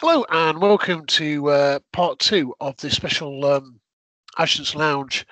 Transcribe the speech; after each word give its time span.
Hello 0.00 0.24
and 0.30 0.60
welcome 0.60 1.04
to 1.06 1.50
uh, 1.50 1.78
part 1.92 2.20
two 2.20 2.54
of 2.60 2.76
the 2.76 2.88
special 2.88 3.44
um, 3.44 3.80
Adjutants 4.38 4.76
Lounge. 4.76 5.26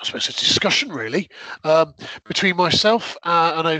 I 0.00 0.04
suppose 0.04 0.28
a 0.28 0.32
discussion 0.32 0.88
really 0.88 1.30
um, 1.62 1.94
between 2.24 2.56
myself 2.56 3.16
uh, 3.22 3.52
and 3.54 3.68
OC 3.68 3.78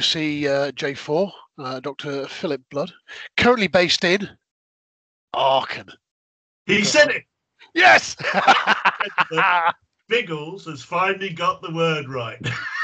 uh, 0.48 0.70
J4, 0.70 1.32
uh, 1.58 1.80
Dr. 1.80 2.28
Philip 2.28 2.62
Blood, 2.70 2.92
currently 3.38 3.66
based 3.66 4.04
in 4.04 4.30
Aachen. 5.34 5.88
He 6.64 6.84
said 6.84 7.10
it. 7.10 7.24
Yes. 7.74 8.14
Biggles 10.08 10.64
has 10.66 10.84
finally 10.84 11.30
got 11.30 11.60
the 11.60 11.74
word 11.74 12.08
right. 12.08 12.38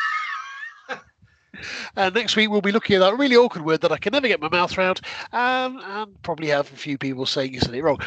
And 1.97 2.15
next 2.15 2.37
week 2.37 2.51
we'll 2.51 2.61
be 2.61 2.73
looking 2.73 2.97
at 2.97 3.01
that 3.01 3.17
really 3.17 3.37
awkward 3.37 3.65
word 3.65 3.81
that 3.83 3.93
I 3.93 3.99
can 3.99 4.13
never 4.13 4.29
get 4.29 4.41
my 4.41 4.49
mouth 4.49 4.77
around, 4.77 5.01
um, 5.33 5.81
and 5.85 6.23
probably 6.23 6.49
have 6.49 6.73
a 6.73 6.77
few 6.77 6.99
people 6.99 7.27
saying 7.27 7.55
you 7.55 7.61
said 7.61 7.75
it 7.75 7.83
wrong. 7.83 7.99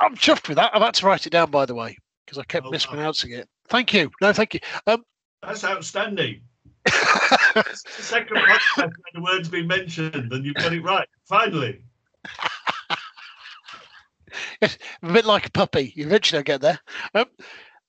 I'm 0.00 0.16
chuffed 0.16 0.48
with 0.48 0.56
that. 0.56 0.70
I've 0.74 0.82
had 0.82 0.94
to 0.94 1.06
write 1.06 1.26
it 1.26 1.30
down, 1.30 1.50
by 1.50 1.66
the 1.66 1.74
way, 1.74 1.96
because 2.24 2.38
I 2.38 2.44
kept 2.44 2.64
Oh, 2.66 2.68
wow. 2.68 2.72
mispronouncing 2.72 3.32
it. 3.32 3.48
Thank 3.68 3.92
you. 3.94 4.10
No, 4.20 4.32
thank 4.32 4.54
you. 4.54 4.60
Um, 4.86 5.04
That's 5.42 5.64
outstanding. 5.64 6.40
It's 7.56 7.82
the 7.84 8.02
second 8.02 8.36
podcast 8.38 8.90
the 9.14 9.20
word's 9.22 9.48
been 9.48 9.68
mentioned 9.68 10.32
and 10.32 10.44
you've 10.44 10.56
got 10.56 10.72
it 10.72 10.82
right. 10.82 11.06
Finally. 11.28 11.80
It's 14.60 14.78
a 15.02 15.12
bit 15.12 15.24
like 15.24 15.46
a 15.46 15.50
puppy. 15.50 15.92
You 15.94 16.06
eventually, 16.06 16.38
I'll 16.38 16.42
get 16.44 16.60
there. 16.60 16.80
Um, 17.14 17.26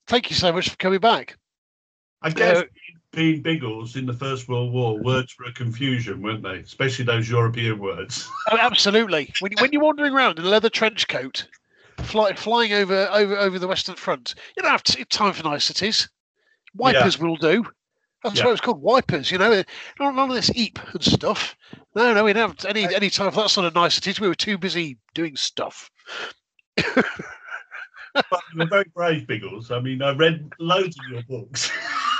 thank 0.07 0.29
you 0.29 0.35
so 0.35 0.51
much 0.53 0.69
for 0.69 0.75
coming 0.77 0.99
back. 0.99 1.37
I 2.21 2.29
guess 2.29 2.59
Uh, 2.59 2.63
being 3.15 3.41
Biggles 3.41 3.95
in 3.95 4.05
the 4.05 4.13
First 4.13 4.47
World 4.47 4.71
War, 4.73 4.99
words 4.99 5.35
were 5.39 5.45
a 5.45 5.53
confusion, 5.53 6.21
weren't 6.21 6.43
they? 6.43 6.57
Especially 6.59 7.05
those 7.05 7.29
European 7.29 7.79
words. 7.79 8.29
Oh, 8.51 8.57
absolutely. 8.59 9.33
When, 9.39 9.53
when 9.59 9.71
you're 9.71 9.81
wandering 9.81 10.13
around 10.13 10.37
in 10.37 10.45
a 10.45 10.49
leather 10.49 10.69
trench 10.69 11.07
coat, 11.07 11.47
fly, 11.99 12.33
flying 12.33 12.73
over, 12.73 13.07
over 13.11 13.35
over 13.37 13.57
the 13.57 13.67
Western 13.67 13.95
Front, 13.95 14.35
you 14.55 14.61
don't 14.61 14.71
have 14.71 14.83
t- 14.83 15.03
time 15.05 15.33
for 15.33 15.43
niceties. 15.43 16.07
Wipers 16.75 17.17
will 17.17 17.37
do. 17.37 17.65
That's 18.23 18.37
Yeah. 18.37 18.45
why 18.45 18.51
it's 18.51 18.61
called 18.61 18.81
wipers. 18.81 19.31
You 19.31 19.37
know, 19.39 19.63
not 19.99 20.13
none 20.15 20.29
of 20.29 20.35
this 20.35 20.51
eep 20.55 20.77
and 20.93 21.03
stuff. 21.03 21.55
No, 21.95 22.13
no, 22.13 22.23
we 22.23 22.33
don't 22.33 22.61
have 22.61 22.69
any 22.69 22.93
any 22.93 23.09
time 23.09 23.31
for 23.31 23.41
that 23.41 23.49
sort 23.49 23.65
of 23.65 23.73
niceties. 23.73 24.19
We 24.19 24.27
were 24.27 24.35
too 24.35 24.57
busy 24.57 24.97
doing 25.15 25.35
stuff. 25.35 25.89
But 28.15 28.41
you 28.53 28.59
were 28.59 28.65
very 28.67 28.85
brave, 28.95 29.27
Biggles. 29.27 29.71
I 29.71 29.79
mean, 29.79 30.01
I 30.01 30.13
read 30.13 30.49
loads 30.59 30.97
of 30.99 31.11
your 31.11 31.23
books. 31.23 31.71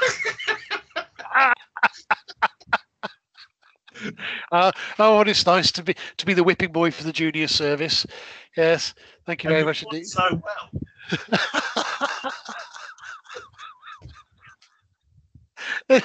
Uh, 4.51 4.71
oh, 4.99 5.21
and 5.21 5.29
it's 5.29 5.45
nice 5.45 5.71
to 5.71 5.81
be 5.81 5.95
to 6.17 6.25
be 6.25 6.33
the 6.33 6.43
whipping 6.43 6.71
boy 6.71 6.91
for 6.91 7.03
the 7.05 7.13
junior 7.13 7.47
service. 7.47 8.05
Yes, 8.57 8.93
thank 9.25 9.43
you 9.43 9.49
and 9.49 9.53
very 9.53 9.61
you 9.61 9.65
much 9.65 9.83
indeed. 9.83 10.05
so 10.05 10.41
well. 10.43 12.31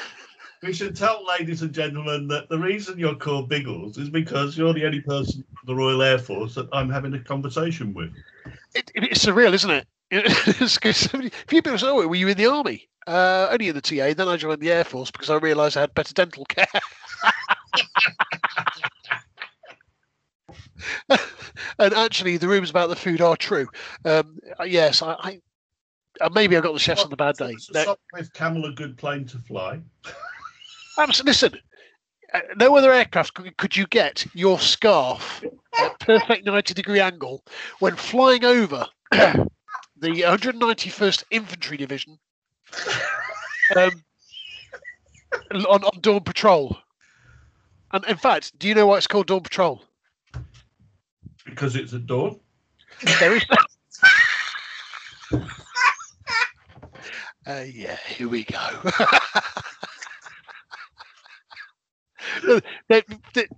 We 0.62 0.74
should 0.74 0.94
tell 0.94 1.24
ladies 1.26 1.62
and 1.62 1.72
gentlemen 1.72 2.28
that 2.28 2.50
the 2.50 2.58
reason 2.58 2.98
you're 2.98 3.14
called 3.14 3.48
Biggles 3.48 3.96
is 3.96 4.10
because 4.10 4.58
you're 4.58 4.74
the 4.74 4.84
only 4.84 5.00
person 5.00 5.42
from 5.42 5.66
the 5.66 5.74
Royal 5.74 6.02
Air 6.02 6.18
Force 6.18 6.54
that 6.56 6.68
I'm 6.70 6.90
having 6.90 7.14
a 7.14 7.18
conversation 7.18 7.94
with. 7.94 8.10
it, 8.74 8.90
it- 8.94 9.04
it's 9.04 9.24
surreal, 9.24 9.54
isn't 9.54 9.70
it? 9.70 9.86
It's 10.12 10.76
'cause 10.76 10.98
so 10.98 11.16
many- 11.16 11.30
few 11.48 11.62
people 11.62 11.78
say, 11.78 11.86
"Oh, 11.86 12.06
were 12.06 12.14
you 12.14 12.28
in 12.28 12.36
the 12.36 12.44
army?" 12.46 12.89
Uh, 13.06 13.48
only 13.50 13.68
in 13.68 13.74
the 13.74 13.80
TA. 13.80 14.14
Then 14.14 14.28
I 14.28 14.36
joined 14.36 14.60
the 14.60 14.70
Air 14.70 14.84
Force 14.84 15.10
because 15.10 15.30
I 15.30 15.36
realised 15.36 15.76
I 15.76 15.80
had 15.80 15.94
better 15.94 16.12
dental 16.12 16.44
care. 16.44 16.66
and 21.78 21.94
actually, 21.94 22.36
the 22.36 22.48
rumours 22.48 22.70
about 22.70 22.88
the 22.88 22.96
food 22.96 23.20
are 23.20 23.36
true. 23.36 23.68
Um, 24.04 24.38
uh, 24.58 24.64
yes, 24.64 25.02
I, 25.02 25.16
I 25.18 25.40
uh, 26.20 26.28
maybe 26.34 26.56
I 26.56 26.60
got 26.60 26.72
the 26.72 26.78
chefs 26.78 27.02
on 27.02 27.10
the 27.10 27.16
bad 27.16 27.36
day. 27.36 27.56
No, 27.72 27.96
Sopwith 28.14 28.32
Camel 28.32 28.66
a 28.66 28.72
good 28.72 28.96
plane 28.96 29.24
to 29.26 29.38
fly. 29.38 29.80
listen, 31.24 31.54
uh, 32.34 32.40
no 32.56 32.76
other 32.76 32.92
aircraft 32.92 33.34
could, 33.34 33.56
could 33.56 33.76
you 33.76 33.86
get 33.86 34.26
your 34.34 34.58
scarf 34.58 35.42
at 35.78 35.98
perfect 36.00 36.44
ninety 36.44 36.74
degree 36.74 37.00
angle 37.00 37.42
when 37.78 37.96
flying 37.96 38.44
over 38.44 38.86
the 39.10 39.46
191st 40.02 41.24
Infantry 41.30 41.76
Division 41.76 42.18
um, 43.76 44.02
on, 45.52 45.84
on 45.84 46.00
Dawn 46.00 46.20
Patrol. 46.20 46.76
And 47.92 48.04
in 48.06 48.16
fact, 48.16 48.58
do 48.58 48.68
you 48.68 48.74
know 48.74 48.86
why 48.86 48.96
it's 48.98 49.06
called 49.06 49.26
Dawn 49.26 49.42
Patrol? 49.42 49.82
Because 51.44 51.76
it's 51.76 51.92
at 51.92 52.06
dawn. 52.06 52.38
There 53.18 53.34
is. 53.34 53.44
uh, 57.46 57.64
yeah, 57.72 57.96
here 58.06 58.28
we 58.28 58.44
go. 58.44 58.58
Now- 62.88 63.00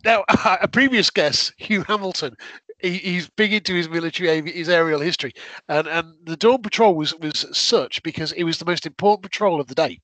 now, 0.04 0.24
a 0.60 0.68
previous 0.68 1.10
guest, 1.10 1.52
Hugh 1.56 1.82
Hamilton, 1.82 2.36
he, 2.82 2.98
he's 2.98 3.28
big 3.30 3.52
into 3.52 3.74
his 3.74 3.88
military, 3.88 4.50
his 4.50 4.68
aerial 4.68 5.00
history, 5.00 5.32
and 5.68 5.86
and 5.86 6.14
the 6.24 6.36
Dawn 6.36 6.62
Patrol 6.62 6.94
was 6.94 7.14
was 7.18 7.46
such 7.52 8.02
because 8.02 8.32
it 8.32 8.44
was 8.44 8.58
the 8.58 8.64
most 8.64 8.86
important 8.86 9.22
patrol 9.22 9.60
of 9.60 9.68
the 9.68 9.74
day. 9.74 10.00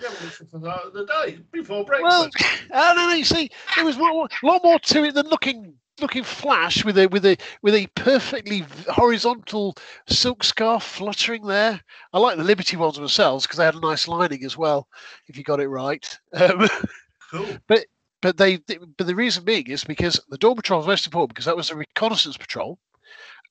Yeah, 0.00 0.10
well, 0.52 0.90
the 0.94 1.06
day 1.06 1.40
before 1.50 1.84
breakfast. 1.84 2.36
I 2.72 2.94
don't 2.94 3.10
know. 3.10 3.14
You 3.14 3.24
see, 3.24 3.50
there 3.74 3.84
was 3.84 3.96
a 3.96 4.00
lot 4.46 4.62
more 4.62 4.78
to 4.78 5.04
it 5.04 5.14
than 5.14 5.26
looking 5.26 5.74
looking 6.00 6.22
flash 6.22 6.84
with 6.84 6.96
a 6.98 7.08
with 7.08 7.26
a 7.26 7.36
with 7.62 7.74
a 7.74 7.86
perfectly 7.88 8.64
horizontal 8.88 9.74
silk 10.08 10.44
scarf 10.44 10.84
fluttering 10.84 11.46
there. 11.46 11.80
I 12.12 12.18
like 12.18 12.36
the 12.36 12.44
Liberty 12.44 12.76
ones 12.76 12.96
themselves 12.96 13.44
because 13.44 13.58
they 13.58 13.64
had 13.64 13.74
a 13.74 13.80
nice 13.80 14.06
lining 14.06 14.44
as 14.44 14.56
well. 14.56 14.88
If 15.26 15.36
you 15.36 15.42
got 15.42 15.60
it 15.60 15.68
right. 15.68 16.06
Um, 16.34 16.68
cool. 17.30 17.46
but 17.66 17.86
they 18.22 18.56
but 18.56 19.06
the 19.06 19.14
reason 19.14 19.44
being 19.44 19.66
is 19.68 19.84
because 19.84 20.20
the 20.28 20.38
Dawn 20.38 20.56
Patrol 20.56 20.80
was 20.80 20.86
most 20.86 21.06
important 21.06 21.30
because 21.30 21.44
that 21.44 21.56
was 21.56 21.70
a 21.70 21.76
reconnaissance 21.76 22.36
patrol, 22.36 22.78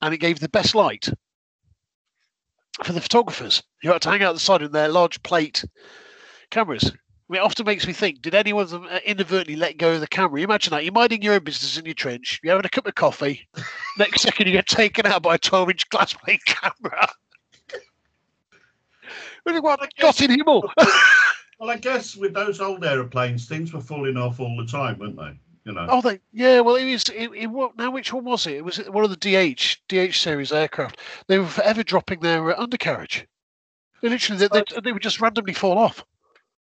and 0.01 0.13
it 0.13 0.19
gave 0.19 0.39
the 0.39 0.49
best 0.49 0.75
light 0.75 1.09
for 2.83 2.93
the 2.93 3.01
photographers 3.01 3.63
who 3.81 3.91
had 3.91 4.01
to 4.03 4.09
hang 4.09 4.23
out 4.23 4.33
the 4.33 4.39
side 4.39 4.61
in 4.61 4.71
their 4.71 4.89
large 4.89 5.21
plate 5.23 5.63
cameras. 6.51 6.85
I 6.85 7.33
mean, 7.33 7.41
it 7.41 7.45
often 7.45 7.65
makes 7.65 7.87
me 7.87 7.93
think: 7.93 8.21
Did 8.21 8.35
any 8.35 8.51
of 8.51 8.69
them 8.69 8.87
inadvertently 9.05 9.55
let 9.55 9.77
go 9.77 9.93
of 9.93 10.01
the 10.01 10.07
camera? 10.07 10.41
Imagine 10.41 10.71
that 10.71 10.83
you're 10.83 10.93
minding 10.93 11.21
your 11.21 11.35
own 11.35 11.43
business 11.43 11.77
in 11.77 11.85
your 11.85 11.93
trench, 11.93 12.39
you're 12.43 12.53
having 12.53 12.65
a 12.65 12.69
cup 12.69 12.87
of 12.87 12.95
coffee. 12.95 13.47
Next 13.97 14.21
second, 14.21 14.47
you 14.47 14.53
get 14.53 14.67
taken 14.67 15.05
out 15.05 15.23
by 15.23 15.35
a 15.35 15.39
12-inch 15.39 15.89
glass 15.89 16.13
plate 16.25 16.43
camera. 16.45 17.09
What 19.43 19.89
Gott 19.97 20.19
im 20.19 20.31
Himmel? 20.31 20.69
Well, 21.59 21.71
I 21.71 21.77
guess 21.77 22.15
with 22.15 22.33
those 22.33 22.61
old 22.61 22.85
aeroplanes, 22.85 23.47
things 23.47 23.73
were 23.73 23.81
falling 23.81 24.15
off 24.15 24.39
all 24.39 24.55
the 24.57 24.65
time, 24.65 24.99
weren't 24.99 25.17
they? 25.17 25.39
You 25.65 25.73
know. 25.73 25.87
Oh, 25.89 26.01
they 26.01 26.19
yeah. 26.31 26.59
Well, 26.61 26.75
it 26.75 26.85
was. 26.85 27.09
It, 27.09 27.31
it 27.33 27.49
now 27.77 27.91
which 27.91 28.13
one 28.13 28.25
was 28.25 28.45
it? 28.45 28.55
It 28.55 28.65
was 28.65 28.77
one 28.77 29.03
of 29.03 29.09
the 29.09 29.17
DH 29.55 29.77
DH 29.89 30.15
series 30.15 30.51
aircraft. 30.51 30.99
They 31.27 31.39
were 31.39 31.47
forever 31.47 31.83
dropping 31.83 32.19
their 32.19 32.51
uh, 32.51 32.61
undercarriage. 32.61 33.25
They 34.01 34.09
literally 34.09 34.37
they, 34.39 34.47
they, 34.47 34.81
they 34.83 34.91
would 34.91 35.01
just 35.01 35.19
randomly 35.19 35.53
fall 35.53 35.77
off. 35.79 36.05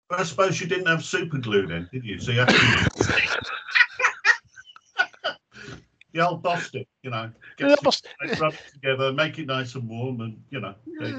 But 0.09 0.19
I 0.21 0.23
suppose 0.23 0.59
you 0.59 0.67
didn't 0.67 0.87
have 0.87 1.03
super 1.03 1.37
glue 1.37 1.67
then, 1.67 1.87
did 1.91 2.03
you? 2.03 2.19
So 2.19 2.31
you 2.31 2.39
had 2.39 2.49
to. 2.49 2.55
the 6.13 6.19
old 6.27 6.41
Bostik, 6.41 6.87
you 7.03 7.11
know, 7.11 7.29
Yeah, 7.59 7.75
get 7.75 8.39
rub 8.39 8.53
it 8.53 8.73
together, 8.73 9.13
make 9.13 9.37
it 9.37 9.45
nice 9.45 9.75
and 9.75 9.87
warm, 9.87 10.21
and 10.21 10.41
you 10.49 10.59
know. 10.59 10.73
go. 10.99 11.13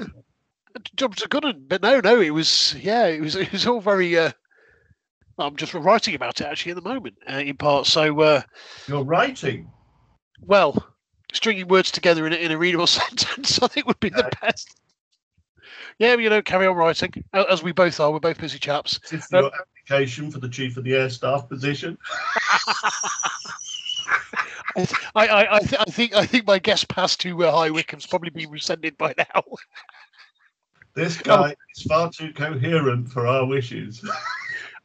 Jobs 0.95 1.23
are 1.23 1.27
good, 1.27 1.67
but 1.67 1.81
no, 1.81 1.99
no. 1.99 2.21
It 2.21 2.29
was 2.31 2.75
yeah. 2.79 3.05
It 3.07 3.21
was 3.21 3.35
it 3.37 3.51
was 3.51 3.65
all 3.67 3.81
very. 3.81 4.17
Uh, 4.17 4.31
I'm 5.37 5.55
just 5.55 5.73
writing 5.73 6.15
about 6.15 6.41
it 6.41 6.47
actually 6.47 6.73
at 6.73 6.75
the 6.83 6.89
moment 6.89 7.15
uh, 7.29 7.35
in 7.37 7.55
part. 7.57 7.85
So 7.87 8.19
uh, 8.21 8.41
You're 8.87 9.03
writing. 9.05 9.71
well, 10.41 10.85
stringing 11.33 11.67
words 11.69 11.91
together 11.91 12.27
in 12.27 12.33
a, 12.33 12.35
in 12.35 12.51
a 12.51 12.57
readable 12.57 12.87
sentence, 13.01 13.61
I 13.61 13.67
think 13.67 13.87
would 13.87 13.99
be 14.01 14.09
the 14.09 14.29
best. 14.41 14.75
Yeah, 15.97 16.15
you 16.15 16.29
know, 16.29 16.41
carry 16.41 16.65
on 16.67 16.75
writing 16.75 17.11
as 17.33 17.61
we 17.63 17.71
both 17.71 17.99
are. 17.99 18.11
We're 18.11 18.19
both 18.19 18.39
busy 18.39 18.59
chaps. 18.59 18.99
Is 19.05 19.09
this 19.11 19.33
Um, 19.33 19.43
your 19.45 19.51
application 19.53 20.29
for 20.31 20.39
the 20.39 20.47
chief 20.49 20.77
of 20.77 20.83
the 20.85 20.95
air 20.95 21.09
staff 21.09 21.47
position? 21.49 21.97
I, 24.75 24.85
th- 24.85 25.01
I, 25.15 25.47
I, 25.51 25.59
th- 25.59 25.81
I 25.81 25.83
think 25.85 26.13
I 26.15 26.25
think 26.25 26.45
my 26.47 26.59
guest 26.59 26.87
pass 26.89 27.15
to 27.17 27.43
uh, 27.45 27.51
High 27.51 27.69
Wycombe's 27.71 28.05
probably 28.05 28.29
been 28.29 28.49
rescinded 28.49 28.97
by 28.97 29.13
now. 29.17 29.43
This 30.95 31.17
oh. 31.19 31.23
guy 31.23 31.55
is 31.75 31.83
far 31.83 32.09
too 32.09 32.33
coherent 32.33 33.09
for 33.09 33.27
our 33.27 33.45
wishes. 33.45 34.03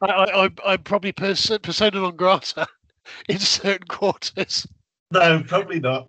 I, 0.01 0.51
I'm 0.65 0.83
probably 0.83 1.13
pers- 1.13 1.59
persona 1.63 2.01
non 2.01 2.17
grata 2.17 2.67
in 3.29 3.39
certain 3.39 3.87
quarters. 3.87 4.67
no, 5.11 5.43
probably 5.47 5.81
not. 5.81 6.09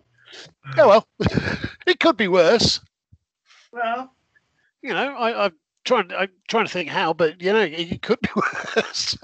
Oh 0.76 0.88
well, 0.88 1.08
it 1.86 2.00
could 2.00 2.16
be 2.16 2.28
worse. 2.28 2.80
Well, 3.72 4.12
You 4.82 4.90
know, 4.94 5.14
I, 5.14 5.46
I'm 5.46 5.52
trying. 5.84 6.12
I'm 6.12 6.30
trying 6.48 6.66
to 6.66 6.72
think 6.72 6.88
how, 6.88 7.12
but 7.12 7.40
you 7.40 7.52
know, 7.52 7.60
it, 7.60 7.92
it 7.92 8.02
could 8.02 8.20
be 8.20 8.28
worse. 8.76 9.16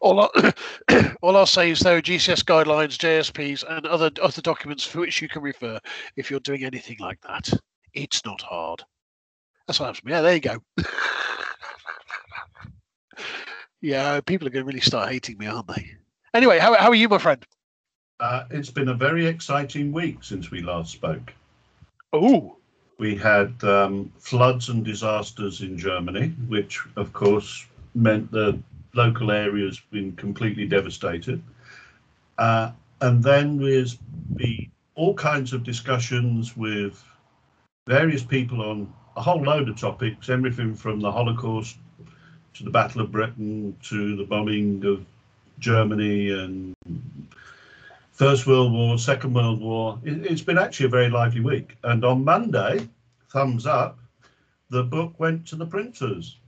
all, 0.00 0.30
I, 0.34 0.52
All 1.22 1.36
I'll 1.36 1.46
say 1.46 1.70
is 1.70 1.80
there 1.80 1.96
are 1.96 2.02
GCS 2.02 2.44
guidelines, 2.44 2.98
JSPs, 2.98 3.64
and 3.68 3.86
other 3.86 4.10
other 4.22 4.42
documents 4.42 4.84
for 4.84 5.00
which 5.00 5.22
you 5.22 5.28
can 5.28 5.42
refer 5.42 5.78
if 6.16 6.30
you're 6.30 6.40
doing 6.40 6.64
anything 6.64 6.96
like 7.00 7.20
that. 7.22 7.50
It's 7.92 8.24
not 8.24 8.42
hard. 8.42 8.82
That's 9.66 9.80
what 9.80 9.86
happens. 9.86 10.10
Yeah, 10.10 10.20
there 10.20 10.34
you 10.34 10.40
go. 10.40 10.58
yeah, 13.80 14.20
people 14.20 14.46
are 14.46 14.50
going 14.50 14.64
to 14.64 14.66
really 14.66 14.80
start 14.80 15.10
hating 15.10 15.38
me, 15.38 15.46
aren't 15.46 15.68
they? 15.68 15.90
Anyway, 16.34 16.58
how, 16.58 16.74
how 16.74 16.88
are 16.88 16.94
you, 16.94 17.08
my 17.08 17.18
friend? 17.18 17.44
Uh, 18.20 18.44
it's 18.50 18.70
been 18.70 18.88
a 18.88 18.94
very 18.94 19.26
exciting 19.26 19.92
week 19.92 20.18
since 20.22 20.50
we 20.50 20.60
last 20.60 20.92
spoke. 20.92 21.32
Oh, 22.12 22.56
We 22.98 23.16
had 23.16 23.62
um, 23.64 24.12
floods 24.18 24.68
and 24.68 24.84
disasters 24.84 25.62
in 25.62 25.76
Germany, 25.76 26.28
which 26.48 26.80
of 26.96 27.12
course 27.12 27.66
meant 27.94 28.30
the 28.30 28.58
local 28.94 29.30
areas 29.30 29.80
been 29.90 30.12
completely 30.12 30.66
devastated. 30.66 31.42
Uh, 32.38 32.70
and 33.00 33.22
then 33.22 33.58
there's 33.58 33.96
been 34.36 34.70
all 34.94 35.14
kinds 35.14 35.52
of 35.52 35.64
discussions 35.64 36.56
with 36.56 37.02
various 37.86 38.22
people 38.22 38.62
on 38.62 38.92
a 39.16 39.22
whole 39.22 39.42
load 39.42 39.68
of 39.68 39.78
topics, 39.78 40.28
everything 40.28 40.74
from 40.74 41.00
the 41.00 41.10
Holocaust 41.10 41.76
to 42.54 42.64
the 42.64 42.70
Battle 42.70 43.00
of 43.00 43.12
Britain 43.12 43.76
to 43.82 44.16
the 44.16 44.24
bombing 44.24 44.84
of 44.84 45.04
Germany 45.58 46.30
and 46.30 46.74
First 48.12 48.46
World 48.46 48.72
War, 48.72 48.98
Second 48.98 49.34
World 49.34 49.60
War. 49.60 49.98
It, 50.04 50.24
it's 50.26 50.42
been 50.42 50.58
actually 50.58 50.86
a 50.86 50.90
very 50.90 51.08
lively 51.10 51.40
week. 51.40 51.76
And 51.82 52.04
on 52.04 52.24
Monday, 52.24 52.88
thumbs 53.30 53.66
up, 53.66 53.98
the 54.70 54.82
book 54.82 55.18
went 55.18 55.46
to 55.48 55.56
the 55.56 55.66
printers. 55.66 56.38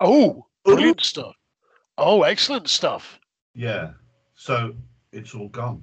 oh, 0.00 0.46
brilliant 0.64 1.00
stuff. 1.00 1.34
Oh, 1.98 2.22
excellent 2.22 2.68
stuff. 2.68 3.18
Yeah. 3.54 3.92
So 4.34 4.74
it's 5.12 5.34
all 5.34 5.48
gone. 5.48 5.82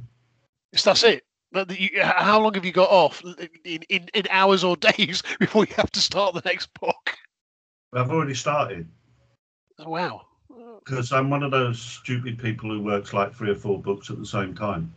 So 0.75 0.89
that's 0.89 1.03
it. 1.03 1.23
But 1.51 1.71
How 2.01 2.39
long 2.39 2.53
have 2.53 2.65
you 2.65 2.71
got 2.71 2.89
off 2.89 3.21
in, 3.65 3.81
in, 3.89 4.07
in 4.13 4.27
hours 4.29 4.63
or 4.63 4.75
days 4.97 5.21
before 5.39 5.65
you 5.65 5.73
have 5.75 5.91
to 5.91 5.99
start 5.99 6.33
the 6.33 6.41
next 6.45 6.69
book? 6.79 7.17
I've 7.93 8.09
already 8.09 8.35
started 8.35 8.87
Oh, 9.79 9.89
wow. 9.89 10.21
because 10.83 11.11
I'm 11.11 11.29
one 11.29 11.43
of 11.43 11.51
those 11.51 11.79
stupid 11.79 12.37
people 12.37 12.69
who 12.69 12.81
works 12.81 13.13
like 13.13 13.33
three 13.33 13.49
or 13.49 13.55
four 13.55 13.81
books 13.81 14.09
at 14.09 14.19
the 14.19 14.25
same 14.25 14.55
time. 14.55 14.93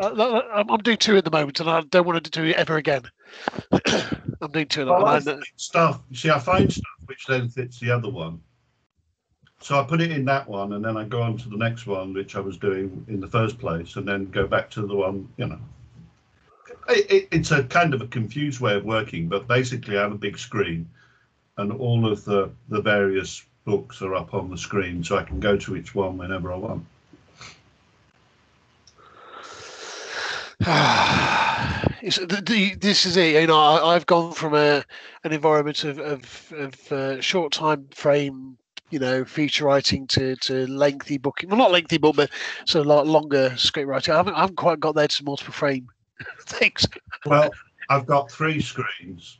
Uh, 0.00 0.42
I'm 0.52 0.66
doing 0.78 0.96
two 0.96 1.16
at 1.16 1.24
the 1.24 1.30
moment, 1.30 1.60
and 1.60 1.68
I 1.68 1.80
don't 1.82 2.06
want 2.06 2.24
to 2.24 2.30
do 2.30 2.44
it 2.44 2.56
ever 2.56 2.76
again. 2.76 3.02
I'm 4.40 4.50
doing 4.52 4.68
two. 4.68 4.82
And 4.82 4.90
I, 4.92 5.20
find 5.20 5.44
stuff. 5.56 6.02
You 6.10 6.16
see, 6.16 6.30
I 6.30 6.38
find 6.38 6.70
stuff 6.70 6.86
which 7.06 7.26
then 7.26 7.48
fits 7.48 7.78
the 7.80 7.90
other 7.90 8.08
one. 8.08 8.40
So 9.62 9.78
I 9.78 9.84
put 9.84 10.00
it 10.00 10.10
in 10.10 10.24
that 10.24 10.48
one, 10.48 10.72
and 10.72 10.82
then 10.82 10.96
I 10.96 11.04
go 11.04 11.20
on 11.20 11.36
to 11.36 11.48
the 11.48 11.56
next 11.56 11.86
one, 11.86 12.14
which 12.14 12.34
I 12.34 12.40
was 12.40 12.56
doing 12.56 13.04
in 13.08 13.20
the 13.20 13.28
first 13.28 13.58
place, 13.58 13.96
and 13.96 14.08
then 14.08 14.30
go 14.30 14.46
back 14.46 14.70
to 14.70 14.86
the 14.86 14.96
one. 14.96 15.28
You 15.36 15.48
know, 15.48 15.58
it, 16.88 17.10
it, 17.10 17.28
it's 17.30 17.50
a 17.50 17.64
kind 17.64 17.92
of 17.92 18.00
a 18.00 18.06
confused 18.06 18.60
way 18.60 18.74
of 18.74 18.84
working, 18.84 19.28
but 19.28 19.46
basically, 19.46 19.98
I 19.98 20.02
have 20.02 20.12
a 20.12 20.18
big 20.18 20.38
screen, 20.38 20.88
and 21.58 21.72
all 21.72 22.10
of 22.10 22.24
the 22.24 22.50
the 22.70 22.80
various 22.80 23.44
books 23.66 24.00
are 24.00 24.14
up 24.14 24.32
on 24.32 24.50
the 24.50 24.56
screen, 24.56 25.04
so 25.04 25.18
I 25.18 25.24
can 25.24 25.40
go 25.40 25.58
to 25.58 25.76
each 25.76 25.94
one 25.94 26.16
whenever 26.16 26.52
I 26.52 26.56
want. 26.56 26.84
the, 30.60 32.42
the, 32.46 32.74
this 32.76 33.04
is 33.04 33.16
it. 33.16 33.40
You 33.40 33.46
know, 33.46 33.58
I, 33.58 33.94
I've 33.94 34.06
gone 34.06 34.32
from 34.32 34.54
a 34.54 34.84
an 35.24 35.32
environment 35.32 35.84
of 35.84 35.98
of, 35.98 36.52
of 36.56 36.92
uh, 36.92 37.20
short 37.20 37.52
time 37.52 37.88
frame, 37.94 38.56
you 38.90 38.98
know, 38.98 39.24
feature 39.24 39.64
writing 39.64 40.06
to 40.08 40.36
to 40.36 40.66
lengthy 40.66 41.18
booking. 41.18 41.48
Well, 41.48 41.58
not 41.58 41.70
lengthy, 41.70 41.98
but 41.98 42.16
but 42.16 42.30
sort 42.66 42.82
of 42.82 42.86
like 42.86 43.06
longer 43.06 43.56
script 43.56 43.88
writing. 43.88 44.14
I 44.14 44.18
haven't, 44.18 44.34
I 44.34 44.40
haven't 44.40 44.56
quite 44.56 44.80
got 44.80 44.94
there 44.94 45.08
to 45.08 45.24
multiple 45.24 45.54
frame 45.54 45.88
things. 46.40 46.86
Well, 47.26 47.50
I've 47.88 48.06
got 48.06 48.30
three 48.30 48.60
screens. 48.60 49.38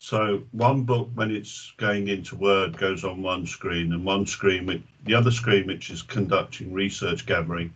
So 0.00 0.42
one 0.52 0.84
book, 0.84 1.10
when 1.14 1.30
it's 1.30 1.72
going 1.76 2.08
into 2.08 2.36
Word, 2.36 2.78
goes 2.78 3.04
on 3.04 3.20
one 3.20 3.46
screen, 3.46 3.92
and 3.92 4.04
one 4.04 4.26
screen, 4.26 4.64
which, 4.64 4.82
the 5.04 5.14
other 5.14 5.30
screen, 5.30 5.66
which 5.66 5.90
is 5.90 6.02
conducting 6.02 6.72
research 6.72 7.26
gathering, 7.26 7.74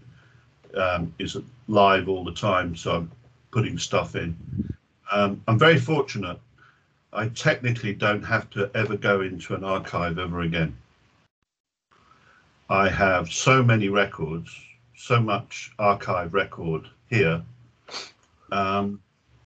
um, 0.76 1.12
is 1.18 1.36
live 1.68 2.08
all 2.08 2.24
the 2.24 2.32
time. 2.32 2.74
So 2.74 2.96
I'm 2.96 3.12
putting 3.50 3.76
stuff 3.78 4.16
in. 4.16 4.36
Um, 5.10 5.42
I'm 5.46 5.58
very 5.58 5.78
fortunate. 5.78 6.38
I 7.12 7.28
technically 7.28 7.94
don't 7.94 8.22
have 8.22 8.48
to 8.50 8.70
ever 8.74 8.96
go 8.96 9.20
into 9.20 9.54
an 9.54 9.64
archive 9.64 10.18
ever 10.18 10.40
again. 10.40 10.76
I 12.70 12.88
have 12.88 13.32
so 13.32 13.62
many 13.62 13.88
records, 13.88 14.56
so 14.96 15.20
much 15.20 15.72
archive 15.78 16.32
record 16.32 16.88
here 17.10 17.42
um, 18.52 19.00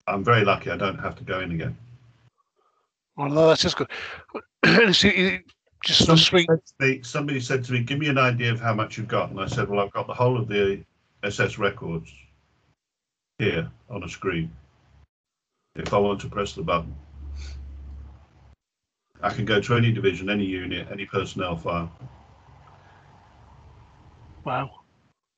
I'm 0.06 0.24
very 0.24 0.44
lucky 0.44 0.70
I 0.70 0.76
don't 0.76 0.98
have 0.98 1.16
to 1.16 1.24
go 1.24 1.40
in 1.40 1.50
again. 1.50 1.76
Oh, 3.18 3.26
no, 3.26 3.48
that's 3.48 3.62
just 3.62 3.76
good. 3.76 3.88
Just 5.84 6.08
of 6.08 6.18
swing. 6.18 6.46
said 6.48 6.60
me- 6.80 7.02
somebody 7.02 7.40
said 7.40 7.62
to 7.64 7.72
me, 7.72 7.80
Give 7.82 7.98
me 7.98 8.08
an 8.08 8.16
idea 8.16 8.50
of 8.50 8.58
how 8.58 8.72
much 8.72 8.96
you've 8.96 9.06
got. 9.06 9.30
And 9.30 9.38
I 9.38 9.46
said, 9.46 9.68
Well, 9.68 9.80
I've 9.80 9.92
got 9.92 10.06
the 10.06 10.14
whole 10.14 10.38
of 10.38 10.48
the 10.48 10.82
SS 11.22 11.58
records 11.58 12.10
here 13.38 13.70
on 13.90 14.02
a 14.02 14.08
screen. 14.08 14.50
If 15.76 15.92
I 15.92 15.98
want 15.98 16.22
to 16.22 16.28
press 16.30 16.54
the 16.54 16.62
button, 16.62 16.94
I 19.24 19.30
can 19.30 19.46
go 19.46 19.58
to 19.58 19.74
any 19.74 19.90
division, 19.90 20.28
any 20.28 20.44
unit, 20.44 20.86
any 20.92 21.06
personnel 21.06 21.56
file. 21.56 21.90
Wow. 24.44 24.70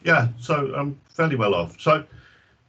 Yeah, 0.03 0.29
so 0.41 0.75
I'm 0.75 0.99
fairly 1.09 1.37
well 1.37 1.55
off. 1.55 1.81
So 1.81 2.05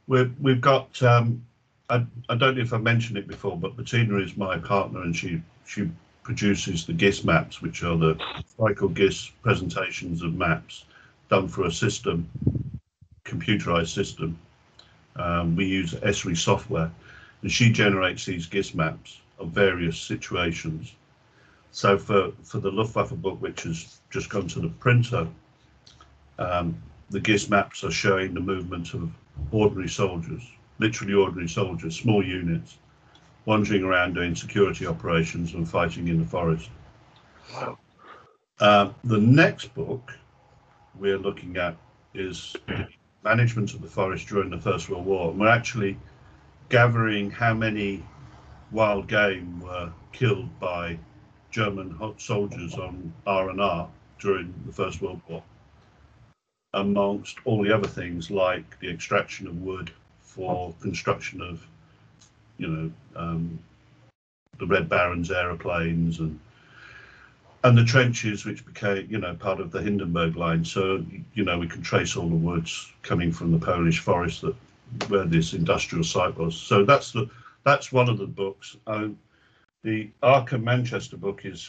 we've 0.06 0.32
we've 0.40 0.60
got. 0.60 1.02
Um, 1.02 1.44
I, 1.90 2.06
I 2.28 2.36
don't 2.36 2.56
know 2.56 2.62
if 2.62 2.72
I 2.72 2.78
mentioned 2.78 3.18
it 3.18 3.26
before, 3.26 3.56
but 3.56 3.76
Bettina 3.76 4.18
is 4.18 4.36
my 4.36 4.58
partner, 4.58 5.02
and 5.02 5.14
she 5.14 5.42
she 5.66 5.90
produces 6.22 6.86
the 6.86 6.92
GIS 6.92 7.24
maps, 7.24 7.60
which 7.60 7.82
are 7.82 7.96
the 7.96 8.16
cycle 8.56 8.88
GIS 8.88 9.32
presentations 9.42 10.22
of 10.22 10.34
maps 10.34 10.84
done 11.28 11.48
for 11.48 11.64
a 11.66 11.72
system, 11.72 12.30
computerized 13.24 13.92
system. 13.92 14.38
Um, 15.16 15.56
we 15.56 15.64
use 15.64 15.94
Esri 15.94 16.36
software, 16.36 16.92
and 17.42 17.50
she 17.50 17.72
generates 17.72 18.24
these 18.24 18.46
GIS 18.46 18.72
maps 18.72 19.20
of 19.40 19.48
various 19.48 19.98
situations. 19.98 20.94
So 21.70 21.98
for 21.98 22.32
for 22.42 22.58
the 22.58 22.70
Luftwaffe 22.70 23.14
book, 23.16 23.40
which 23.40 23.62
has 23.62 24.00
just 24.10 24.30
gone 24.30 24.48
to 24.48 24.60
the 24.60 24.68
printer, 24.68 25.28
um, 26.38 26.80
the 27.10 27.20
GIS 27.20 27.48
maps 27.48 27.84
are 27.84 27.90
showing 27.90 28.34
the 28.34 28.40
movement 28.40 28.94
of 28.94 29.10
ordinary 29.50 29.88
soldiers, 29.88 30.42
literally 30.78 31.14
ordinary 31.14 31.48
soldiers, 31.48 31.96
small 31.96 32.24
units, 32.24 32.78
wandering 33.44 33.82
around 33.82 34.14
doing 34.14 34.34
security 34.34 34.86
operations 34.86 35.54
and 35.54 35.68
fighting 35.68 36.08
in 36.08 36.18
the 36.18 36.26
forest. 36.26 36.70
Wow. 37.52 37.78
Uh, 38.60 38.90
the 39.04 39.18
next 39.18 39.72
book 39.74 40.12
we're 40.98 41.18
looking 41.18 41.56
at 41.56 41.76
is 42.14 42.56
management 43.24 43.74
of 43.74 43.82
the 43.82 43.88
forest 43.88 44.26
during 44.28 44.50
the 44.50 44.58
First 44.58 44.88
World 44.88 45.06
War. 45.06 45.30
And 45.30 45.40
we're 45.40 45.48
actually 45.48 45.96
gathering 46.68 47.30
how 47.30 47.54
many 47.54 48.04
wild 48.72 49.08
game 49.08 49.60
were 49.60 49.90
killed 50.12 50.58
by 50.60 50.98
German 51.50 51.96
soldiers 52.18 52.74
on 52.74 53.12
R 53.26 53.50
and 53.50 53.60
R 53.60 53.88
during 54.18 54.52
the 54.66 54.72
First 54.72 55.00
World 55.00 55.20
War, 55.28 55.42
amongst 56.74 57.38
all 57.44 57.62
the 57.62 57.74
other 57.74 57.88
things 57.88 58.30
like 58.30 58.78
the 58.80 58.90
extraction 58.90 59.46
of 59.46 59.62
wood 59.62 59.90
for 60.22 60.74
construction 60.80 61.40
of, 61.40 61.66
you 62.58 62.66
know, 62.66 62.92
um, 63.16 63.58
the 64.58 64.66
Red 64.66 64.88
Baron's 64.88 65.30
aeroplanes 65.30 66.18
and 66.18 66.38
and 67.64 67.76
the 67.76 67.84
trenches 67.84 68.44
which 68.44 68.64
became 68.64 69.06
you 69.10 69.18
know 69.18 69.34
part 69.34 69.60
of 69.60 69.70
the 69.70 69.82
Hindenburg 69.82 70.36
line. 70.36 70.64
So 70.64 71.04
you 71.34 71.44
know 71.44 71.58
we 71.58 71.68
can 71.68 71.82
trace 71.82 72.16
all 72.16 72.28
the 72.28 72.36
woods 72.36 72.92
coming 73.02 73.32
from 73.32 73.52
the 73.52 73.58
Polish 73.58 74.00
forest 74.00 74.42
that 74.42 74.54
where 75.08 75.24
this 75.24 75.52
industrial 75.52 76.04
site 76.04 76.36
was. 76.36 76.56
So 76.56 76.84
that's 76.84 77.12
the 77.12 77.28
that's 77.64 77.92
one 77.92 78.08
of 78.08 78.18
the 78.18 78.26
books. 78.26 78.76
Um, 78.86 79.18
the 79.82 80.10
Aachen 80.22 80.64
Manchester 80.64 81.16
book 81.16 81.44
is 81.44 81.68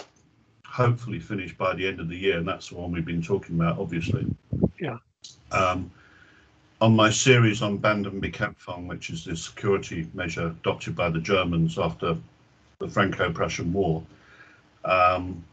hopefully 0.65 1.19
finished 1.19 1.57
by 1.57 1.73
the 1.73 1.87
end 1.87 1.99
of 1.99 2.09
the 2.09 2.17
year, 2.17 2.37
and 2.37 2.47
that's 2.47 2.69
the 2.69 2.75
one 2.75 2.91
we've 2.91 3.05
been 3.05 3.21
talking 3.21 3.55
about, 3.55 3.79
obviously. 3.79 4.25
Yeah. 4.79 4.97
Um, 5.51 5.91
on 6.81 6.95
my 6.95 7.09
series 7.09 7.61
on 7.61 7.79
Bandenbekämpfung, 7.79 8.87
which 8.87 9.09
is 9.09 9.25
the 9.25 9.35
security 9.35 10.07
measure 10.13 10.47
adopted 10.47 10.95
by 10.95 11.09
the 11.09 11.19
Germans 11.19 11.77
after 11.77 12.17
the 12.79 12.87
Franco-Prussian 12.87 13.73
War. 13.73 14.03
Um, 14.85 15.43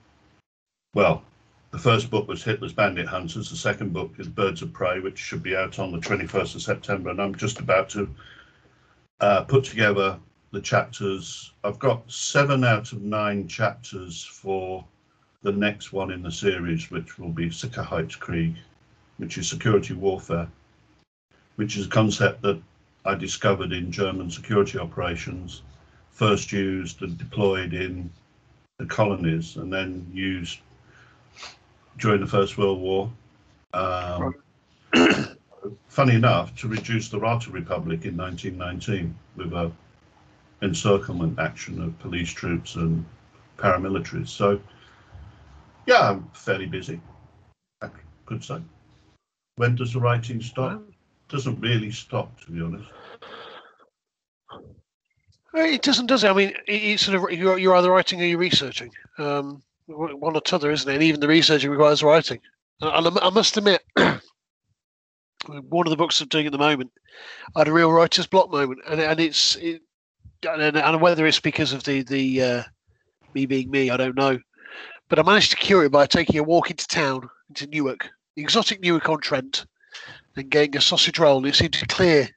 well, 0.94 1.24
the 1.72 1.78
first 1.78 2.10
book 2.10 2.28
was 2.28 2.44
Hitler's 2.44 2.72
Bandit 2.72 3.08
Hunters. 3.08 3.50
The 3.50 3.56
second 3.56 3.92
book 3.92 4.14
is 4.18 4.28
Birds 4.28 4.62
of 4.62 4.72
Prey, 4.72 5.00
which 5.00 5.18
should 5.18 5.42
be 5.42 5.56
out 5.56 5.78
on 5.78 5.92
the 5.92 5.98
21st 5.98 6.54
of 6.54 6.62
September. 6.62 7.10
And 7.10 7.20
I'm 7.20 7.34
just 7.34 7.58
about 7.58 7.88
to 7.90 8.08
uh, 9.20 9.42
put 9.42 9.64
together 9.64 10.18
the 10.56 10.62
chapters. 10.62 11.52
I've 11.64 11.78
got 11.78 12.10
seven 12.10 12.64
out 12.64 12.92
of 12.92 13.02
nine 13.02 13.46
chapters 13.46 14.24
for 14.24 14.82
the 15.42 15.52
next 15.52 15.92
one 15.92 16.10
in 16.10 16.22
the 16.22 16.32
series, 16.32 16.90
which 16.90 17.18
will 17.18 17.28
be 17.28 17.50
Sicherheitskrieg, 17.50 18.56
which 19.18 19.36
is 19.36 19.50
security 19.50 19.92
warfare, 19.92 20.48
which 21.56 21.76
is 21.76 21.84
a 21.84 21.90
concept 21.90 22.40
that 22.40 22.58
I 23.04 23.16
discovered 23.16 23.72
in 23.72 23.92
German 23.92 24.30
security 24.30 24.78
operations, 24.78 25.60
first 26.10 26.50
used 26.52 27.02
and 27.02 27.18
deployed 27.18 27.74
in 27.74 28.08
the 28.78 28.86
colonies, 28.86 29.56
and 29.56 29.70
then 29.70 30.10
used 30.10 30.60
during 31.98 32.22
the 32.22 32.26
First 32.26 32.56
World 32.56 32.80
War. 32.80 33.12
Um, 33.74 34.34
funny 35.88 36.14
enough, 36.14 36.56
to 36.56 36.68
reduce 36.68 37.10
the 37.10 37.18
Räterepublik 37.18 38.06
in 38.06 38.16
1919 38.16 39.14
with 39.36 39.52
a 39.52 39.70
encirclement 40.62 41.38
action 41.38 41.82
of 41.82 41.98
police 41.98 42.30
troops 42.30 42.76
and 42.76 43.04
paramilitaries. 43.58 44.28
So, 44.28 44.60
yeah, 45.86 46.10
I'm 46.10 46.28
fairly 46.32 46.66
busy. 46.66 47.00
I 47.82 47.88
could 48.24 48.42
say. 48.42 48.60
When 49.56 49.74
does 49.74 49.92
the 49.92 50.00
writing 50.00 50.40
stop? 50.42 50.82
Doesn't 51.28 51.60
really 51.60 51.90
stop, 51.90 52.40
to 52.42 52.50
be 52.50 52.60
honest. 52.60 52.88
It 55.54 55.82
doesn't, 55.82 56.06
does 56.06 56.22
it? 56.22 56.28
I 56.28 56.34
mean, 56.34 56.52
it's 56.66 57.06
sort 57.06 57.16
of 57.16 57.38
you're, 57.38 57.58
you're 57.58 57.74
either 57.76 57.90
writing 57.90 58.20
or 58.20 58.24
you're 58.24 58.38
researching. 58.38 58.90
Um, 59.18 59.62
one 59.86 60.36
or 60.36 60.40
t'other, 60.40 60.70
isn't 60.70 60.90
it? 60.90 60.94
And 60.94 61.02
even 61.02 61.20
the 61.20 61.28
researching 61.28 61.70
requires 61.70 62.02
writing. 62.02 62.40
And 62.80 63.18
I 63.18 63.30
must 63.30 63.56
admit, 63.56 63.82
one 65.46 65.86
of 65.86 65.90
the 65.90 65.96
books 65.96 66.20
I'm 66.20 66.28
doing 66.28 66.46
at 66.46 66.52
the 66.52 66.58
moment, 66.58 66.92
I 67.54 67.60
had 67.60 67.68
a 67.68 67.72
real 67.72 67.92
writer's 67.92 68.26
block 68.26 68.50
moment, 68.50 68.80
and 68.86 69.00
and 69.00 69.18
it's 69.18 69.56
it, 69.56 69.80
and, 70.46 70.76
and 70.76 71.00
whether 71.00 71.26
it's 71.26 71.40
because 71.40 71.72
of 71.72 71.84
the 71.84 72.02
the 72.02 72.42
uh, 72.42 72.62
me 73.34 73.46
being 73.46 73.70
me, 73.70 73.90
I 73.90 73.96
don't 73.96 74.16
know, 74.16 74.38
but 75.08 75.18
I 75.18 75.22
managed 75.22 75.50
to 75.50 75.56
cure 75.56 75.84
it 75.84 75.92
by 75.92 76.06
taking 76.06 76.38
a 76.38 76.42
walk 76.42 76.70
into 76.70 76.86
town, 76.86 77.28
into 77.48 77.66
Newark, 77.66 78.08
exotic 78.36 78.80
Newark 78.80 79.08
on 79.08 79.20
Trent, 79.20 79.66
and 80.36 80.50
getting 80.50 80.76
a 80.76 80.80
sausage 80.80 81.18
roll. 81.18 81.38
And 81.38 81.46
it 81.46 81.54
seemed 81.54 81.74
to 81.74 81.86
clear 81.86 82.28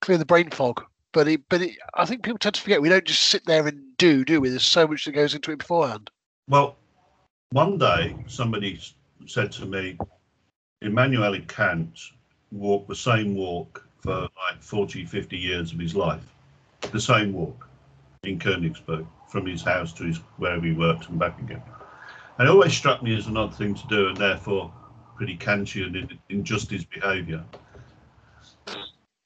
clear 0.00 0.18
the 0.18 0.26
brain 0.26 0.50
fog. 0.50 0.84
But 1.12 1.28
it, 1.28 1.42
but 1.48 1.62
it, 1.62 1.76
I 1.94 2.04
think 2.04 2.22
people 2.22 2.38
tend 2.38 2.54
to 2.54 2.60
forget 2.60 2.82
we 2.82 2.88
don't 2.88 3.04
just 3.04 3.22
sit 3.22 3.44
there 3.46 3.66
and 3.66 3.80
do, 3.98 4.24
do 4.24 4.40
we? 4.40 4.48
There's 4.48 4.62
so 4.62 4.86
much 4.86 5.04
that 5.04 5.12
goes 5.12 5.34
into 5.34 5.52
it 5.52 5.58
beforehand. 5.58 6.10
Well, 6.48 6.76
one 7.50 7.78
day 7.78 8.16
somebody 8.26 8.80
said 9.26 9.52
to 9.52 9.66
me, 9.66 9.98
Immanuel 10.80 11.38
Kant 11.48 11.98
walked 12.50 12.88
the 12.88 12.96
same 12.96 13.34
walk 13.34 13.86
for 14.02 14.22
like 14.22 14.60
40, 14.60 15.06
50 15.06 15.36
years 15.36 15.72
of 15.72 15.78
his 15.78 15.94
life, 15.94 16.24
the 16.90 17.00
same 17.00 17.32
walk 17.32 17.68
in 18.24 18.38
Königsberg 18.38 19.06
from 19.28 19.46
his 19.46 19.62
house 19.62 19.92
to 19.94 20.04
his 20.04 20.18
wherever 20.36 20.66
he 20.66 20.72
worked 20.72 21.08
and 21.08 21.18
back 21.18 21.40
again. 21.40 21.62
And 22.38 22.48
it 22.48 22.50
always 22.50 22.72
struck 22.74 23.02
me 23.02 23.16
as 23.16 23.26
an 23.26 23.36
odd 23.36 23.54
thing 23.54 23.74
to 23.74 23.86
do, 23.86 24.08
and 24.08 24.16
therefore 24.16 24.72
pretty 25.16 25.36
Kantian 25.36 25.94
in, 25.94 26.18
in 26.28 26.44
just 26.44 26.70
his 26.70 26.84
behaviour. 26.84 27.44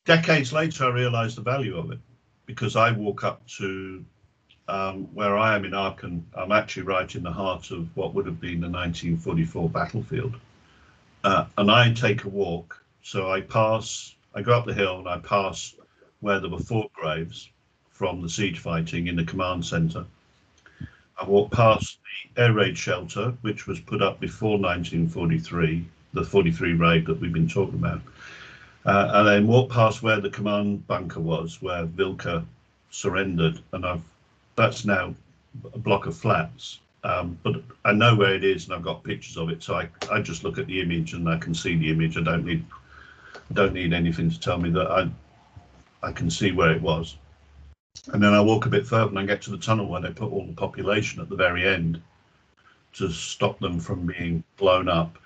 Decades 0.05 0.53
later, 0.53 0.85
I 0.85 0.89
realised 0.89 1.37
the 1.37 1.43
value 1.43 1.77
of 1.77 1.91
it 1.91 1.99
because 2.45 2.77
I 2.77 2.93
walk 2.93 3.25
up 3.25 3.47
to 3.59 4.05
um, 4.69 5.05
where 5.15 5.37
I 5.37 5.57
am 5.57 5.65
in 5.65 5.75
Aachen. 5.75 6.27
I'm 6.35 6.53
actually 6.53 6.83
right 6.83 7.13
in 7.15 7.23
the 7.23 7.33
heart 7.33 7.71
of 7.71 7.89
what 7.97 8.15
would 8.15 8.27
have 8.27 8.41
been 8.41 8.61
the 8.61 8.69
1944 8.69 9.71
battlefield. 9.71 10.37
Uh, 11.25 11.47
and 11.57 11.71
I 11.71 11.93
take 11.93 12.25
a 12.25 12.29
walk. 12.29 12.83
So 13.03 13.31
I 13.31 13.41
pass, 13.41 14.16
I 14.37 14.43
go 14.43 14.53
up 14.53 14.67
the 14.67 14.75
hill 14.75 14.99
and 14.99 15.09
I 15.09 15.19
pass 15.19 15.75
where 16.21 16.41
there 16.41 16.51
were 16.51 16.59
fort 16.59 16.93
graves 16.93 17.49
from 17.91 18.21
the 18.21 18.29
siege 18.29 18.59
fighting 18.59 19.07
in 19.07 19.17
the 19.17 19.25
command 19.25 19.65
centre. 19.65 20.05
I 21.19 21.25
walk 21.25 21.51
past 21.51 21.99
the 22.35 22.43
air 22.43 22.53
raid 22.53 22.77
shelter, 22.77 23.33
which 23.41 23.67
was 23.67 23.81
put 23.81 24.03
up 24.03 24.21
before 24.21 24.59
1943, 24.59 25.87
the 26.13 26.23
43 26.23 26.75
raid 26.75 27.07
that 27.07 27.19
we've 27.19 27.33
been 27.33 27.49
talking 27.49 27.77
about. 27.77 28.03
Uh, 28.85 29.11
and 29.15 29.27
then 29.27 29.47
walk 29.47 29.71
past 29.71 30.03
where 30.03 30.21
the 30.21 30.29
command 30.29 30.87
bunker 30.87 31.21
was, 31.21 31.63
where 31.63 31.87
Wilck 31.87 32.45
surrendered, 32.91 33.59
and 33.73 33.87
I've 33.87 34.03
that's 34.55 34.85
now 34.85 35.15
a 35.73 35.79
block 35.79 36.07
of 36.07 36.17
flats. 36.17 36.81
Um, 37.05 37.39
but 37.43 37.63
I 37.87 37.93
know 37.93 38.15
where 38.15 38.35
it 38.35 38.45
is, 38.45 38.67
and 38.67 38.75
I've 38.75 38.83
got 38.83 39.03
pictures 39.03 39.39
of 39.39 39.49
it, 39.49 39.63
so 39.63 39.77
I, 39.77 39.89
I 40.11 40.21
just 40.21 40.45
look 40.45 40.59
at 40.59 40.67
the 40.67 40.83
image 40.83 41.15
and 41.15 41.27
I 41.27 41.39
can 41.39 41.55
see 41.55 41.75
the 41.77 41.91
image. 41.91 42.19
I 42.19 42.23
don't 42.23 42.45
need 42.45 42.65
don't 43.53 43.75
need 43.75 43.93
anything 43.93 44.31
to 44.31 44.41
tell 44.41 44.59
me 44.59 44.71
that 44.71 44.91
I 44.91 45.11
I 46.03 46.13
can 46.13 46.31
see 46.31 46.53
where 46.53 46.73
it 46.73 46.83
was. 46.83 47.17
And 48.09 48.23
then 48.23 48.35
I 48.35 48.41
walk 48.41 48.67
a 48.67 48.71
bit 48.71 48.87
further 48.87 49.09
and 49.09 49.19
I 49.19 49.27
get 49.27 49.43
to 49.43 49.51
the 49.51 49.59
tunnel 49.59 49.89
where 49.89 50.01
they 50.01 50.11
put 50.11 50.31
all 50.31 50.47
the 50.47 50.53
population 50.53 51.21
at 51.21 51.29
the 51.29 51.37
very 51.37 51.67
end 51.67 52.01
to 52.95 53.11
stop 53.11 53.59
them 53.59 53.81
from 53.81 54.07
being 54.07 54.45
blown 54.57 54.89
up. 54.89 55.19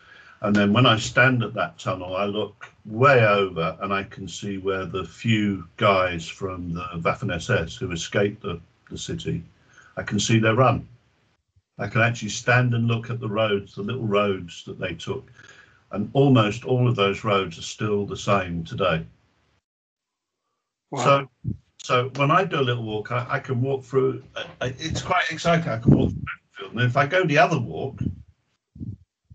And 0.43 0.57
then 0.57 0.73
when 0.73 0.87
I 0.87 0.97
stand 0.97 1.43
at 1.43 1.55
that 1.55 1.79
tunnel, 1.79 2.17
I 2.17 2.25
look 2.25 2.67
way 2.87 3.27
over 3.27 3.77
and 3.81 3.93
I 3.93 4.05
can 4.05 4.27
see 4.27 4.57
where 4.57 4.87
the 4.87 5.05
few 5.05 5.69
guys 5.77 6.27
from 6.27 6.73
the 6.73 6.87
Waffen 6.97 7.35
SS 7.35 7.77
who 7.77 7.93
escaped 7.93 8.43
the, 8.43 8.61
the 8.91 8.97
city, 8.97 9.43
I 9.97 10.03
can 10.03 10.19
see 10.19 10.39
their 10.39 10.55
run. 10.55 10.89
I 11.79 11.89
can 11.89 12.01
actually 12.01 12.31
stand 12.31 12.75
and 12.75 12.87
look 12.87 13.11
at 13.11 13.21
the 13.21 13.29
roads, 13.29 13.75
the 13.75 13.83
little 13.83 14.07
roads 14.07 14.65
that 14.65 14.79
they 14.79 14.95
took. 14.95 15.31
And 15.93 16.11
almost 16.13 16.65
all 16.65 16.89
of 16.89 16.97
those 16.97 17.25
roads 17.25 17.59
are 17.59 17.63
still 17.63 18.07
the 18.07 18.17
same 18.17 18.65
today. 18.65 19.05
Wow. 20.91 21.05
So, 21.05 21.53
so 21.83 22.11
when 22.17 22.31
I 22.31 22.45
do 22.45 22.61
a 22.61 22.63
little 22.63 22.85
walk, 22.85 23.11
I, 23.11 23.27
I 23.29 23.39
can 23.41 23.61
walk 23.61 23.85
through. 23.85 24.23
It's 24.61 25.03
quite 25.03 25.31
exciting. 25.31 25.69
I 25.69 25.79
can 25.79 25.97
walk 25.97 26.11
through 26.11 26.31
and 26.71 26.81
if 26.81 26.97
I 26.97 27.07
go 27.07 27.25
the 27.25 27.39
other 27.39 27.59
walk, 27.59 28.01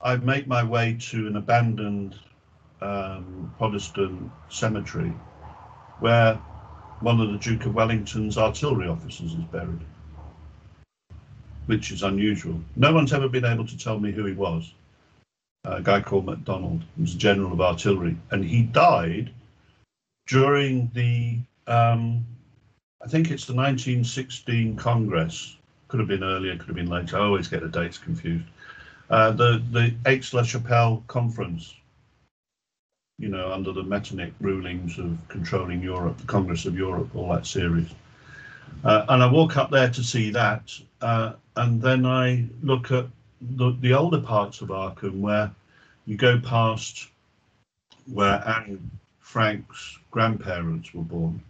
I 0.01 0.15
make 0.17 0.47
my 0.47 0.63
way 0.63 0.97
to 0.99 1.27
an 1.27 1.35
abandoned 1.35 2.15
um, 2.81 3.53
Protestant 3.57 4.31
cemetery 4.49 5.13
where 5.99 6.35
one 7.01 7.19
of 7.19 7.31
the 7.31 7.37
Duke 7.37 7.65
of 7.65 7.75
Wellington's 7.75 8.37
artillery 8.37 8.87
officers 8.87 9.33
is 9.33 9.43
buried, 9.51 9.79
which 11.65 11.91
is 11.91 12.03
unusual. 12.03 12.61
No 12.75 12.93
one's 12.93 13.13
ever 13.13 13.27
been 13.27 13.45
able 13.45 13.65
to 13.65 13.77
tell 13.77 13.99
me 13.99 14.11
who 14.11 14.25
he 14.25 14.33
was. 14.33 14.73
A 15.65 15.81
guy 15.81 15.99
called 16.01 16.25
MacDonald, 16.25 16.83
he 16.95 17.01
was 17.01 17.15
general 17.15 17.51
of 17.51 17.61
artillery, 17.61 18.17
and 18.31 18.45
he 18.45 18.61
died 18.63 19.31
during 20.27 20.91
the, 20.93 21.39
um, 21.67 22.25
I 23.03 23.07
think 23.07 23.31
it's 23.31 23.45
the 23.45 23.53
1916 23.53 24.75
Congress. 24.75 25.57
Could 25.87 25.99
have 25.99 26.09
been 26.09 26.23
earlier, 26.23 26.55
could 26.57 26.67
have 26.67 26.75
been 26.75 26.89
later. 26.89 27.17
I 27.17 27.21
always 27.21 27.47
get 27.47 27.61
the 27.61 27.69
dates 27.69 27.97
confused. 27.97 28.45
Uh, 29.09 29.31
the 29.31 29.61
the 29.71 29.93
Aix-la-Chapelle 30.07 31.03
conference, 31.07 31.75
you 33.19 33.29
know, 33.29 33.51
under 33.51 33.71
the 33.71 33.83
Metternich 33.83 34.33
rulings 34.39 34.97
of 34.97 35.17
controlling 35.27 35.81
Europe, 35.81 36.17
the 36.17 36.25
Congress 36.25 36.65
of 36.65 36.75
Europe, 36.75 37.15
all 37.15 37.31
that 37.33 37.45
series. 37.45 37.89
Uh, 38.83 39.05
and 39.09 39.21
I 39.21 39.31
walk 39.31 39.57
up 39.57 39.69
there 39.69 39.89
to 39.89 40.03
see 40.03 40.31
that, 40.31 40.71
uh, 41.01 41.33
and 41.55 41.81
then 41.81 42.05
I 42.05 42.47
look 42.61 42.91
at 42.91 43.05
the, 43.41 43.75
the 43.81 43.93
older 43.93 44.19
parts 44.19 44.61
of 44.61 44.71
Aachen 44.71 45.21
where 45.21 45.51
you 46.05 46.17
go 46.17 46.39
past 46.39 47.07
where 48.11 48.43
Anne 48.47 48.91
Frank's 49.19 49.97
grandparents 50.11 50.93
were 50.93 51.03
born 51.03 51.41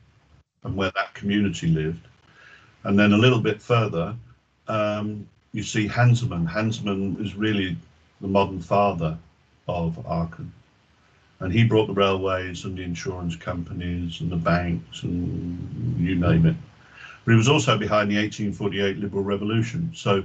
and 0.63 0.75
where 0.75 0.92
that 0.96 1.13
community 1.13 1.68
lived. 1.68 2.08
And 2.84 2.98
then 2.98 3.13
a 3.13 3.18
little 3.18 3.39
bit 3.39 3.62
further, 3.62 4.15
um, 4.68 5.27
you 5.54 5.63
see 5.63 5.88
Hansemann. 5.88 6.48
Hansemann 6.48 7.24
is 7.24 7.36
really 7.36 7.75
the 8.22 8.27
modern 8.27 8.62
father 8.62 9.18
of 9.68 10.04
Aachen. 10.06 10.51
And 11.39 11.51
he 11.51 11.63
brought 11.63 11.88
the 11.88 11.94
railways 11.94 12.65
and 12.65 12.77
the 12.77 12.84
insurance 12.84 13.36
companies 13.36 14.22
and 14.22 14.32
the 14.32 14.38
banks 14.38 15.04
and 15.04 16.00
you 16.00 16.15
name 16.15 16.46
it. 16.46 16.56
But 17.25 17.32
he 17.32 17.38
was 17.38 17.50
also 17.50 17.77
behind 17.77 18.10
the 18.10 18.18
1848 18.18 18.98
Liberal 18.98 19.24
Revolution. 19.24 19.92
So, 19.94 20.24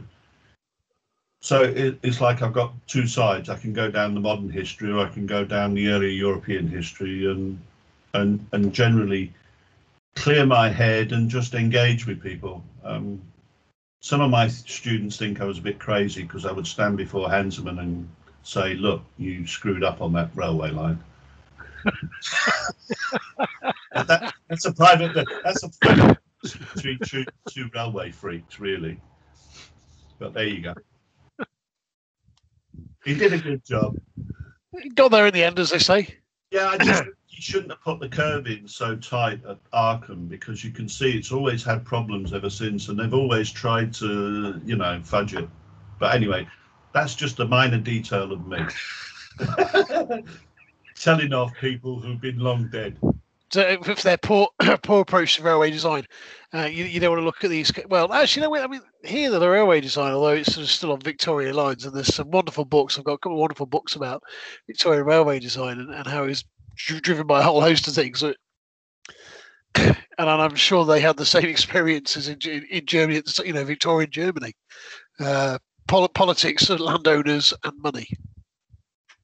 so 1.40 1.62
it, 1.62 1.99
it's 2.02 2.20
like 2.20 2.42
I've 2.42 2.52
got 2.52 2.75
two 2.87 3.06
sides. 3.06 3.49
I 3.49 3.56
can 3.56 3.73
go 3.73 3.90
down 3.90 4.14
the 4.14 4.20
modern 4.20 4.50
history, 4.50 4.92
or 4.92 4.99
I 4.99 5.09
can 5.09 5.26
go 5.26 5.44
down 5.44 5.75
the 5.75 5.88
early 5.88 6.12
European 6.12 6.68
history, 6.68 7.30
and 7.30 7.59
and 8.12 8.47
and 8.52 8.73
generally 8.73 9.32
clear 10.16 10.44
my 10.44 10.68
head 10.68 11.12
and 11.12 11.30
just 11.30 11.54
engage 11.54 12.06
with 12.06 12.23
people. 12.23 12.62
Um, 12.85 13.23
some 14.00 14.20
of 14.20 14.30
my 14.30 14.49
students 14.49 15.16
think 15.16 15.40
I 15.40 15.44
was 15.44 15.59
a 15.59 15.62
bit 15.62 15.78
crazy 15.78 16.23
because 16.23 16.44
I 16.44 16.52
would 16.52 16.66
stand 16.66 16.97
before 16.99 17.28
Hansemann 17.28 17.78
and 17.78 18.09
say, 18.42 18.75
"Look, 18.75 19.02
you 19.16 19.47
screwed 19.47 19.82
up 19.82 20.02
on 20.02 20.12
that 20.12 20.30
railway 20.35 20.70
line." 20.70 21.02
that, 23.94 24.35
that's 24.49 24.66
a 24.66 24.73
private. 24.73 25.26
That's 25.42 25.64
a 25.64 25.70
to, 26.78 26.97
to, 26.99 27.25
to 27.50 27.70
railway 27.75 28.11
freaks, 28.11 28.61
really. 28.61 29.00
But 30.18 30.35
there 30.35 30.47
you 30.47 30.61
go. 30.61 30.75
He 33.04 33.14
did 33.14 33.33
a 33.33 33.38
good 33.38 33.64
job. 33.64 33.97
He 34.80 34.90
got 34.90 35.11
there 35.11 35.26
in 35.26 35.35
the 35.35 35.42
end, 35.42 35.59
as 35.59 35.71
they 35.71 35.78
say. 35.78 36.14
Yeah, 36.50 36.69
I 36.69 36.78
just 36.78 37.04
you 37.28 37.42
shouldn't 37.42 37.71
have 37.71 37.80
put 37.80 38.00
the 38.00 38.09
curve 38.09 38.47
in 38.47 38.69
so 38.69 38.97
tight 38.97 39.40
at 39.47 39.59
Aachen 39.73 40.26
because 40.26 40.64
you 40.64 40.71
can 40.71 40.88
see 40.88 41.16
it's 41.16 41.33
always 41.33 41.64
had 41.64 41.85
problems 41.85 42.33
ever 42.33 42.50
since, 42.50 42.88
and 42.88 42.99
they've 42.99 43.14
always 43.14 43.50
tried 43.50 43.92
to, 43.95 44.61
you 44.64 44.76
know, 44.76 45.00
fudge 45.02 45.35
it. 45.35 45.49
But 45.99 46.14
anyway, 46.14 46.47
that's 46.92 47.14
just 47.14 47.40
a 47.40 47.45
minor 47.45 47.78
detail 47.78 48.33
of 48.33 48.47
me. 48.47 48.59
Telling 50.97 51.33
off 51.33 51.52
people 51.61 52.00
who've 52.00 52.21
been 52.21 52.38
long 52.38 52.69
dead. 52.69 52.99
So 53.52 53.78
with 53.87 54.02
their 54.02 54.16
poor 54.16 54.49
poor 54.83 55.00
approach 55.00 55.37
to 55.37 55.42
railway 55.42 55.71
design, 55.71 56.07
uh, 56.54 56.66
you, 56.66 56.85
you 56.85 57.00
don't 57.00 57.11
want 57.11 57.21
to 57.21 57.25
look 57.25 57.42
at 57.42 57.50
these. 57.50 57.73
Well, 57.88 58.12
actually, 58.12 58.47
no. 58.47 58.57
I 58.57 58.66
mean, 58.69 58.83
here 59.02 59.30
the 59.30 59.49
railway 59.49 59.80
design, 59.80 60.12
although 60.12 60.28
it's 60.28 60.54
sort 60.54 60.64
of 60.64 60.71
still 60.71 60.92
on 60.92 61.00
Victoria 61.00 61.52
lines, 61.52 61.85
and 61.85 61.95
there's 61.95 62.14
some 62.14 62.30
wonderful 62.30 62.64
books. 62.64 62.97
I've 62.97 63.04
got 63.04 63.14
a 63.14 63.19
couple 63.19 63.37
of 63.37 63.40
wonderful 63.40 63.66
books 63.66 63.97
about 63.97 64.23
Victorian 64.69 65.04
railway 65.04 65.40
design 65.40 65.80
and, 65.80 65.92
and 65.92 66.07
how 66.07 66.25
it's 66.25 66.45
driven 66.76 67.26
by 67.26 67.40
a 67.40 67.42
whole 67.42 67.61
host 67.61 67.88
of 67.88 67.95
things. 67.95 68.23
and 69.75 69.97
I'm 70.19 70.54
sure 70.54 70.85
they 70.85 71.00
had 71.00 71.16
the 71.16 71.26
same 71.26 71.45
experiences 71.49 72.28
in, 72.28 72.38
in 72.71 72.87
Germany, 72.87 73.23
you 73.45 73.52
know, 73.52 73.64
Victorian 73.64 74.11
Germany, 74.12 74.52
uh, 75.19 75.59
pol- 75.88 76.09
politics, 76.09 76.71
landowners, 76.71 77.52
and 77.64 77.80
money. 77.83 78.09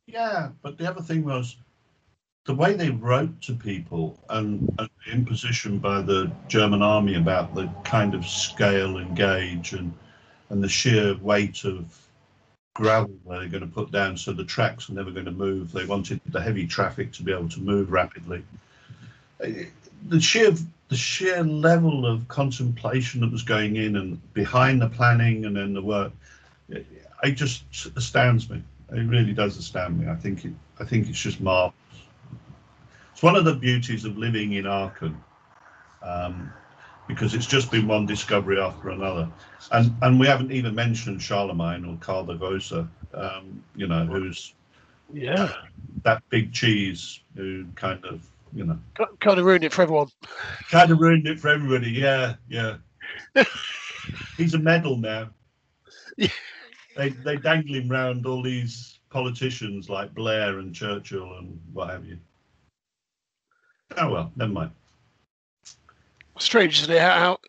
Yeah, 0.07 0.51
but 0.63 0.79
the 0.79 0.89
other 0.89 1.03
thing 1.03 1.25
was 1.25 1.57
the 2.47 2.55
way 2.55 2.75
they 2.75 2.91
wrote 2.91 3.41
to 3.43 3.55
people 3.55 4.19
and, 4.31 4.73
and 4.79 4.89
the 5.05 5.13
imposition 5.13 5.79
by 5.79 6.01
the 6.01 6.31
German 6.49 6.81
army 6.81 7.17
about 7.17 7.55
the 7.55 7.69
kind 7.85 8.15
of 8.15 8.25
scale 8.25 8.99
and 8.99 9.15
gauge 9.17 9.73
and 9.73 9.93
and 10.49 10.63
the 10.63 10.69
sheer 10.69 11.17
weight 11.17 11.65
of 11.65 12.01
gravel 12.75 13.11
they're 13.27 13.49
going 13.49 13.63
to 13.63 13.67
put 13.67 13.91
down 13.91 14.17
so 14.17 14.33
the 14.33 14.45
tracks 14.45 14.89
are 14.89 14.93
never 14.93 15.11
going 15.11 15.25
to 15.25 15.33
move. 15.33 15.73
They 15.73 15.85
wanted 15.85 16.21
the 16.27 16.41
heavy 16.41 16.69
traffic 16.69 17.11
to 17.15 17.25
be 17.25 17.33
able 17.33 17.49
to 17.49 17.61
move 17.61 17.91
rapidly. 17.91 18.45
The 19.41 20.21
sheer 20.21 20.53
the 20.89 20.97
sheer 20.97 21.43
level 21.43 22.07
of 22.07 22.29
contemplation 22.29 23.23
that 23.23 23.33
was 23.33 23.43
going 23.43 23.75
in 23.75 23.97
and 23.97 24.35
behind 24.35 24.81
the 24.81 24.89
planning 24.89 25.47
and 25.47 25.57
then 25.57 25.75
the 25.75 25.83
work, 25.83 26.13
it 26.69 27.33
just 27.33 27.65
astounds 27.97 28.49
me. 28.49 28.63
It 28.93 29.09
really 29.09 29.33
does 29.33 29.57
astound 29.57 29.99
me. 29.99 30.09
I 30.09 30.15
think 30.15 30.45
it 30.45 30.53
I 30.79 30.85
think 30.85 31.09
it's 31.09 31.19
just 31.19 31.41
marvelous. 31.41 31.75
It's 33.17 33.23
one 33.23 33.35
of 33.35 33.47
the 33.47 33.55
beauties 33.55 34.05
of 34.05 34.19
living 34.19 34.53
in 34.53 34.67
Aachen, 34.67 35.19
um, 36.03 36.53
because 37.09 37.33
it's 37.33 37.47
just 37.47 37.71
been 37.71 37.89
one 37.89 38.05
discovery 38.05 38.61
after 38.61 38.91
another, 38.91 39.27
and 39.73 39.91
and 40.03 40.21
we 40.21 40.27
haven't 40.27 40.53
even 40.53 40.75
mentioned 40.75 41.23
Charlemagne 41.23 41.87
or 41.87 41.97
Karl 41.97 42.25
the 42.25 42.87
um, 43.15 43.65
you 43.75 43.87
know, 43.87 44.05
who's 44.05 44.53
yeah 45.15 45.51
that 46.03 46.23
big 46.29 46.53
cheese 46.53 47.21
who 47.37 47.65
kind 47.75 48.05
of 48.05 48.29
you 48.53 48.67
know 48.67 48.79
kind 49.21 49.39
of 49.39 49.47
ruined 49.47 49.65
it 49.65 49.73
for 49.73 49.81
everyone. 49.81 50.09
Kind 50.71 50.91
of 50.91 51.01
ruined 51.01 51.27
it 51.27 51.41
for 51.41 51.49
everybody. 51.49 51.93
Yeah, 51.93 52.35
yeah. 52.51 52.77
He's 54.37 54.53
a 54.53 54.59
medal 54.59 54.99
now. 54.99 55.31
Yeah. 56.19 56.29
They 56.99 57.09
they 57.09 57.37
dangle 57.37 57.77
him 57.77 57.89
round 57.89 58.27
all 58.27 58.43
these 58.43 58.99
politicians 59.09 59.89
like 59.89 60.15
Blair 60.15 60.59
and 60.59 60.75
Churchill 60.75 61.39
and 61.39 61.59
what 61.73 61.89
have 61.89 62.05
you. 62.05 62.19
Oh 63.97 64.11
well, 64.11 64.33
never 64.37 64.53
mind. 64.53 64.71
Strange, 66.39 66.83
isn't 66.83 66.95
it? 66.95 67.01
How 67.01 67.39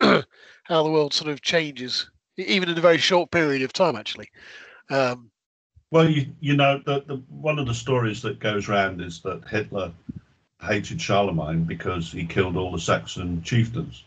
how 0.64 0.82
the 0.82 0.90
world 0.90 1.12
sort 1.12 1.30
of 1.30 1.42
changes, 1.42 2.10
even 2.36 2.68
in 2.68 2.78
a 2.78 2.80
very 2.80 2.98
short 2.98 3.30
period 3.30 3.62
of 3.62 3.72
time, 3.72 3.96
actually. 3.96 4.30
Um, 4.90 5.30
well, 5.90 6.08
you 6.08 6.26
you 6.40 6.56
know, 6.56 6.80
the, 6.84 7.02
the 7.06 7.16
one 7.28 7.58
of 7.58 7.66
the 7.66 7.74
stories 7.74 8.22
that 8.22 8.38
goes 8.38 8.68
around 8.68 9.00
is 9.00 9.20
that 9.22 9.46
Hitler 9.48 9.92
hated 10.62 11.00
Charlemagne 11.00 11.64
because 11.64 12.10
he 12.10 12.24
killed 12.24 12.56
all 12.56 12.72
the 12.72 12.78
Saxon 12.78 13.42
chieftains, 13.42 14.04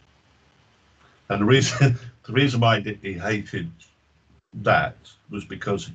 and 1.30 1.42
the 1.42 1.46
reason 1.46 1.98
the 2.26 2.34
reason 2.34 2.60
why 2.60 2.80
he 2.80 3.14
hated 3.14 3.72
that 4.54 4.96
was 5.30 5.46
because 5.46 5.92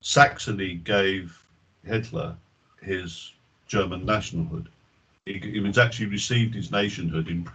Saxony 0.00 0.74
gave 0.74 1.38
Hitler 1.84 2.36
his 2.82 3.32
German 3.66 4.04
nationalhood 4.04 4.66
he, 5.26 5.38
he 5.38 5.60
was 5.60 5.78
actually 5.78 6.06
received 6.06 6.54
his 6.54 6.70
nationhood 6.70 7.28
in 7.28 7.48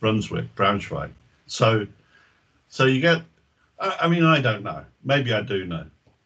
Brunswick, 0.00 0.54
Braunschweig. 0.54 1.10
So, 1.46 1.86
so 2.68 2.86
you 2.86 3.00
get. 3.00 3.22
I, 3.78 3.96
I 4.02 4.08
mean, 4.08 4.24
I 4.24 4.40
don't 4.40 4.62
know. 4.62 4.84
Maybe 5.04 5.32
I 5.32 5.42
do 5.42 5.66
know, 5.66 5.84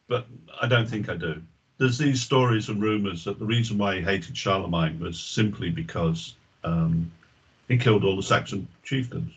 but 0.08 0.26
I 0.60 0.68
don't 0.68 0.88
think 0.88 1.08
I 1.08 1.16
do. 1.16 1.42
There's 1.78 1.98
these 1.98 2.20
stories 2.20 2.68
and 2.68 2.80
rumours 2.80 3.24
that 3.24 3.38
the 3.38 3.44
reason 3.44 3.78
why 3.78 3.96
he 3.96 4.02
hated 4.02 4.36
Charlemagne 4.36 5.00
was 5.00 5.18
simply 5.18 5.70
because 5.70 6.34
um, 6.62 7.10
he 7.68 7.76
killed 7.76 8.04
all 8.04 8.16
the 8.16 8.22
Saxon 8.22 8.68
chieftains. 8.84 9.32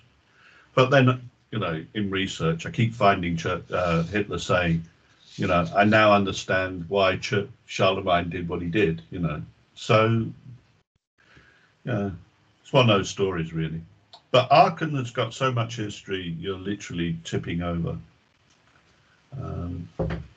But 0.76 0.90
then, 0.90 1.30
you 1.52 1.60
know, 1.60 1.84
in 1.94 2.10
research, 2.10 2.66
I 2.66 2.72
keep 2.72 2.94
finding 2.94 3.40
uh, 3.46 4.04
Hitler 4.04 4.40
saying, 4.40 4.84
you 5.38 5.48
know, 5.48 5.66
I 5.76 5.86
now 5.86 6.12
understand 6.14 6.86
why 6.90 7.18
Ch- 7.18 7.48
Charlemagne 7.66 8.30
did 8.30 8.50
what 8.50 8.62
he 8.62 8.68
did. 8.68 9.02
You 9.10 9.20
know, 9.20 9.42
so 9.74 10.28
yeah, 11.86 12.12
it's 12.62 12.74
one 12.74 12.90
of 12.90 12.98
those 12.98 13.10
stories, 13.10 13.54
really. 13.54 13.82
But 14.32 14.48
Aachen 14.52 14.96
has 14.96 15.12
got 15.12 15.34
so 15.34 15.52
much 15.52 15.76
history, 15.76 16.36
you're 16.40 16.58
literally 16.58 17.18
tipping 17.24 17.62
over. 17.62 17.98
Um, 19.40 19.88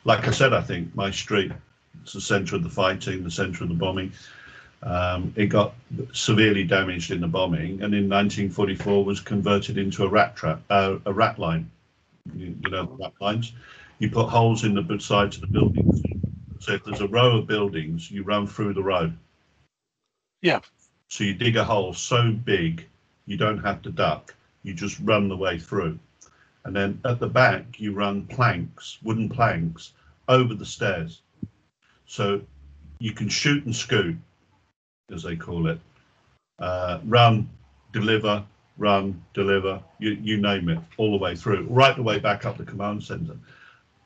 like 0.05 0.27
I 0.27 0.31
said, 0.31 0.53
I 0.53 0.61
think 0.61 0.95
my 0.95 1.11
street, 1.11 1.53
it's 2.03 2.13
the 2.13 2.21
centre 2.21 2.57
of 2.57 2.63
the 2.63 2.71
fighting, 2.71 3.25
the 3.25 3.31
centre 3.31 3.65
of 3.65 3.71
the 3.71 3.75
bombing. 3.75 4.13
Um, 4.83 5.33
it 5.37 5.47
got 5.47 5.75
severely 6.13 6.65
damaged 6.65 7.11
in 7.11 7.21
the 7.21 7.27
bombing, 7.27 7.83
and 7.83 7.95
in 7.95 8.09
1944 8.09 9.05
was 9.05 9.21
converted 9.21 9.79
into 9.79 10.05
a 10.05 10.09
rat 10.09 10.37
trap, 10.37 10.61
uh, 10.71 10.99
a 11.07 11.13
rat 11.13 11.39
line. 11.39 11.71
You, 12.35 12.55
you 12.63 12.71
know, 12.71 12.85
rat 13.01 13.13
lines. 13.21 13.53
You 13.99 14.11
put 14.11 14.29
holes 14.29 14.65
in 14.65 14.75
the 14.75 14.99
sides 15.01 15.37
of 15.37 15.41
the 15.41 15.47
buildings. 15.49 16.03
So 16.61 16.73
if 16.73 16.85
there's 16.85 17.01
a 17.01 17.09
row 17.09 17.39
of 17.39 17.47
buildings, 17.47 18.11
you 18.11 18.23
run 18.23 18.47
through 18.47 18.75
the 18.75 18.83
row. 18.83 19.13
Yeah. 20.43 20.61
So 21.09 21.25
you 21.25 21.35
dig 21.35 21.57
a 21.57 21.65
hole 21.65 21.95
so 21.95 22.33
big 22.33 22.87
you 23.27 23.37
don't 23.37 23.59
have 23.59 23.83
to 23.83 23.91
duck, 23.91 24.35
you 24.63 24.75
just 24.75 24.99
run 25.01 25.29
the 25.29 25.37
way 25.37 25.59
through. 25.59 25.99
And 26.65 26.75
then 26.75 27.01
at 27.05 27.21
the 27.21 27.29
back, 27.29 27.79
you 27.79 27.93
run 27.93 28.27
planks, 28.27 28.99
wooden 29.03 29.29
planks, 29.29 29.93
over 30.29 30.55
the 30.55 30.67
stairs. 30.67 31.23
So 32.07 32.41
you 32.99 33.13
can 33.13 33.29
shoot 33.29 33.65
and 33.65 33.75
scoot, 33.75 34.17
as 35.13 35.23
they 35.23 35.37
call 35.37 35.69
it. 35.69 35.79
Uh, 36.59 37.01
run, 37.05 37.49
deliver, 37.93 38.45
run, 38.79 39.23
deliver, 39.35 39.81
you, 39.99 40.13
you 40.23 40.39
name 40.39 40.69
it, 40.69 40.79
all 40.97 41.11
the 41.11 41.23
way 41.23 41.37
through, 41.37 41.67
right 41.69 41.95
the 41.95 42.03
way 42.03 42.19
back 42.19 42.45
up 42.45 42.57
the 42.57 42.65
command 42.65 43.03
center. 43.03 43.37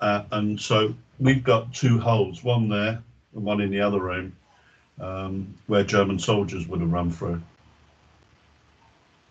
Uh, 0.00 0.24
and 0.32 0.60
so 0.60 0.94
we've 1.18 1.44
got 1.44 1.72
two 1.72 1.98
holes, 1.98 2.42
one 2.42 2.68
there 2.68 3.02
and 3.34 3.44
one 3.44 3.60
in 3.60 3.70
the 3.70 3.80
other 3.80 4.00
room 4.00 4.34
um, 5.00 5.54
where 5.66 5.82
German 5.82 6.18
soldiers 6.18 6.66
would 6.68 6.80
have 6.80 6.92
run 6.92 7.10
through. 7.10 7.42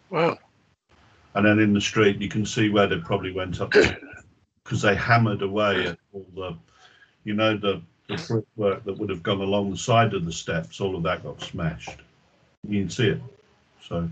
Wow. 0.10 0.38
And 1.36 1.46
then 1.46 1.60
in 1.60 1.74
the 1.74 1.82
street, 1.82 2.20
you 2.20 2.28
can 2.28 2.46
see 2.46 2.70
where 2.70 2.88
they 2.88 2.98
probably 2.98 3.32
went 3.32 3.62
up 3.62 3.72
because 4.64 4.82
they 4.82 4.96
hammered 4.96 5.42
away 5.42 5.88
at 5.88 6.00
all 6.12 6.26
the, 6.36 6.58
you 7.24 7.34
know, 7.34 7.56
the, 7.56 7.82
the 8.08 8.18
brickwork 8.28 8.84
that 8.84 8.98
would 8.98 9.10
have 9.10 9.22
gone 9.22 9.42
along 9.42 9.70
the 9.70 9.78
side 9.78 10.14
of 10.14 10.26
the 10.26 10.32
steps. 10.32 10.82
All 10.82 10.96
of 10.96 11.04
that 11.04 11.24
got 11.24 11.42
smashed. 11.42 11.98
You 12.68 12.82
can 12.82 12.90
see 12.90 13.10
it. 13.10 13.22
So, 13.88 14.10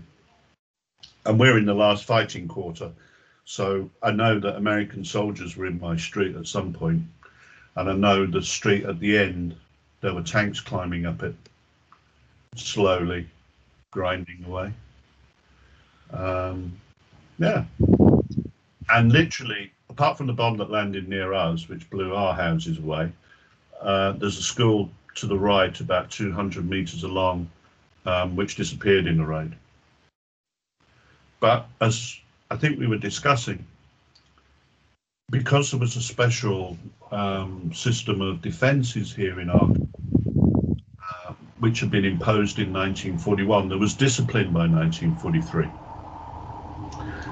and 1.26 1.38
we're 1.40 1.58
in 1.58 1.66
the 1.66 1.74
last 1.74 2.04
fighting 2.04 2.46
quarter. 2.46 2.92
So 3.44 3.90
I 4.02 4.12
know 4.12 4.38
that 4.38 4.56
American 4.56 5.04
soldiers 5.04 5.56
were 5.56 5.66
in 5.66 5.80
my 5.80 5.96
street 5.96 6.36
at 6.36 6.46
some 6.46 6.72
point, 6.72 7.02
and 7.74 7.90
I 7.90 7.94
know 7.94 8.26
the 8.26 8.42
street 8.42 8.84
at 8.84 9.00
the 9.00 9.18
end 9.18 9.56
there 10.00 10.14
were 10.14 10.22
tanks 10.22 10.60
climbing 10.60 11.06
up 11.06 11.22
it, 11.22 11.34
slowly, 12.56 13.28
grinding 13.90 14.44
away. 14.46 14.72
Um, 16.12 16.72
yeah. 17.38 17.64
And 18.90 19.12
literally, 19.12 19.70
apart 19.90 20.16
from 20.16 20.26
the 20.26 20.32
bomb 20.32 20.56
that 20.58 20.70
landed 20.70 21.08
near 21.08 21.32
us, 21.32 21.68
which 21.68 21.88
blew 21.90 22.14
our 22.14 22.34
houses 22.34 22.78
away, 22.78 23.12
uh, 23.80 24.12
there's 24.12 24.38
a 24.38 24.42
school 24.42 24.90
to 25.16 25.26
the 25.26 25.38
right, 25.38 25.78
about 25.80 26.10
200 26.10 26.68
meters 26.68 27.02
along, 27.02 27.50
um, 28.06 28.36
which 28.36 28.56
disappeared 28.56 29.06
in 29.06 29.16
the 29.16 29.24
raid. 29.24 29.52
But 31.40 31.66
as 31.80 32.18
I 32.50 32.56
think 32.56 32.78
we 32.78 32.86
were 32.86 32.98
discussing, 32.98 33.64
because 35.30 35.70
there 35.70 35.80
was 35.80 35.96
a 35.96 36.00
special 36.00 36.78
um, 37.10 37.70
system 37.74 38.20
of 38.20 38.40
defences 38.40 39.14
here 39.14 39.40
in 39.40 39.50
our 39.50 39.68
which 41.60 41.80
had 41.80 41.90
been 41.90 42.04
imposed 42.04 42.58
in 42.58 42.72
1941. 42.72 43.68
There 43.68 43.78
was 43.78 43.94
discipline 43.94 44.52
by 44.52 44.66
1943. 44.66 45.70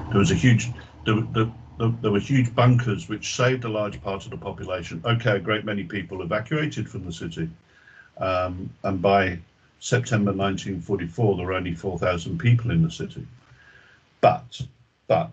There 0.09 0.19
was 0.19 0.31
a 0.31 0.35
huge, 0.35 0.73
there, 1.05 1.21
there, 1.31 1.51
there 1.77 2.11
were 2.11 2.19
huge 2.19 2.53
bunkers 2.53 3.09
which 3.09 3.35
saved 3.35 3.63
a 3.63 3.69
large 3.69 4.01
part 4.01 4.25
of 4.25 4.31
the 4.31 4.37
population. 4.37 5.01
Okay, 5.05 5.37
a 5.37 5.39
great 5.39 5.65
many 5.65 5.83
people 5.83 6.21
evacuated 6.21 6.89
from 6.89 7.05
the 7.05 7.13
city. 7.13 7.49
Um, 8.17 8.69
and 8.83 9.01
by 9.01 9.39
September 9.79 10.31
1944, 10.31 11.37
there 11.37 11.45
were 11.45 11.53
only 11.53 11.73
4,000 11.73 12.39
people 12.39 12.71
in 12.71 12.81
the 12.81 12.91
city. 12.91 13.25
But, 14.21 14.61
but 15.07 15.31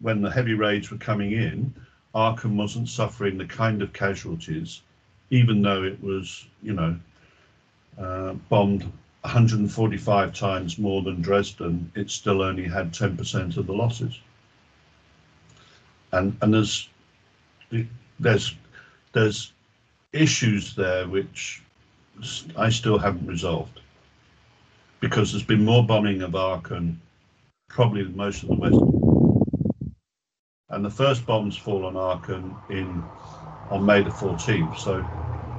when 0.00 0.22
the 0.22 0.30
heavy 0.30 0.54
raids 0.54 0.90
were 0.90 0.98
coming 0.98 1.32
in, 1.32 1.72
Aachen 2.14 2.56
wasn't 2.56 2.88
suffering 2.88 3.38
the 3.38 3.44
kind 3.44 3.82
of 3.82 3.92
casualties 3.92 4.80
even 5.30 5.62
though 5.62 5.82
it 5.82 6.02
was, 6.02 6.46
you 6.62 6.72
know, 6.72 6.96
uh, 7.98 8.34
bombed 8.48 8.82
145 9.22 10.34
times 10.34 10.78
more 10.78 11.02
than 11.02 11.20
Dresden, 11.20 11.90
it 11.94 12.10
still 12.10 12.42
only 12.42 12.64
had 12.64 12.92
10% 12.92 13.56
of 13.56 13.66
the 13.66 13.72
losses. 13.72 14.20
And 16.12 16.36
and 16.40 16.54
there's 16.54 16.88
there's 18.20 18.54
there's 19.12 19.52
issues 20.12 20.74
there 20.76 21.08
which 21.08 21.62
I 22.56 22.70
still 22.70 22.98
haven't 22.98 23.26
resolved 23.26 23.80
because 25.00 25.32
there's 25.32 25.44
been 25.44 25.64
more 25.64 25.84
bombing 25.84 26.22
of 26.22 26.34
Aachen 26.34 27.00
probably 27.68 28.04
than 28.04 28.16
most 28.16 28.42
of 28.42 28.48
the 28.50 28.56
West. 28.56 28.78
And 30.70 30.84
the 30.84 30.90
first 30.90 31.26
bombs 31.26 31.56
fall 31.56 31.84
on 31.84 31.96
Aachen 31.96 32.62
in 32.68 33.10
on 33.70 33.84
May 33.84 34.02
the 34.02 34.10
14th. 34.10 34.78
So 34.78 35.04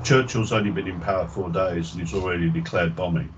Churchill's 0.07 0.53
only 0.53 0.71
been 0.71 0.87
in 0.87 1.01
power 1.01 1.27
four 1.27 1.49
days 1.49 1.91
and 1.91 1.99
he's 1.99 2.13
already 2.13 2.49
declared 2.49 2.95
bombing. 2.95 3.33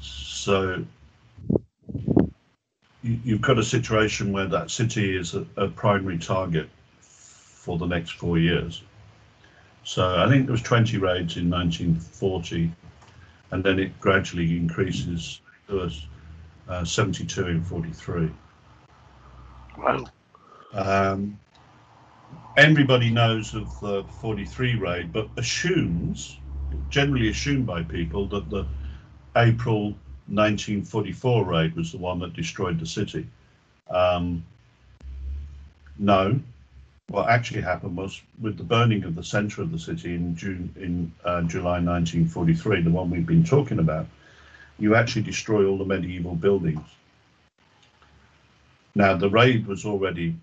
So 0.00 0.84
you, 3.04 3.34
have 3.34 3.42
got 3.42 3.58
a 3.60 3.62
situation 3.62 4.32
where 4.32 4.46
that 4.46 4.72
city 4.72 5.16
is 5.16 5.36
a, 5.36 5.46
a, 5.56 5.68
primary 5.68 6.18
target 6.18 6.68
for 7.00 7.78
the 7.78 7.86
next 7.86 8.14
four 8.14 8.38
years. 8.38 8.82
So 9.84 10.18
I 10.18 10.28
think 10.28 10.46
there 10.46 10.52
was 10.52 10.62
20 10.62 10.98
raids 10.98 11.36
in 11.36 11.48
1940, 11.48 12.72
and 13.52 13.62
then 13.62 13.78
it 13.78 14.00
gradually 14.00 14.56
increases 14.56 15.42
to 15.68 15.88
uh, 16.68 16.84
72 16.84 17.46
in 17.46 17.62
43. 17.62 18.30
Wow. 19.78 20.06
Um, 20.72 21.38
everybody 22.56 23.10
knows 23.10 23.54
of 23.54 23.78
the 23.80 24.04
43 24.20 24.76
raid, 24.76 25.12
but 25.12 25.28
assumes, 25.36 26.38
generally 26.90 27.28
assumed 27.28 27.66
by 27.66 27.82
people, 27.82 28.26
that 28.28 28.50
the 28.50 28.66
April 29.36 29.94
1944 30.28 31.44
raid 31.44 31.74
was 31.74 31.92
the 31.92 31.98
one 31.98 32.18
that 32.20 32.34
destroyed 32.34 32.78
the 32.78 32.86
city. 32.86 33.26
Um, 33.88 34.44
no, 35.98 36.38
what 37.08 37.28
actually 37.28 37.62
happened 37.62 37.96
was 37.96 38.20
with 38.40 38.56
the 38.56 38.64
burning 38.64 39.04
of 39.04 39.14
the 39.14 39.24
centre 39.24 39.62
of 39.62 39.70
the 39.70 39.78
city 39.78 40.14
in 40.14 40.36
June 40.36 40.72
in 40.76 41.12
uh, 41.24 41.42
July 41.42 41.80
1943, 41.80 42.82
the 42.82 42.90
one 42.90 43.10
we've 43.10 43.26
been 43.26 43.44
talking 43.44 43.78
about, 43.78 44.06
you 44.78 44.94
actually 44.94 45.22
destroy 45.22 45.66
all 45.66 45.78
the 45.78 45.84
medieval 45.84 46.34
buildings. 46.34 46.86
Now 48.94 49.16
the 49.16 49.30
raid 49.30 49.66
was 49.66 49.84
already 49.84 50.34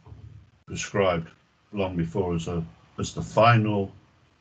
prescribed 0.67 1.29
long 1.71 1.95
before 1.95 2.36
as 2.36 2.47
a 2.47 2.63
as 2.97 3.13
the 3.13 3.21
final 3.21 3.91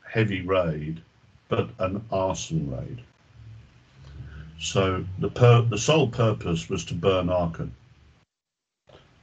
heavy 0.03 0.41
raid, 0.41 1.01
but 1.47 1.69
an 1.79 2.03
arson 2.11 2.69
raid. 2.71 3.01
So 4.59 5.05
the 5.19 5.29
per, 5.29 5.61
the 5.61 5.77
sole 5.77 6.09
purpose 6.09 6.69
was 6.69 6.83
to 6.85 6.93
burn 6.93 7.29
Aachen, 7.29 7.73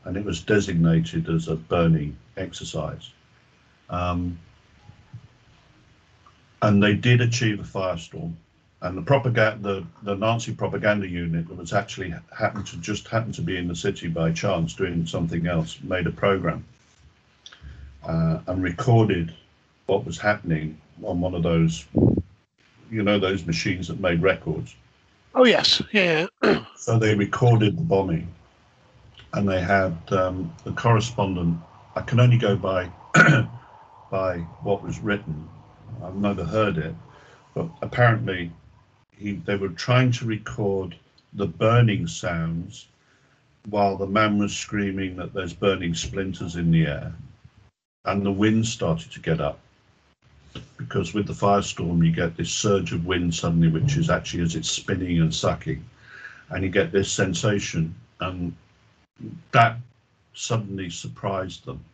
and 0.05 0.17
it 0.17 0.25
was 0.25 0.41
designated 0.41 1.29
as 1.29 1.49
a 1.49 1.57
burning 1.57 2.17
exercise. 2.37 3.11
Um, 3.91 4.39
and 6.63 6.83
they 6.83 6.95
did 6.95 7.21
achieve 7.21 7.61
a 7.61 7.63
firestorm. 7.63 8.33
And 8.83 8.97
the 8.97 9.03
propaganda, 9.03 9.63
the, 9.63 9.87
the 10.03 10.15
Nazi 10.15 10.55
propaganda 10.55 11.07
unit 11.07 11.49
that 11.49 11.57
was 11.57 11.73
actually 11.73 12.15
happened 12.37 12.67
to 12.69 12.77
just 12.79 13.09
happen 13.09 13.33
to 13.33 13.43
be 13.43 13.57
in 13.57 13.69
the 13.69 13.75
city 13.75 14.09
by 14.09 14.33
chance 14.33 14.75
doing 14.75 15.07
something 15.07 15.47
else, 15.47 15.79
made 15.83 16.07
a 16.07 16.11
program 16.11 16.65
uh, 18.07 18.39
and 18.47 18.63
recorded 18.63 19.35
what 19.87 20.05
was 20.05 20.19
happening 20.19 20.81
on 21.03 21.21
one 21.21 21.35
of 21.35 21.43
those, 21.43 21.87
you 22.91 23.03
know, 23.03 23.19
those 23.19 23.45
machines 23.45 23.89
that 23.89 24.01
made 24.01 24.23
records. 24.23 24.75
Oh 25.35 25.45
yes, 25.45 25.83
yeah. 25.93 26.27
so 26.77 26.99
they 26.99 27.15
recorded 27.15 27.77
the 27.77 27.83
bombing, 27.83 28.29
and 29.35 29.49
they 29.49 29.61
had 29.61 29.97
um, 30.11 30.53
the 30.65 30.73
correspondent. 30.73 31.59
I 31.95 32.03
can 32.03 32.21
only 32.21 32.39
go 32.39 32.57
by 32.57 32.91
by 34.11 34.39
what 34.63 34.83
was 34.83 34.99
written. 35.01 35.49
I've 36.03 36.17
never 36.17 36.45
heard 36.45 36.79
it, 36.79 36.95
but 37.55 37.69
apparently, 37.83 38.53
he, 39.17 39.33
they 39.33 39.57
were 39.57 39.71
trying 39.71 40.13
to 40.13 40.27
record 40.27 40.97
the 41.33 41.47
burning 41.47 42.07
sounds 42.07 42.87
while 43.69 43.97
the 43.97 44.07
man 44.07 44.39
was 44.39 44.57
screaming 44.57 45.17
that 45.17 45.35
there's 45.35 45.53
burning 45.53 45.93
splinters 45.93 46.55
in 46.57 46.71
the 46.71 46.87
air 46.87 47.13
and 48.07 48.25
the 48.25 48.33
wind 48.33 48.67
started 48.67 49.11
to 49.13 49.21
get 49.21 49.41
up. 49.41 49.59
Because 50.79 51.13
with 51.13 51.27
the 51.27 51.33
firestorm 51.33 52.05
you 52.05 52.13
get 52.13 52.37
this 52.37 52.51
surge 52.51 52.93
of 52.93 53.05
wind 53.05 53.35
suddenly 53.35 53.69
which 53.69 53.97
is 53.97 54.09
actually 54.09 54.43
as 54.43 54.55
it's 54.55 54.71
spinning 54.71 55.21
and 55.21 55.35
sucking. 55.35 55.85
And 56.51 56.63
you 56.63 56.71
get 56.71 56.93
this 56.93 57.11
sensation 57.11 57.95
and 58.21 58.55
that 59.53 59.77
suddenly 60.35 60.91
surprised 60.91 61.65
them. 61.67 61.85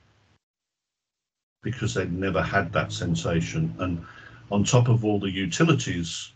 Because 1.62 1.94
they'd 1.94 2.12
never 2.12 2.42
had 2.42 2.72
that 2.72 2.92
sensation. 2.92 3.74
And 3.78 4.04
on 4.50 4.64
top 4.64 4.88
of 4.88 5.04
all 5.04 5.18
the 5.18 5.30
utilities 5.30 6.32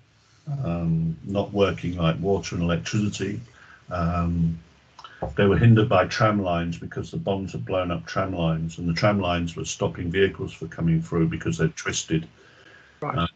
um, 0.65 1.17
not 1.25 1.53
working 1.53 1.97
like 1.97 2.19
water 2.21 2.55
and 2.55 2.65
electricity 2.65 3.41
um, 3.91 4.59
they 5.37 5.47
were 5.47 5.57
hindered 5.57 5.89
by 5.89 6.07
tram 6.07 6.43
lines 6.43 6.79
because 6.79 7.11
the 7.11 7.17
bombs 7.17 7.53
had 7.53 7.65
blown 7.65 7.91
up 7.91 8.07
tram 8.07 8.35
lines, 8.35 8.79
and 8.79 8.89
the 8.89 8.93
tram 8.93 9.21
lines 9.21 9.57
were 9.57 9.65
stopping 9.65 10.11
vehicles 10.11 10.53
for 10.53 10.67
coming 10.67 11.01
through 11.01 11.29
because 11.29 11.59
they'd 11.59 11.75
twisted. 11.77 12.29
Right. 13.01 13.19
Uh, 13.19 13.27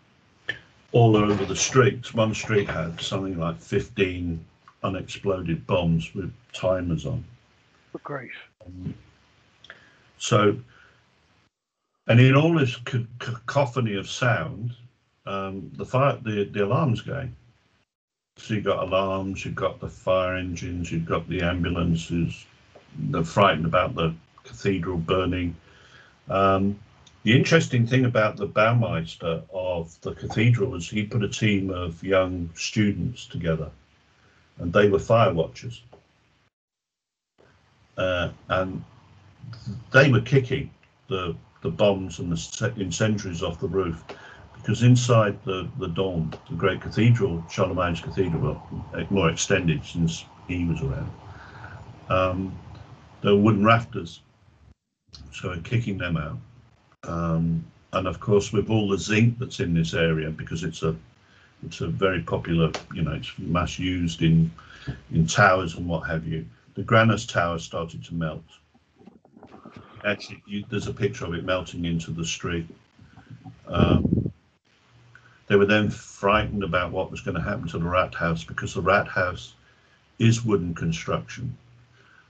all 0.93 1.17
over 1.17 1.45
the 1.45 1.57
streets. 1.57 2.13
One 2.15 2.35
street 2.35 2.69
had 2.69 3.01
something 3.01 3.39
like 3.39 3.61
15 3.61 4.45
unexploded 4.83 5.67
bombs 5.67 6.15
with 6.15 6.33
timers 6.53 7.07
on. 7.07 7.25
Grief. 8.03 8.33
Um, 8.67 8.95
so, 10.19 10.57
and 12.09 12.21
in 12.21 12.35
all 12.35 12.55
this 12.55 12.77
cacophony 13.19 13.95
of 13.97 14.09
sound, 14.09 14.75
um, 15.27 15.71
the 15.75 15.85
fire, 15.85 16.19
the, 16.23 16.45
the 16.45 16.65
alarms 16.65 17.03
going. 17.03 17.35
So 18.41 18.55
you've 18.55 18.65
got 18.65 18.83
alarms, 18.83 19.45
you've 19.45 19.55
got 19.55 19.81
the 19.81 19.89
fire 19.89 20.35
engines, 20.35 20.91
you've 20.91 21.05
got 21.05 21.29
the 21.29 21.43
ambulances. 21.43 22.47
They're 22.99 23.23
frightened 23.23 23.67
about 23.67 23.95
the 23.95 24.15
cathedral 24.45 24.97
burning. 24.97 25.55
Um, 26.29 26.79
the 27.23 27.37
interesting 27.37 27.87
thing 27.87 28.07
about 28.07 28.39
the 28.39 28.49
Baumeister 28.49 29.43
of 29.53 30.01
the 30.01 30.15
cathedral 30.15 30.71
was 30.71 30.89
he 30.89 31.05
put 31.05 31.23
a 31.23 31.29
team 31.29 31.71
of 31.71 32.03
young 32.03 32.49
students 32.55 33.27
together, 33.27 33.71
and 34.59 34.73
they 34.73 34.89
were 34.89 34.99
fire 34.99 35.35
watchers. 35.35 35.83
Uh, 37.99 38.31
and 38.49 38.83
they 39.93 40.11
were 40.11 40.23
kicking 40.23 40.71
the 41.09 41.37
the 41.61 41.71
bombs 41.71 42.19
and 42.19 42.33
the 42.33 42.73
incendiaries 42.79 43.43
off 43.43 43.61
the 43.61 43.69
roof 43.69 44.03
because 44.61 44.83
inside 44.83 45.43
the, 45.45 45.69
the 45.79 45.89
dome, 45.89 46.31
the 46.49 46.57
great 46.57 46.81
cathedral, 46.81 47.45
Charlemagne's 47.51 48.01
cathedral, 48.01 48.41
well, 48.41 49.07
more 49.11 49.31
extended 49.31 49.85
since 49.85 50.25
he 50.49 50.65
was 50.65 50.81
around, 50.83 51.11
um, 52.09 52.59
there 53.23 53.35
were 53.35 53.41
wooden 53.41 53.65
rafters. 53.65 54.21
So 55.33 55.49
we're 55.49 55.61
kicking 55.61 55.99
them 55.99 56.17
out. 56.17 56.39
Um, 57.05 57.65
and 57.93 58.07
of 58.07 58.21
course, 58.21 58.53
with 58.53 58.71
all 58.71 58.89
the 58.89 58.99
zinc 58.99 59.39
that's 59.39 59.61
in 59.61 59.75
this 59.75 59.95
area, 59.95 60.31
because 60.31 60.63
it's 60.63 60.83
a 60.83 60.95
it's 61.67 61.81
a 61.83 61.89
very 61.89 62.23
popular, 62.23 62.73
you 62.95 63.03
know, 63.03 63.13
it's 63.13 63.33
mass 63.39 63.79
used 63.79 64.23
in 64.23 64.51
in 65.13 65.27
towers 65.27 65.75
and 65.75 65.87
what 65.87 66.09
have 66.09 66.27
you. 66.27 66.47
The 66.75 66.83
Granus 66.83 67.27
Tower 67.27 67.59
started 67.59 68.05
to 68.05 68.15
melt. 68.15 68.45
Actually, 70.05 70.43
you, 70.47 70.65
there's 70.71 70.87
a 70.87 70.95
picture 70.95 71.27
of 71.27 71.35
it 71.35 71.45
melting 71.45 71.85
into 71.85 72.11
the 72.11 72.25
street. 72.25 72.67
Um, 73.67 74.30
they 75.51 75.57
were 75.57 75.67
then 75.67 75.91
frightened 75.91 76.63
about 76.63 76.93
what 76.93 77.11
was 77.11 77.23
going 77.23 77.35
to 77.35 77.43
happen 77.43 77.67
to 77.67 77.77
the 77.77 77.85
rat 77.85 78.15
house 78.15 78.45
because 78.45 78.73
the 78.73 78.81
rat 78.81 79.09
house 79.09 79.55
is 80.21 80.45
wooden 80.45 80.73
construction. 80.73 81.57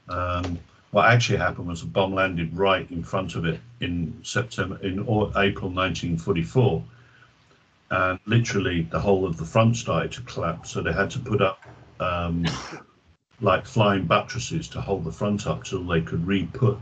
Um, 0.08 0.58
what 0.92 1.04
actually 1.04 1.36
happened 1.36 1.68
was 1.68 1.82
a 1.82 1.86
bomb 1.86 2.14
landed 2.14 2.56
right 2.56 2.90
in 2.90 3.04
front 3.04 3.34
of 3.34 3.44
it 3.44 3.60
in 3.82 4.18
September, 4.22 4.78
in 4.82 5.00
April 5.00 5.68
1944, 5.68 6.82
and 7.90 8.18
literally 8.24 8.88
the 8.90 8.98
whole 8.98 9.26
of 9.26 9.36
the 9.36 9.44
front 9.44 9.76
started 9.76 10.12
to 10.12 10.22
collapse. 10.22 10.70
So 10.70 10.80
they 10.80 10.92
had 10.94 11.10
to 11.10 11.18
put 11.18 11.42
up 11.42 11.62
um, 12.00 12.46
like 13.42 13.66
flying 13.66 14.06
buttresses 14.06 14.66
to 14.68 14.80
hold 14.80 15.04
the 15.04 15.12
front 15.12 15.46
up 15.46 15.62
till 15.64 15.84
they 15.84 16.00
could 16.00 16.26
re-put 16.26 16.78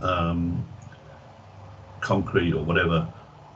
um, 0.00 0.66
concrete 2.00 2.54
or 2.54 2.64
whatever 2.64 3.08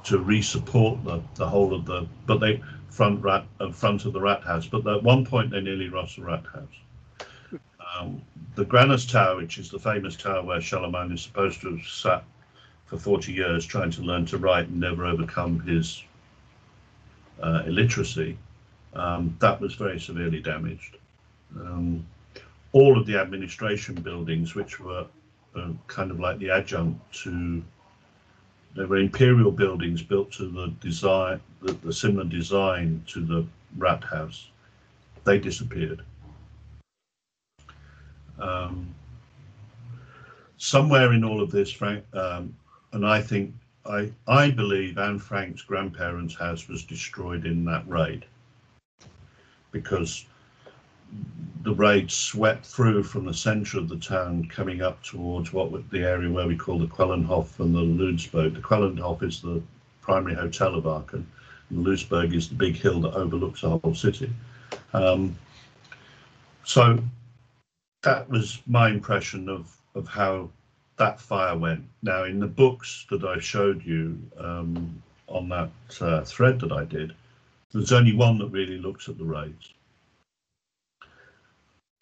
to 0.04 0.18
re-support 0.18 1.02
the, 1.04 1.20
the 1.34 1.46
whole 1.46 1.74
of 1.74 1.84
the 1.84 2.06
but 2.26 2.38
they 2.40 2.62
front 2.90 3.22
rat 3.22 3.44
uh, 3.60 3.70
front 3.70 4.04
of 4.04 4.12
the 4.12 4.20
rat 4.20 4.42
house 4.42 4.66
but 4.66 4.86
at 4.86 5.02
one 5.02 5.24
point 5.24 5.50
they 5.50 5.60
nearly 5.60 5.88
lost 5.88 6.16
the 6.16 6.22
rat 6.22 6.44
house 6.52 7.60
um, 7.98 8.20
the 8.54 8.64
Granus 8.64 9.06
Tower 9.06 9.36
which 9.36 9.58
is 9.58 9.70
the 9.70 9.78
famous 9.78 10.16
tower 10.16 10.42
where 10.42 10.60
Charlemagne 10.60 11.12
is 11.12 11.22
supposed 11.22 11.60
to 11.62 11.76
have 11.76 11.86
sat 11.86 12.24
for 12.86 12.96
40 12.96 13.32
years 13.32 13.66
trying 13.66 13.90
to 13.90 14.02
learn 14.02 14.24
to 14.26 14.38
write 14.38 14.68
and 14.68 14.80
never 14.80 15.04
overcome 15.04 15.60
his 15.60 16.02
uh, 17.42 17.62
illiteracy, 17.66 18.36
um, 18.94 19.36
that 19.40 19.60
was 19.60 19.74
very 19.74 20.00
severely 20.00 20.40
damaged. 20.40 20.96
Um, 21.54 22.06
all 22.72 22.98
of 22.98 23.06
the 23.06 23.16
administration 23.16 23.94
buildings, 23.94 24.54
which 24.54 24.80
were 24.80 25.06
uh, 25.54 25.70
kind 25.86 26.10
of 26.10 26.18
like 26.18 26.38
the 26.38 26.50
adjunct 26.50 27.00
to, 27.22 27.62
they 28.74 28.84
were 28.84 28.98
imperial 28.98 29.50
buildings 29.50 30.02
built 30.02 30.30
to 30.32 30.48
the 30.48 30.68
design, 30.80 31.40
the, 31.62 31.72
the 31.72 31.92
similar 31.92 32.24
design 32.24 33.02
to 33.08 33.24
the 33.24 33.46
Rat 33.76 34.04
House. 34.04 34.48
They 35.24 35.38
disappeared. 35.38 36.02
Um, 38.38 38.94
somewhere 40.58 41.12
in 41.12 41.24
all 41.24 41.40
of 41.40 41.50
this, 41.50 41.72
Frank, 41.72 42.04
um, 42.14 42.54
and 42.92 43.06
I 43.06 43.20
think 43.20 43.54
I 43.84 44.12
I 44.26 44.50
believe 44.50 44.98
Anne 44.98 45.18
Frank's 45.18 45.62
grandparents' 45.62 46.34
house 46.34 46.68
was 46.68 46.84
destroyed 46.84 47.46
in 47.46 47.64
that 47.64 47.88
raid 47.88 48.24
because 49.72 50.24
the 51.62 51.74
raid 51.74 52.10
swept 52.10 52.64
through 52.64 53.02
from 53.02 53.24
the 53.24 53.34
centre 53.34 53.78
of 53.78 53.88
the 53.88 53.98
town, 53.98 54.46
coming 54.48 54.82
up 54.82 55.02
towards 55.02 55.52
what 55.52 55.90
the 55.90 56.00
area 56.00 56.30
where 56.30 56.46
we 56.46 56.56
call 56.56 56.78
the 56.78 56.86
Quellenhof 56.86 57.58
and 57.60 57.74
the 57.74 57.80
Lousberg. 57.80 58.54
The 58.54 58.60
Quellenhof 58.60 59.22
is 59.22 59.42
the 59.42 59.62
primary 60.00 60.34
hotel 60.34 60.74
of 60.74 60.86
Aachen, 60.86 61.26
and 61.70 61.84
the 61.84 61.90
Lousberg 61.90 62.34
is 62.34 62.48
the 62.48 62.54
big 62.54 62.76
hill 62.76 63.00
that 63.00 63.14
overlooks 63.14 63.62
the 63.62 63.78
whole 63.78 63.94
city. 63.94 64.32
Um, 64.92 65.36
so 66.64 67.02
that 68.02 68.28
was 68.28 68.62
my 68.66 68.88
impression 68.90 69.48
of 69.48 69.76
of 69.94 70.06
how 70.06 70.50
that 70.96 71.20
fire 71.20 71.56
went. 71.56 71.84
Now, 72.02 72.24
in 72.24 72.40
the 72.40 72.46
books 72.46 73.06
that 73.10 73.24
I 73.24 73.38
showed 73.38 73.84
you 73.84 74.18
um, 74.38 75.02
on 75.26 75.48
that 75.48 75.70
uh, 76.00 76.22
thread 76.22 76.60
that 76.60 76.72
I 76.72 76.84
did, 76.84 77.14
there's 77.72 77.92
only 77.92 78.14
one 78.14 78.38
that 78.38 78.48
really 78.48 78.78
looks 78.78 79.08
at 79.08 79.18
the 79.18 79.24
raids. 79.24 79.72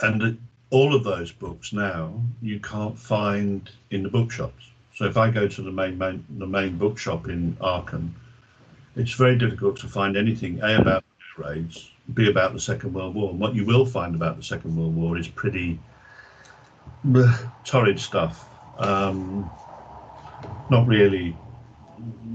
And 0.00 0.38
all 0.70 0.94
of 0.94 1.04
those 1.04 1.32
books 1.32 1.72
now 1.72 2.12
you 2.42 2.60
can't 2.60 2.98
find 2.98 3.70
in 3.90 4.02
the 4.02 4.08
bookshops. 4.08 4.64
So 4.94 5.04
if 5.04 5.16
I 5.16 5.30
go 5.30 5.46
to 5.46 5.62
the 5.62 5.70
main, 5.70 5.98
main 5.98 6.24
the 6.38 6.46
main 6.46 6.76
bookshop 6.76 7.28
in 7.28 7.56
Aachen, 7.60 8.14
it's 8.96 9.12
very 9.12 9.36
difficult 9.36 9.76
to 9.78 9.88
find 9.88 10.16
anything 10.16 10.60
a 10.62 10.80
about 10.80 11.04
raids, 11.38 11.90
b 12.14 12.28
about 12.28 12.52
the 12.52 12.60
Second 12.60 12.94
World 12.94 13.14
War. 13.14 13.30
And 13.30 13.38
what 13.38 13.54
you 13.54 13.64
will 13.64 13.84
find 13.84 14.14
about 14.14 14.36
the 14.36 14.42
Second 14.42 14.76
World 14.76 14.96
War 14.96 15.18
is 15.18 15.28
pretty 15.28 15.78
torrid 17.64 18.00
stuff. 18.00 18.48
Um, 18.78 19.50
not 20.70 20.86
really 20.86 21.36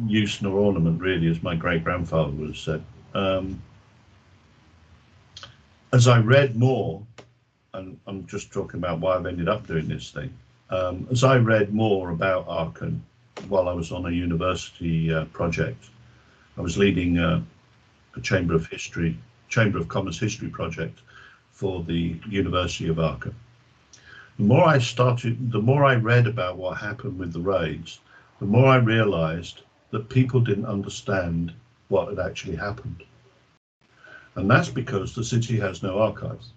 use 0.07 0.41
nor 0.41 0.57
ornament, 0.59 1.01
really, 1.01 1.27
as 1.27 1.41
my 1.43 1.55
great 1.55 1.83
grandfather 1.83 2.31
would 2.31 2.49
have 2.49 2.57
said. 2.57 2.83
Um, 3.13 3.61
as 5.93 6.07
I 6.07 6.19
read 6.19 6.55
more, 6.55 7.01
and 7.73 7.99
I'm 8.07 8.25
just 8.27 8.51
talking 8.51 8.79
about 8.79 8.99
why 8.99 9.15
I've 9.15 9.25
ended 9.25 9.47
up 9.47 9.67
doing 9.67 9.87
this 9.87 10.11
thing, 10.11 10.33
um, 10.69 11.07
as 11.11 11.23
I 11.23 11.37
read 11.37 11.73
more 11.73 12.11
about 12.11 12.47
Aachen 12.47 13.03
while 13.47 13.69
I 13.69 13.73
was 13.73 13.91
on 13.91 14.05
a 14.05 14.11
university 14.11 15.13
uh, 15.13 15.25
project, 15.25 15.89
I 16.57 16.61
was 16.61 16.77
leading 16.77 17.17
uh, 17.17 17.41
a 18.15 18.21
Chamber 18.21 18.55
of 18.55 18.67
History, 18.67 19.17
Chamber 19.49 19.77
of 19.77 19.87
Commerce 19.87 20.19
history 20.19 20.49
project 20.49 20.99
for 21.51 21.83
the 21.83 22.19
University 22.29 22.87
of 22.89 22.99
Aachen 22.99 23.35
the 24.41 24.47
more 24.47 24.65
I 24.65 24.79
started, 24.79 25.51
the 25.51 25.61
more 25.61 25.85
I 25.85 25.93
read 25.93 26.25
about 26.25 26.57
what 26.57 26.77
happened 26.79 27.19
with 27.19 27.31
the 27.31 27.39
raids, 27.39 27.99
the 28.39 28.47
more 28.47 28.65
I 28.65 28.77
realized 28.77 29.61
that 29.91 30.09
people 30.09 30.39
didn't 30.39 30.65
understand 30.65 31.53
what 31.89 32.07
had 32.07 32.17
actually 32.17 32.55
happened. 32.55 33.03
And 34.35 34.49
that's 34.49 34.69
because 34.69 35.13
the 35.13 35.23
city 35.23 35.59
has 35.59 35.83
no 35.83 35.99
archives. 35.99 36.53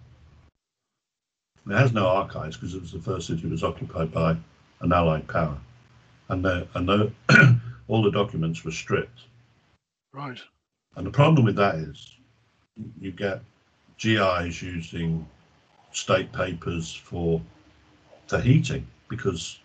It 1.67 1.73
has 1.73 1.93
no 1.93 2.07
archives 2.07 2.57
because 2.57 2.75
it 2.75 2.81
was 2.81 2.91
the 2.91 2.99
first 2.99 3.27
city 3.27 3.41
that 3.41 3.51
was 3.51 3.63
occupied 3.63 4.11
by 4.11 4.37
an 4.81 4.93
Allied 4.93 5.27
power. 5.27 5.57
And, 6.29 6.43
the, 6.43 6.67
and 6.75 6.87
the, 6.87 7.11
all 7.87 8.03
the 8.03 8.11
documents 8.11 8.63
were 8.63 8.71
stripped. 8.71 9.21
Right. 10.13 10.39
And 10.95 11.05
the 11.05 11.11
problem 11.11 11.45
with 11.45 11.55
that 11.55 11.75
is 11.75 12.15
you 12.99 13.11
get 13.11 13.41
GIs 13.97 14.61
using 14.61 15.27
state 15.91 16.31
papers 16.31 16.93
for 16.93 17.41
the 18.27 18.41
heating 18.41 18.85
because 19.07 19.59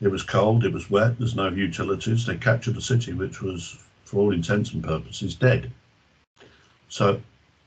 it 0.00 0.08
was 0.08 0.22
cold, 0.22 0.64
it 0.64 0.72
was 0.72 0.90
wet, 0.90 1.18
there's 1.18 1.34
no 1.34 1.48
utilities. 1.48 2.26
They 2.26 2.36
captured 2.36 2.76
a 2.76 2.82
city 2.82 3.12
which 3.12 3.40
was, 3.40 3.78
for 4.04 4.18
all 4.18 4.32
intents 4.32 4.72
and 4.72 4.84
purposes, 4.84 5.34
dead. 5.34 5.72
So 6.88 7.20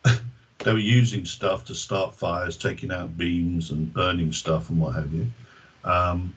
they 0.60 0.74
were 0.74 0.80
using 0.80 1.26
stuff 1.26 1.65
to 1.65 1.76
start 1.76 2.15
fires, 2.15 2.58
taking 2.58 2.91
out 2.91 3.17
beams 3.17 3.72
and 3.72 3.93
burning 3.93 4.34
stuff 4.34 4.69
and 4.69 4.80
what 4.80 4.95
have 4.95 5.13
you. 5.13 5.28
Um, 5.84 6.36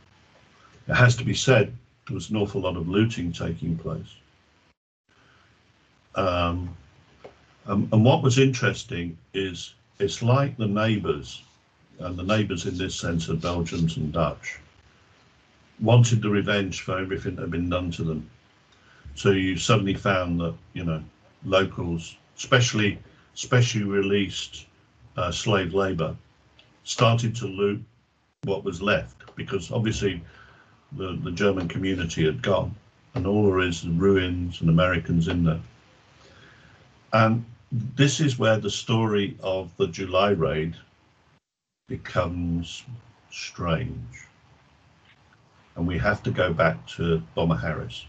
it 0.88 0.94
has 0.94 1.16
to 1.16 1.24
be 1.24 1.34
said, 1.34 1.76
there 2.06 2.14
was 2.14 2.30
an 2.30 2.36
awful 2.36 2.60
lot 2.60 2.76
of 2.76 2.88
looting 2.88 3.32
taking 3.32 3.76
place. 3.76 4.14
Um, 6.14 6.76
um, 7.66 7.88
and 7.92 8.04
what 8.04 8.22
was 8.22 8.38
interesting 8.38 9.16
is 9.34 9.74
it's 9.98 10.22
like 10.22 10.56
the 10.56 10.66
neighbours 10.66 11.42
and 11.98 12.18
the 12.18 12.22
neighbours 12.22 12.66
in 12.66 12.76
this 12.76 12.94
sense 12.94 13.28
are 13.28 13.34
Belgians 13.34 13.96
and 13.96 14.12
Dutch, 14.12 14.58
wanted 15.80 16.22
the 16.22 16.28
revenge 16.28 16.80
for 16.80 16.98
everything 16.98 17.36
that 17.36 17.42
had 17.42 17.50
been 17.50 17.68
done 17.68 17.90
to 17.92 18.04
them. 18.04 18.28
So 19.14 19.30
you 19.30 19.56
suddenly 19.56 19.94
found 19.94 20.40
that, 20.40 20.54
you 20.72 20.84
know, 20.84 21.02
locals, 21.44 22.16
especially 22.36 22.98
specially 23.34 23.84
released 23.84 24.66
uh, 25.16 25.30
slave 25.30 25.74
labour, 25.74 26.14
started 26.84 27.34
to 27.36 27.46
loot 27.46 27.82
what 28.44 28.64
was 28.64 28.82
left 28.82 29.34
because 29.36 29.70
obviously 29.70 30.20
the, 30.92 31.18
the 31.22 31.30
German 31.30 31.68
community 31.68 32.24
had 32.24 32.42
gone 32.42 32.74
and 33.14 33.26
all 33.26 33.46
there 33.46 33.60
is 33.60 33.86
ruins 33.86 34.60
and 34.60 34.70
Americans 34.70 35.28
in 35.28 35.44
there. 35.44 35.60
And 37.12 37.44
this 37.70 38.20
is 38.20 38.38
where 38.38 38.58
the 38.58 38.70
story 38.70 39.36
of 39.42 39.74
the 39.76 39.86
July 39.86 40.30
raid 40.30 40.76
becomes 41.88 42.84
strange. 43.30 44.26
And 45.76 45.86
we 45.86 45.98
have 45.98 46.22
to 46.24 46.30
go 46.30 46.52
back 46.52 46.86
to 46.88 47.22
Bomber 47.34 47.56
Harris. 47.56 48.06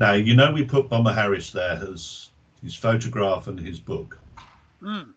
Now, 0.00 0.12
you 0.12 0.34
know, 0.34 0.52
we 0.52 0.64
put 0.64 0.88
Bomber 0.88 1.12
Harris 1.12 1.50
there 1.50 1.80
as 1.92 2.28
his 2.62 2.74
photograph 2.74 3.46
and 3.46 3.58
his 3.58 3.78
book. 3.78 4.18
Mm. 4.82 5.12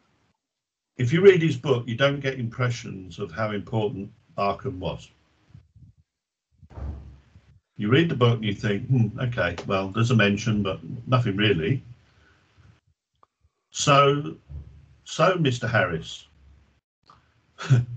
If 0.98 1.12
you 1.12 1.22
read 1.22 1.42
his 1.42 1.58
book, 1.58 1.88
you 1.88 1.96
don't 1.96 2.20
get 2.20 2.40
impressions 2.40 3.20
of 3.20 3.32
how 3.32 3.52
important 3.52 4.12
Aachen 4.38 4.80
was. 4.80 5.10
You 7.78 7.90
read 7.90 8.10
the 8.10 8.16
book 8.16 8.36
and 8.36 8.46
you 8.46 8.54
think, 8.54 8.88
hmm, 8.88 9.20
okay, 9.20 9.56
well, 9.66 9.88
there's 9.90 10.12
a 10.12 10.16
mention, 10.16 10.62
but 10.62 10.80
nothing 11.08 11.36
really. 11.36 11.82
So, 13.72 14.36
so 15.04 15.38
Mr. 15.38 15.70
Harris, 15.70 16.28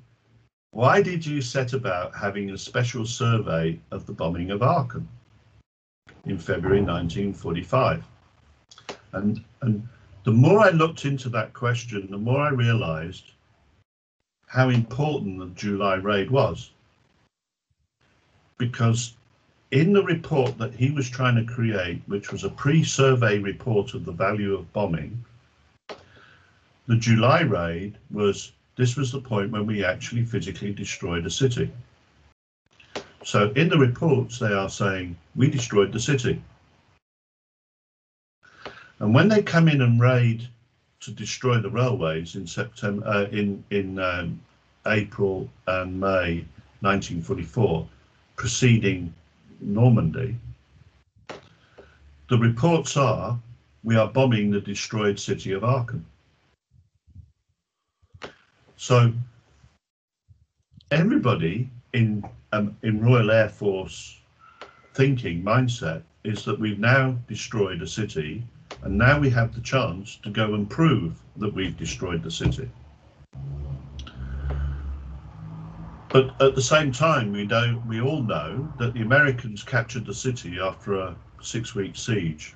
Why 0.75 1.03
did 1.03 1.25
you 1.25 1.41
set 1.41 1.73
about 1.73 2.17
having 2.17 2.51
a 2.51 2.59
special 2.59 3.07
survey 3.07 3.79
of 3.93 4.07
the 4.07 4.13
bombing 4.13 4.51
of 4.51 4.61
Aachen 4.61 5.09
in 6.25 6.37
February 6.37 6.81
1945? 6.81 8.05
And, 9.15 9.43
and 9.63 9.89
the 10.25 10.33
more 10.33 10.61
I 10.61 10.71
looked 10.71 11.05
into 11.05 11.29
that 11.31 11.53
question, 11.53 12.09
the 12.11 12.19
more 12.19 12.41
I 12.41 12.51
realized 12.51 13.33
how 14.47 14.69
important 14.69 15.39
the 15.39 15.47
July 15.61 15.95
raid 15.95 16.31
was. 16.31 16.71
Because 18.59 19.15
in 19.71 19.93
the 19.93 20.05
report 20.05 20.57
that 20.59 20.75
he 20.75 20.91
was 20.91 21.11
trying 21.11 21.35
to 21.35 21.53
create, 21.53 22.01
which 22.07 22.31
was 22.31 22.45
a 22.45 22.51
pre-survey 22.51 23.39
report 23.39 23.95
of 23.95 24.05
the 24.05 24.13
value 24.13 24.55
of 24.55 24.73
bombing, 24.73 25.25
the 26.87 26.97
July 26.97 27.41
raid 27.41 27.99
was 28.11 28.53
this 28.77 28.97
was 28.97 29.11
the 29.11 29.21
point 29.21 29.51
when 29.51 29.67
we 29.67 29.85
actually 29.85 30.25
physically 30.25 30.73
destroyed 30.73 31.27
a 31.27 31.31
city. 31.31 31.71
So 33.25 33.51
in 33.53 33.69
the 33.69 33.79
reports, 33.79 34.39
they 34.39 34.53
are 34.53 34.69
saying 34.69 35.17
we 35.35 35.49
destroyed 35.49 35.93
the 35.93 36.01
city. 36.01 36.43
And 39.01 39.15
when 39.15 39.29
they 39.29 39.43
come 39.43 39.69
in 39.69 39.83
and 39.83 40.01
raid 40.01 40.49
to 41.01 41.11
destroy 41.11 41.59
the 41.61 41.71
railways 41.71 42.37
in 42.37 42.47
September, 42.47 43.07
uh, 43.07 43.25
in 43.25 43.65
in 43.71 43.99
um, 43.99 44.41
April 44.87 45.51
and 45.67 45.99
May 45.99 46.45
1944, 46.81 47.89
preceding 48.37 49.13
Normandy, 49.61 50.37
the 52.29 52.39
reports 52.39 52.97
are 52.97 53.39
we 53.83 53.97
are 53.97 54.09
bombing 54.09 54.51
the 54.51 54.61
destroyed 54.61 55.19
city 55.19 55.53
of 55.53 55.65
Aachen. 55.65 56.05
So 58.77 59.13
everybody 60.91 61.69
in 61.93 62.25
um, 62.53 62.77
in 62.83 63.03
Royal 63.05 63.31
Air 63.31 63.49
Force 63.49 64.21
thinking 64.95 65.43
mindset 65.43 66.03
is 66.23 66.45
that 66.45 66.59
we've 66.59 66.79
now 66.79 67.17
destroyed 67.29 67.83
a 67.83 67.87
city 67.87 68.45
and 68.85 68.99
now 68.99 69.19
we 69.19 69.31
have 69.31 69.55
the 69.55 69.61
chance 69.63 70.17
to 70.23 70.31
go 70.31 70.55
and 70.55 70.69
prove 70.69 71.15
that 71.39 71.53
we've 71.53 71.77
destroyed 71.77 72.23
the 72.23 72.31
city. 72.31 72.71
But 76.11 76.41
at 76.41 76.55
the 76.55 76.63
same 76.63 76.93
time, 76.93 77.33
we 77.33 77.45
don't. 77.45 77.85
We 77.89 78.01
all 78.01 78.23
know 78.23 78.73
that 78.79 78.95
the 78.95 79.03
Americans 79.03 79.65
captured 79.65 80.07
the 80.07 80.15
city 80.15 80.61
after 80.61 80.95
a 80.95 81.17
six-week 81.41 81.97
siege. 81.97 82.55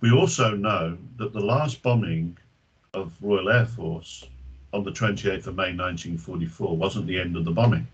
We 0.00 0.10
also 0.10 0.56
know 0.56 0.98
that 1.18 1.32
the 1.32 1.40
last 1.40 1.82
bombing 1.82 2.36
of 2.92 3.12
Royal 3.20 3.50
Air 3.50 3.66
Force 3.66 4.26
on 4.72 4.82
the 4.84 4.90
28th 4.90 5.46
of 5.46 5.54
May 5.54 5.72
1944 5.72 6.76
wasn't 6.76 7.06
the 7.06 7.20
end 7.20 7.36
of 7.36 7.44
the 7.44 7.52
bombing. 7.52 7.86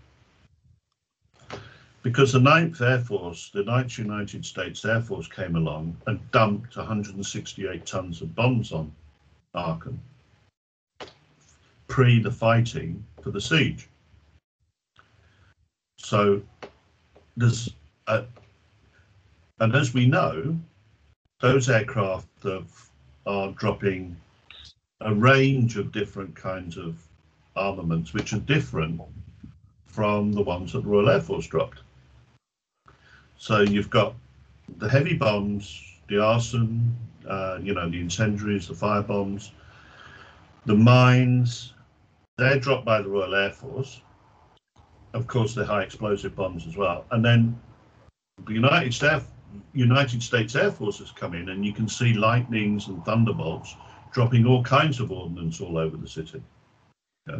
Because 2.03 2.33
the 2.33 2.39
9th 2.39 2.81
Air 2.81 2.99
Force, 2.99 3.51
the 3.53 3.63
9th 3.63 3.99
United 3.99 4.43
States 4.43 4.83
Air 4.85 5.01
Force 5.01 5.27
came 5.27 5.55
along 5.55 5.95
and 6.07 6.19
dumped 6.31 6.75
168 6.75 7.85
tons 7.85 8.21
of 8.21 8.33
bombs 8.33 8.71
on 8.71 8.91
Aachen 9.53 9.99
pre 11.87 12.19
the 12.19 12.31
fighting 12.31 13.05
for 13.21 13.31
the 13.31 13.41
siege. 13.41 13.87
So 15.97 16.41
there's, 17.37 17.69
a, 18.07 18.23
and 19.59 19.75
as 19.75 19.93
we 19.93 20.07
know, 20.07 20.57
those 21.41 21.69
aircraft 21.69 22.27
are 23.25 23.51
dropping 23.51 24.15
a 25.01 25.13
range 25.13 25.77
of 25.77 25.91
different 25.91 26.35
kinds 26.35 26.77
of 26.77 26.95
armaments, 27.55 28.13
which 28.13 28.33
are 28.33 28.39
different 28.39 29.01
from 29.85 30.31
the 30.31 30.41
ones 30.41 30.71
that 30.71 30.81
the 30.81 30.87
Royal 30.87 31.09
Air 31.09 31.21
Force 31.21 31.45
dropped. 31.45 31.81
So 33.41 33.61
you've 33.61 33.89
got 33.89 34.13
the 34.77 34.87
heavy 34.87 35.15
bombs, 35.15 35.81
the 36.07 36.23
arson, 36.23 36.95
uh, 37.27 37.57
you 37.59 37.73
know, 37.73 37.89
the 37.89 37.99
incendiaries, 37.99 38.67
the 38.67 38.75
fire 38.75 39.01
bombs, 39.01 39.51
the 40.67 40.75
mines, 40.75 41.73
they're 42.37 42.59
dropped 42.59 42.85
by 42.85 43.01
the 43.01 43.09
Royal 43.09 43.33
Air 43.33 43.49
Force. 43.49 44.01
Of 45.13 45.25
course, 45.25 45.55
the 45.55 45.65
high 45.65 45.81
explosive 45.81 46.35
bombs 46.35 46.67
as 46.67 46.77
well. 46.77 47.05
And 47.09 47.25
then 47.25 47.59
the 48.45 48.53
United 48.53 48.93
States, 48.93 49.25
United 49.73 50.21
States 50.21 50.55
Air 50.55 50.71
Force 50.71 50.99
has 50.99 51.09
come 51.09 51.33
in, 51.33 51.49
and 51.49 51.65
you 51.65 51.73
can 51.73 51.89
see 51.89 52.13
lightnings 52.13 52.89
and 52.89 53.03
thunderbolts 53.05 53.75
dropping 54.13 54.45
all 54.45 54.63
kinds 54.63 54.99
of 54.99 55.11
ordnance 55.11 55.59
all 55.59 55.79
over 55.79 55.97
the 55.97 56.07
city. 56.07 56.43
Yeah. 57.27 57.39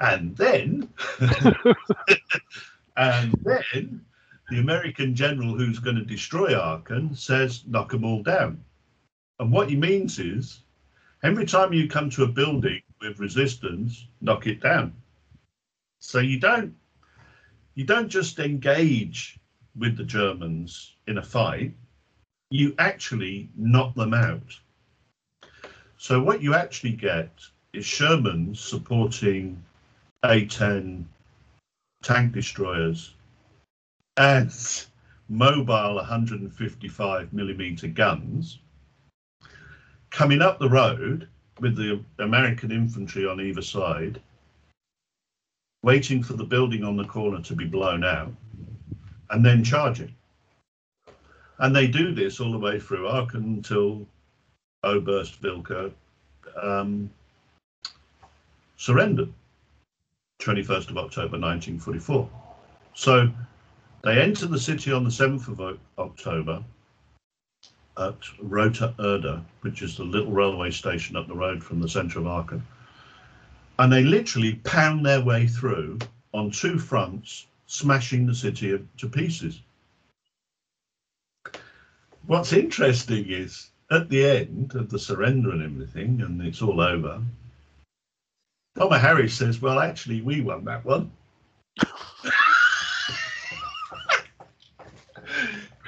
And 0.00 0.34
then, 0.34 0.88
and 2.96 3.34
then 3.44 4.06
the 4.50 4.58
American 4.58 5.14
general 5.14 5.54
who's 5.54 5.78
going 5.78 5.96
to 5.96 6.04
destroy 6.04 6.58
Aachen 6.58 7.14
says, 7.14 7.64
knock 7.66 7.92
them 7.92 8.04
all 8.04 8.22
down. 8.22 8.62
And 9.38 9.52
what 9.52 9.70
he 9.70 9.76
means 9.76 10.18
is, 10.18 10.62
every 11.22 11.46
time 11.46 11.72
you 11.72 11.88
come 11.88 12.10
to 12.10 12.24
a 12.24 12.28
building 12.28 12.82
with 13.00 13.20
resistance, 13.20 14.06
knock 14.20 14.48
it 14.48 14.60
down. 14.60 14.92
So 16.00 16.18
you 16.18 16.40
don't 16.40 16.74
you 17.76 17.84
don't 17.84 18.08
just 18.08 18.40
engage 18.40 19.38
with 19.78 19.96
the 19.96 20.04
Germans 20.04 20.96
in 21.06 21.18
a 21.18 21.22
fight, 21.22 21.72
you 22.50 22.74
actually 22.78 23.48
knock 23.56 23.94
them 23.94 24.12
out. 24.12 24.58
So 25.96 26.20
what 26.20 26.42
you 26.42 26.54
actually 26.54 26.92
get 26.92 27.30
is 27.72 27.86
Sherman 27.86 28.54
supporting 28.54 29.62
A-10 30.24 31.04
tank 32.02 32.32
destroyers 32.32 33.14
and 34.20 34.84
mobile 35.30 35.94
155 35.94 37.32
millimeter 37.32 37.88
guns 37.88 38.58
coming 40.10 40.42
up 40.42 40.58
the 40.58 40.68
road 40.68 41.26
with 41.58 41.74
the 41.74 42.04
American 42.18 42.70
infantry 42.70 43.26
on 43.26 43.40
either 43.40 43.62
side, 43.62 44.20
waiting 45.82 46.22
for 46.22 46.34
the 46.34 46.44
building 46.44 46.84
on 46.84 46.98
the 46.98 47.04
corner 47.04 47.40
to 47.40 47.54
be 47.54 47.64
blown 47.64 48.04
out, 48.04 48.30
and 49.30 49.42
then 49.42 49.64
charging. 49.64 50.14
And 51.58 51.74
they 51.74 51.86
do 51.86 52.14
this 52.14 52.40
all 52.40 52.52
the 52.52 52.58
way 52.58 52.78
through 52.78 53.08
Aachen 53.08 53.44
until 53.44 54.06
Oberst 54.84 55.40
Wilck 55.40 55.94
um, 56.60 57.08
surrendered, 58.76 59.32
21st 60.40 60.90
of 60.90 60.98
October 60.98 61.38
1944. 61.38 62.28
So 62.92 63.30
they 64.02 64.20
enter 64.20 64.46
the 64.46 64.58
city 64.58 64.92
on 64.92 65.04
the 65.04 65.10
7th 65.10 65.48
of 65.48 65.78
October 65.98 66.64
at 67.98 68.16
Rothe 68.42 68.94
Erde, 68.98 69.42
which 69.60 69.82
is 69.82 69.96
the 69.96 70.04
little 70.04 70.32
railway 70.32 70.70
station 70.70 71.16
up 71.16 71.28
the 71.28 71.34
road 71.34 71.62
from 71.62 71.80
the 71.80 71.88
centre 71.88 72.18
of 72.18 72.26
Aachen. 72.26 72.66
And 73.78 73.92
they 73.92 74.02
literally 74.02 74.54
pound 74.64 75.04
their 75.04 75.22
way 75.22 75.46
through 75.46 75.98
on 76.32 76.50
two 76.50 76.78
fronts, 76.78 77.46
smashing 77.66 78.26
the 78.26 78.34
city 78.34 78.78
to 78.98 79.08
pieces. 79.08 79.60
What's 82.26 82.52
interesting 82.52 83.26
is 83.28 83.70
at 83.90 84.08
the 84.08 84.24
end 84.24 84.74
of 84.74 84.88
the 84.88 84.98
surrender 84.98 85.50
and 85.50 85.62
everything, 85.62 86.22
and 86.22 86.40
it's 86.42 86.62
all 86.62 86.80
over, 86.80 87.22
Thomas 88.78 89.02
Harris 89.02 89.34
says, 89.34 89.60
Well, 89.60 89.80
actually, 89.80 90.22
we 90.22 90.40
won 90.40 90.64
that 90.64 90.84
one. 90.84 91.10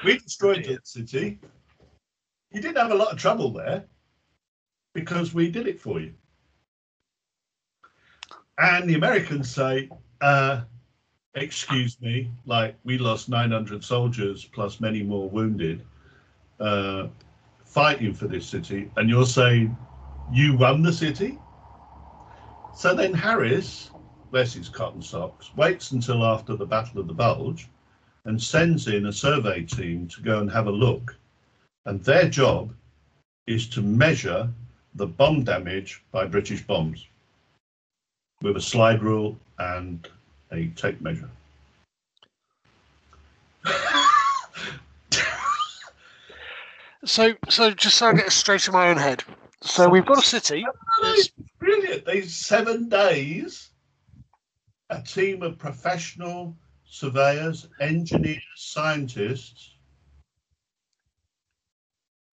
we 0.04 0.18
destroyed 0.18 0.64
the 0.64 0.78
city 0.84 1.38
you 2.52 2.60
didn't 2.60 2.76
have 2.76 2.90
a 2.90 2.94
lot 2.94 3.12
of 3.12 3.18
trouble 3.18 3.50
there 3.50 3.84
because 4.94 5.32
we 5.32 5.50
did 5.50 5.66
it 5.66 5.80
for 5.80 6.00
you. 6.00 6.12
And 8.58 8.88
the 8.88 8.94
Americans 8.94 9.50
say, 9.52 9.88
uh, 10.20 10.62
excuse 11.34 12.00
me, 12.00 12.30
like 12.44 12.76
we 12.84 12.98
lost 12.98 13.28
900 13.28 13.82
soldiers 13.82 14.44
plus 14.44 14.80
many 14.80 15.02
more 15.02 15.30
wounded 15.30 15.84
uh, 16.60 17.08
fighting 17.64 18.12
for 18.12 18.28
this 18.28 18.46
city. 18.46 18.90
And 18.96 19.08
you're 19.08 19.26
saying 19.26 19.76
you 20.30 20.56
won 20.56 20.82
the 20.82 20.92
city? 20.92 21.38
So 22.76 22.94
then 22.94 23.14
Harris, 23.14 23.90
bless 24.30 24.52
his 24.52 24.68
cotton 24.68 25.02
socks, 25.02 25.50
waits 25.56 25.92
until 25.92 26.24
after 26.24 26.54
the 26.54 26.66
Battle 26.66 27.00
of 27.00 27.08
the 27.08 27.14
Bulge 27.14 27.68
and 28.24 28.40
sends 28.40 28.88
in 28.88 29.06
a 29.06 29.12
survey 29.12 29.62
team 29.62 30.06
to 30.08 30.20
go 30.20 30.38
and 30.38 30.50
have 30.50 30.66
a 30.66 30.70
look 30.70 31.16
and 31.86 32.02
their 32.04 32.28
job 32.28 32.72
is 33.46 33.68
to 33.68 33.82
measure 33.82 34.48
the 34.94 35.06
bomb 35.06 35.42
damage 35.42 36.02
by 36.12 36.26
British 36.26 36.62
bombs 36.62 37.06
with 38.42 38.56
a 38.56 38.60
slide 38.60 39.02
rule 39.02 39.36
and 39.58 40.08
a 40.52 40.68
tape 40.68 41.00
measure. 41.00 41.28
so, 47.04 47.32
so 47.48 47.70
just 47.72 47.96
so 47.96 48.08
I 48.08 48.12
get 48.14 48.26
it 48.26 48.32
straight 48.32 48.66
in 48.66 48.72
my 48.74 48.88
own 48.88 48.96
head. 48.96 49.24
So 49.62 49.88
we've 49.88 50.06
got 50.06 50.18
a 50.18 50.26
city. 50.26 50.64
It's 51.02 51.30
brilliant. 51.58 52.04
These 52.04 52.34
seven 52.34 52.88
days, 52.88 53.70
a 54.90 55.00
team 55.00 55.42
of 55.42 55.56
professional 55.58 56.56
surveyors, 56.92 57.68
engineers, 57.80 58.42
scientists 58.54 59.70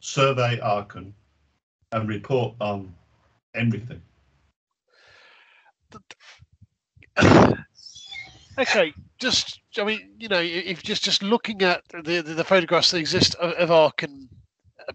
survey 0.02 0.60
Aachen 0.60 1.14
and 1.94 2.10
report 2.10 2.56
on 2.60 2.94
everything. 3.56 4.02
okay, 8.60 8.94
just 9.18 9.62
I 9.78 9.86
mean, 9.86 10.16
you 10.20 10.28
know, 10.28 10.42
if 10.42 10.84
just 10.84 11.04
just 11.04 11.24
looking 11.24 11.62
at 11.62 11.82
the 12.04 12.22
the, 12.22 12.34
the 12.34 12.44
photographs 12.44 12.92
that 12.92 12.98
exist 12.98 13.36
of, 13.36 13.54
of 13.54 13.72
Aachen 13.72 14.28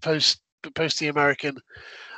post 0.03 0.43
post 0.75 0.99
the 0.99 1.09
American 1.09 1.57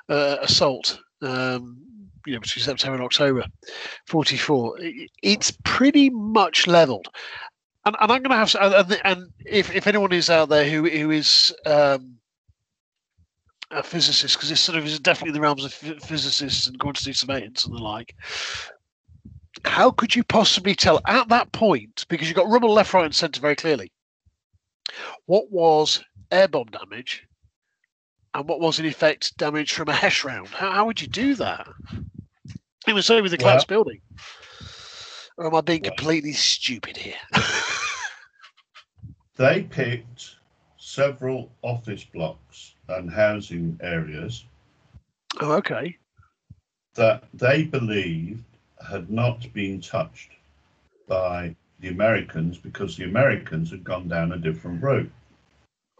uh, 0.09 0.39
assault, 0.41 0.99
um, 1.23 1.81
you 2.27 2.35
know, 2.35 2.41
between 2.41 2.65
September 2.65 2.97
and 2.97 3.05
October, 3.05 3.45
forty 4.07 4.37
four, 4.37 4.79
it's 5.23 5.57
pretty 5.65 6.11
much 6.11 6.67
leveled. 6.67 7.09
And, 7.85 7.95
and 8.01 8.11
I'm 8.11 8.23
going 8.23 8.31
to 8.31 8.37
have 8.37 8.51
to, 8.51 8.63
and, 8.63 9.01
and 9.05 9.31
if, 9.45 9.73
if 9.73 9.87
anyone 9.87 10.13
is 10.13 10.29
out 10.29 10.49
there 10.49 10.69
who 10.69 10.89
who 10.89 11.11
is 11.13 11.55
um, 11.67 12.17
a 13.71 13.83
physicist 13.83 14.37
because 14.37 14.51
it's 14.51 14.61
sort 14.61 14.77
of 14.77 14.85
is 14.85 14.99
definitely 14.99 15.31
in 15.31 15.35
the 15.35 15.41
realms 15.41 15.65
of 15.65 15.73
physicists 15.73 16.67
and 16.67 16.79
quantity 16.79 17.13
surveillance 17.13 17.65
and 17.65 17.75
the 17.75 17.79
like. 17.79 18.15
How 19.65 19.91
could 19.91 20.15
you 20.15 20.23
possibly 20.23 20.75
tell 20.75 21.01
at 21.07 21.29
that 21.29 21.51
point, 21.53 22.05
because 22.09 22.29
you've 22.29 22.37
got 22.37 22.49
rubble 22.49 22.73
left, 22.73 22.93
right, 22.93 23.05
and 23.05 23.15
centre 23.15 23.41
very 23.41 23.57
clearly, 23.57 23.91
what 25.27 25.51
was 25.51 26.05
air 26.31 26.47
bomb 26.47 26.67
damage 26.67 27.27
and 28.35 28.49
what 28.49 28.61
was 28.61 28.79
in 28.79 28.85
effect 28.85 29.37
damage 29.39 29.73
from 29.73 29.89
a 29.89 29.95
HESH 29.95 30.25
round? 30.25 30.49
How, 30.49 30.73
how 30.73 30.87
would 30.87 31.01
you 31.01 31.09
do 31.09 31.35
that? 31.37 31.67
It 32.87 32.95
was 32.95 33.07
so 33.07 33.21
with 33.21 33.33
the 33.33 33.37
collapsed 33.39 33.69
well, 33.71 33.85
building. 33.85 34.01
or 35.39 35.47
am 35.47 35.55
I 35.55 35.61
being 35.61 35.83
Right. 35.83 35.97
completely 35.97 36.33
stupid 36.33 36.97
here? 36.97 37.17
They 39.37 39.65
picked 39.65 40.37
several 40.79 41.51
office 41.61 42.05
blocks 42.05 42.75
and 42.89 43.11
housing 43.11 43.79
areas 43.83 44.45
oh, 45.41 45.53
okay. 45.57 45.99
that 46.95 47.25
they 47.35 47.65
believed 47.65 48.43
had 48.89 49.11
not 49.11 49.53
been 49.53 49.83
touched 49.83 50.31
by 51.07 51.55
the 51.81 51.89
Americans 51.89 52.57
because 52.57 52.97
the 52.97 53.05
Americans 53.05 53.71
had 53.71 53.85
gone 53.85 54.09
down 54.09 54.33
a 54.33 54.39
different 54.39 54.83
route. 54.83 55.11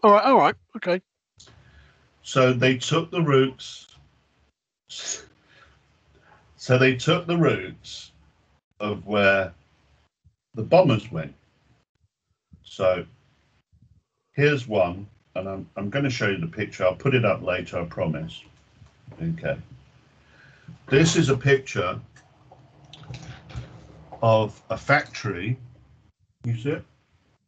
All 0.01 0.11
right. 0.13 0.25
All 0.25 0.37
right. 0.39 0.55
Okay. 0.77 0.99
So 2.23 2.53
they 2.53 2.77
took 2.77 3.11
the 3.11 3.21
routes. 3.21 3.87
So 6.67 6.77
they 6.77 6.97
took 6.97 7.27
the 7.27 7.37
routes 7.37 8.11
of 8.81 9.07
where 9.07 9.53
the 10.53 10.63
bombers 10.63 11.09
went. 11.09 11.33
So 12.61 13.05
here's 14.33 14.67
one, 14.67 15.07
and 15.35 15.47
I'm, 15.47 15.69
I'm 15.77 15.89
going 15.89 16.03
to 16.03 16.09
show 16.09 16.27
you 16.27 16.39
the 16.39 16.45
picture. 16.45 16.83
I'll 16.83 16.93
put 16.93 17.15
it 17.15 17.23
up 17.23 17.41
later, 17.41 17.79
I 17.79 17.85
promise. 17.85 18.43
Okay. 19.23 19.57
This 20.87 21.15
is 21.15 21.29
a 21.29 21.37
picture 21.37 22.01
of 24.21 24.61
a 24.69 24.75
factory. 24.75 25.57
You 26.43 26.57
see 26.57 26.71
it? 26.71 26.83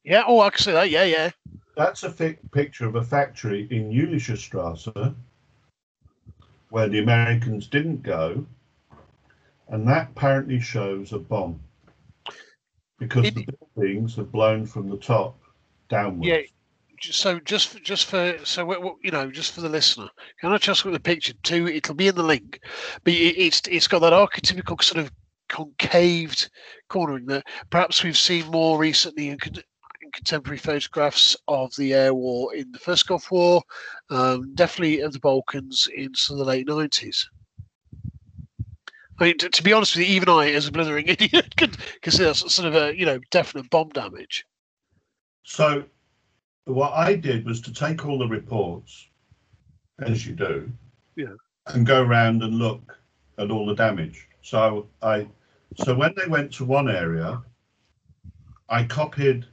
Yeah. 0.06 0.24
Oh, 0.28 0.40
I 0.40 0.50
can 0.50 0.60
see 0.60 0.72
that. 0.72 0.90
Yeah. 0.92 1.04
Yeah. 1.04 1.32
That's 1.76 2.04
a 2.04 2.36
picture 2.54 2.88
of 2.88 2.96
a 2.96 3.04
factory 3.04 3.68
in 3.70 3.92
Ulysses 3.92 4.40
Strasse 4.40 4.88
where 6.70 6.88
the 6.88 7.00
Americans 7.00 7.68
didn't 7.68 8.02
go, 8.02 8.46
and 9.70 9.88
that 9.88 10.10
apparently 10.12 10.60
shows 10.60 11.14
a 11.14 11.20
bomb 11.20 11.60
because 12.98 13.28
It- 13.28 13.36
the 13.36 13.46
buildings 13.76 14.16
have 14.16 14.32
blown 14.32 14.66
from 14.66 14.90
the 14.90 14.98
top 14.98 15.40
downwards. 15.88 16.28
Yeah. 16.28 16.42
So 17.02 17.40
just 17.40 17.82
just 17.82 18.08
for 18.08 18.38
so 18.44 18.98
you 19.02 19.12
know 19.12 19.32
just 19.32 19.54
for 19.54 19.62
the 19.62 19.70
listener, 19.70 20.10
can 20.42 20.52
I 20.52 20.58
just 20.58 20.84
look 20.84 20.94
at 20.94 21.02
the 21.02 21.10
picture 21.10 21.32
too? 21.44 21.66
It'll 21.66 21.96
be 21.96 22.10
in 22.10 22.16
the 22.16 22.24
link, 22.24 22.60
but 23.06 23.14
it, 23.14 23.38
it's 23.38 23.62
it's 23.70 23.88
got 23.88 24.00
that 24.00 24.12
archetypical 24.12 24.84
sort 24.84 25.06
of 25.06 25.12
concaved 25.48 26.50
cornering 26.90 27.26
that 27.28 27.46
perhaps 27.70 28.04
we've 28.04 28.18
seen 28.18 28.46
more 28.48 28.78
recently 28.78 29.30
in, 29.30 29.38
con- 29.38 29.64
in 30.02 30.12
contemporary 30.12 30.58
photographs 30.58 31.38
of 31.48 31.74
the 31.78 31.94
air 31.94 32.14
war 32.14 32.54
in 32.54 32.70
the 32.74 32.78
first 32.80 33.08
Gulf 33.08 33.32
War, 33.32 33.64
um, 34.10 34.54
definitely 34.56 35.00
of 35.00 35.14
the 35.14 35.20
Balkans 35.20 35.88
in 35.96 36.14
sort 36.14 36.42
of 36.42 36.46
the 36.46 36.52
late 36.52 36.68
nineties. 36.68 37.30
I 39.20 39.26
mean, 39.26 39.38
to, 39.40 39.50
to 39.50 39.64
be 39.64 39.74
honest 39.74 39.96
with 39.96 40.08
you, 40.08 40.16
even 40.16 40.30
I, 40.30 40.52
as 40.52 40.68
a 40.68 40.72
blithering 40.72 41.08
idiot, 41.10 41.56
could 41.58 41.78
consider 42.02 42.34
sort 42.34 42.74
of 42.74 42.82
a 42.82 42.98
you 42.98 43.06
know 43.06 43.20
definite 43.32 43.70
bomb 43.70 43.90
damage. 43.90 44.46
So 45.44 45.84
what 46.66 46.94
I 46.94 47.16
did 47.16 47.46
was 47.46 47.62
to 47.62 47.74
take 47.74 48.06
all 48.06 48.20
the 48.20 48.28
reports, 48.28 49.08
as 50.00 50.26
you 50.26 50.34
do, 50.34 50.72
Yeah. 51.16 51.34
and 51.68 51.86
go 51.86 52.04
around 52.04 52.44
and 52.44 52.56
look 52.56 52.98
at 53.38 53.52
all 53.52 53.66
the 53.66 53.76
damage. 53.76 54.28
So 54.42 54.88
I, 55.02 55.28
so 55.84 55.96
when 55.96 56.14
they 56.16 56.28
went 56.28 56.54
to 56.54 56.66
one 56.66 56.90
area, 56.90 57.42
I 58.70 58.84
copied, 58.84 59.46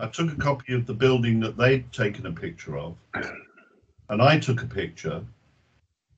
I 0.00 0.08
took 0.08 0.32
a 0.32 0.36
copy 0.36 0.74
of 0.74 0.86
the 0.86 0.94
building 0.94 1.40
that 1.40 1.56
they'd 1.56 1.90
taken 1.92 2.26
a 2.26 2.32
picture 2.32 2.76
of, 2.76 2.96
and 4.08 4.20
I 4.20 4.38
took 4.38 4.62
a 4.62 4.66
picture, 4.66 5.24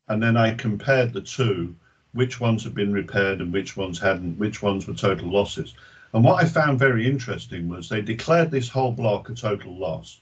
and 0.08 0.22
then 0.22 0.36
I 0.36 0.54
compared 0.54 1.12
the 1.12 1.20
two, 1.20 1.76
which 2.12 2.40
ones 2.40 2.64
had 2.64 2.74
been 2.74 2.92
repaired 2.92 3.40
and 3.40 3.52
which 3.52 3.76
ones 3.76 3.98
hadn't, 3.98 4.38
which 4.38 4.62
ones 4.62 4.86
were 4.86 4.94
total 4.94 5.30
losses. 5.30 5.74
And 6.12 6.24
what 6.24 6.42
I 6.42 6.48
found 6.48 6.78
very 6.78 7.06
interesting 7.06 7.68
was 7.68 7.88
they 7.88 8.02
declared 8.02 8.50
this 8.50 8.68
whole 8.68 8.92
block 8.92 9.28
a 9.28 9.34
total 9.34 9.78
loss. 9.78 10.20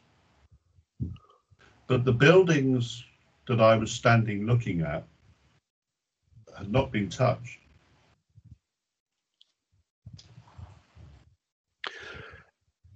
But 1.86 2.04
the 2.04 2.12
buildings 2.12 3.04
that 3.46 3.60
I 3.60 3.76
was 3.76 3.90
standing 3.90 4.46
looking 4.46 4.82
at 4.82 5.04
had 6.56 6.70
not 6.70 6.92
been 6.92 7.08
touched. 7.08 7.58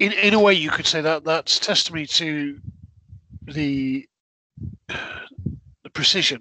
in 0.02 0.10
in 0.12 0.34
a 0.34 0.40
way 0.40 0.52
you 0.52 0.68
could 0.68 0.86
say 0.86 1.00
that 1.00 1.22
that's 1.22 1.60
testimony 1.60 2.06
to 2.06 2.60
the 3.42 4.08
the 4.88 5.90
precision 5.92 6.40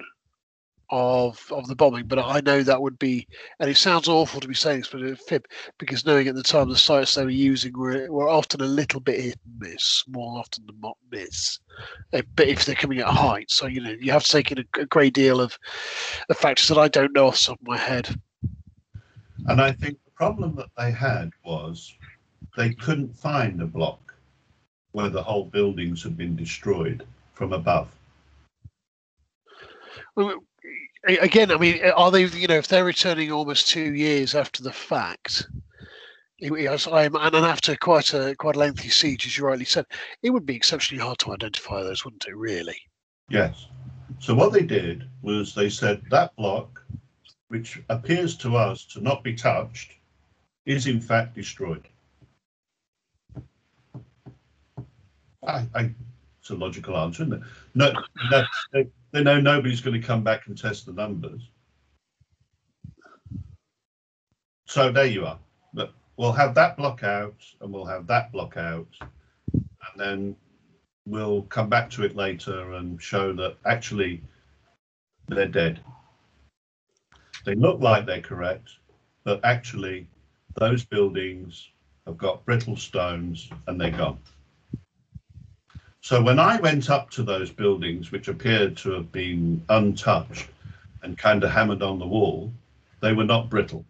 of 0.91 1.41
of 1.51 1.67
the 1.67 1.75
bombing 1.75 2.05
but 2.05 2.19
i 2.19 2.41
know 2.41 2.61
that 2.61 2.81
would 2.81 2.99
be 2.99 3.27
and 3.59 3.69
it 3.69 3.77
sounds 3.77 4.07
awful 4.09 4.41
to 4.41 4.47
be 4.47 4.53
saying 4.53 4.79
this 4.79 4.89
but 4.89 5.01
a 5.01 5.15
fib 5.15 5.45
because 5.77 6.05
knowing 6.05 6.27
at 6.27 6.35
the 6.35 6.43
time 6.43 6.67
the 6.69 6.75
sites 6.75 7.15
they 7.15 7.23
were 7.23 7.29
using 7.29 7.71
were, 7.77 8.11
were 8.11 8.29
often 8.29 8.61
a 8.61 8.65
little 8.65 8.99
bit 8.99 9.19
hit 9.19 9.37
and 9.45 9.69
miss 9.69 10.03
more 10.07 10.37
often 10.37 10.65
than 10.65 10.79
not 10.81 10.97
miss 11.11 11.59
Eh, 12.13 12.21
but 12.35 12.47
if 12.47 12.65
they're 12.65 12.75
coming 12.75 12.99
at 12.99 13.07
height 13.07 13.49
so 13.49 13.67
you 13.67 13.81
know 13.81 13.95
you 13.99 14.11
have 14.11 14.23
to 14.23 14.31
take 14.31 14.51
in 14.51 14.59
a, 14.59 14.81
a 14.81 14.85
great 14.85 15.13
deal 15.13 15.39
of, 15.39 15.57
of 16.29 16.37
factors 16.37 16.67
that 16.67 16.77
i 16.77 16.87
don't 16.87 17.13
know 17.13 17.27
off 17.27 17.39
the 17.39 17.47
top 17.47 17.61
of 17.61 17.67
my 17.67 17.77
head 17.77 18.13
And 19.47 19.61
I 19.61 19.71
think 19.71 19.97
the 20.05 20.11
problem 20.11 20.55
that 20.55 20.69
they 20.77 20.91
had 20.91 21.31
was 21.43 21.93
they 22.57 22.73
couldn't 22.73 23.17
find 23.17 23.61
a 23.61 23.65
block 23.65 24.13
where 24.91 25.09
the 25.09 25.23
whole 25.23 25.45
buildings 25.45 26.03
had 26.03 26.17
been 26.17 26.35
destroyed 26.35 27.05
from 27.33 27.53
above. 27.53 27.87
Well, 30.15 30.43
again, 31.05 31.51
I 31.51 31.57
mean, 31.57 31.81
are 31.95 32.11
they? 32.11 32.25
You 32.25 32.47
know, 32.47 32.55
if 32.55 32.67
they're 32.67 32.85
returning 32.85 33.31
almost 33.31 33.67
two 33.67 33.93
years 33.93 34.35
after 34.35 34.63
the 34.63 34.71
fact, 34.71 35.47
it, 36.39 36.51
it 36.51 36.87
and 36.87 37.45
after 37.45 37.75
quite 37.75 38.13
a 38.13 38.35
quite 38.35 38.55
a 38.55 38.59
lengthy 38.59 38.89
siege, 38.89 39.25
as 39.25 39.37
you 39.37 39.45
rightly 39.45 39.65
said, 39.65 39.85
it 40.23 40.31
would 40.31 40.45
be 40.45 40.55
exceptionally 40.55 41.03
hard 41.03 41.19
to 41.19 41.33
identify 41.33 41.83
those, 41.83 42.05
wouldn't 42.05 42.25
it? 42.27 42.35
Really? 42.35 42.77
Yes. 43.29 43.67
So 44.19 44.35
what 44.35 44.53
they 44.53 44.63
did 44.63 45.07
was 45.21 45.55
they 45.55 45.69
said 45.69 46.01
that 46.09 46.35
block, 46.35 46.83
which 47.47 47.81
appears 47.89 48.35
to 48.37 48.55
us 48.55 48.85
to 48.85 49.01
not 49.01 49.23
be 49.23 49.33
touched, 49.33 49.93
is 50.65 50.87
in 50.87 50.99
fact 50.99 51.35
destroyed. 51.35 51.87
I, 55.47 55.65
I, 55.73 55.91
it's 56.39 56.51
a 56.51 56.55
logical 56.55 56.97
answer, 56.97 57.23
isn't 57.23 57.33
it? 57.33 57.41
No, 57.73 57.93
no 58.31 58.43
they 59.11 59.23
know 59.23 59.39
nobody's 59.39 59.81
going 59.81 59.99
to 59.99 60.05
come 60.05 60.23
back 60.23 60.47
and 60.47 60.57
test 60.57 60.85
the 60.85 60.93
numbers. 60.93 61.49
So 64.65 64.91
there 64.91 65.05
you 65.05 65.25
are. 65.25 65.39
But 65.73 65.93
we'll 66.17 66.31
have 66.31 66.55
that 66.55 66.77
block 66.77 67.03
out 67.03 67.35
and 67.59 67.73
we'll 67.73 67.85
have 67.85 68.07
that 68.07 68.31
block 68.31 68.55
out. 68.57 68.87
And 69.53 69.97
then 69.97 70.35
we'll 71.05 71.41
come 71.43 71.69
back 71.69 71.89
to 71.91 72.03
it 72.03 72.15
later 72.15 72.73
and 72.73 73.01
show 73.01 73.33
that 73.33 73.57
actually 73.65 74.21
they're 75.27 75.47
dead. 75.47 75.81
They 77.45 77.55
look 77.55 77.81
like 77.81 78.05
they're 78.05 78.21
correct, 78.21 78.69
but 79.23 79.43
actually 79.43 80.07
those 80.55 80.85
buildings 80.85 81.69
have 82.05 82.17
got 82.17 82.45
brittle 82.45 82.77
stones 82.77 83.49
and 83.67 83.79
they're 83.79 83.91
gone. 83.91 84.19
So 86.01 86.21
when 86.21 86.39
I 86.39 86.59
went 86.59 86.89
up 86.89 87.11
to 87.11 87.23
those 87.23 87.51
buildings, 87.51 88.11
which 88.11 88.27
appeared 88.27 88.75
to 88.77 88.91
have 88.91 89.11
been 89.11 89.63
untouched 89.69 90.47
and 91.03 91.15
kind 91.17 91.43
of 91.43 91.51
hammered 91.51 91.83
on 91.83 91.99
the 91.99 92.07
wall, 92.07 92.51
they 93.01 93.13
were 93.13 93.23
not 93.23 93.49
brittle. 93.49 93.85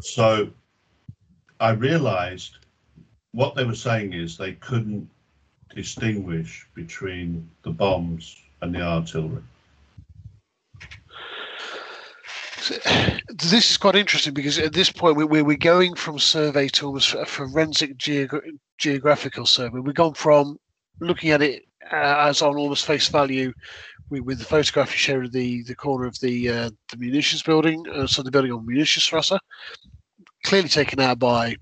So 0.00 0.50
I 1.60 1.70
realized 1.70 2.56
what 3.32 3.54
they 3.54 3.64
were 3.64 3.74
saying 3.74 4.14
is 4.14 4.36
they 4.36 4.54
couldn't 4.54 5.08
distinguish 5.74 6.66
between 6.74 7.48
the 7.62 7.70
bombs 7.70 8.36
and 8.62 8.74
the 8.74 8.80
artillery. 8.80 9.42
So, 10.80 12.51
This 13.28 13.70
is 13.70 13.76
quite 13.76 13.96
interesting 13.96 14.34
because 14.34 14.58
at 14.58 14.72
this 14.72 14.90
point 14.90 15.16
we- 15.16 15.42
we're, 15.42 15.56
going 15.56 15.94
from 15.94 16.18
survey 16.18 16.68
to 16.68 16.86
almost 16.86 17.14
a 17.14 17.24
forensic 17.26 17.96
geogra- 17.96 18.58
geographical 18.78 19.46
survey. 19.46 19.78
We've 19.78 19.94
gone 19.94 20.14
from 20.14 20.58
looking 21.00 21.30
at 21.30 21.42
it 21.42 21.64
uh, 21.90 22.26
as 22.28 22.42
on 22.42 22.56
almost 22.56 22.86
face 22.86 23.08
value 23.08 23.52
with, 24.10 24.22
with 24.22 24.38
the 24.38 24.44
photograph 24.44 24.92
you 24.92 24.98
showed 24.98 25.24
of 25.24 25.32
the, 25.32 25.62
the 25.62 25.74
corner 25.74 26.06
of 26.06 26.18
the 26.20 26.48
uh, 26.48 26.70
the 26.90 26.96
munitions 26.96 27.42
building, 27.42 27.84
uh, 27.92 28.06
so 28.06 28.22
the 28.22 28.30
building 28.30 28.52
on 28.52 28.66
Munitiusstrasse, 28.66 29.38
clearly 30.44 30.68
taken 30.68 31.00
out 31.00 31.18
by 31.18 31.56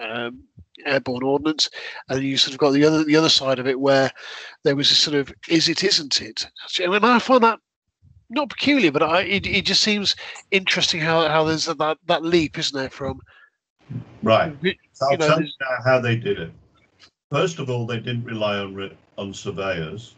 um, 0.00 0.42
airborne 0.86 1.22
ordnance, 1.22 1.68
and 2.08 2.22
you 2.22 2.36
sort 2.36 2.54
of 2.54 2.58
got 2.58 2.70
the 2.70 2.84
other 2.84 3.04
the 3.04 3.16
other 3.16 3.28
side 3.28 3.58
of 3.58 3.66
it 3.66 3.78
where 3.78 4.10
there 4.64 4.76
was 4.76 4.90
a 4.90 4.94
sort 4.94 5.16
of 5.16 5.32
is 5.48 5.68
it 5.68 5.84
isn't 5.84 6.22
it? 6.22 6.48
and 6.82 7.04
I 7.04 7.18
find 7.18 7.42
that 7.44 7.58
not 8.30 8.48
peculiar, 8.48 8.92
but 8.92 9.02
I, 9.02 9.22
it, 9.22 9.46
it 9.46 9.64
just 9.64 9.82
seems 9.82 10.16
interesting 10.50 11.00
how, 11.00 11.28
how 11.28 11.44
there's 11.44 11.66
that, 11.66 11.98
that 12.06 12.24
leap, 12.24 12.58
isn't 12.58 12.78
there, 12.78 12.90
from 12.90 13.20
Right. 14.22 14.54
you 14.62 14.74
I'll 15.02 15.16
know, 15.16 15.26
tell 15.26 15.42
you 15.42 15.50
now 15.60 15.76
how 15.84 16.00
they 16.00 16.16
did 16.16 16.38
it. 16.38 16.52
First 17.30 17.58
of 17.58 17.70
all, 17.70 17.86
they 17.86 17.98
didn't 17.98 18.24
rely 18.24 18.58
on 18.58 18.90
on 19.16 19.34
surveyors. 19.34 20.14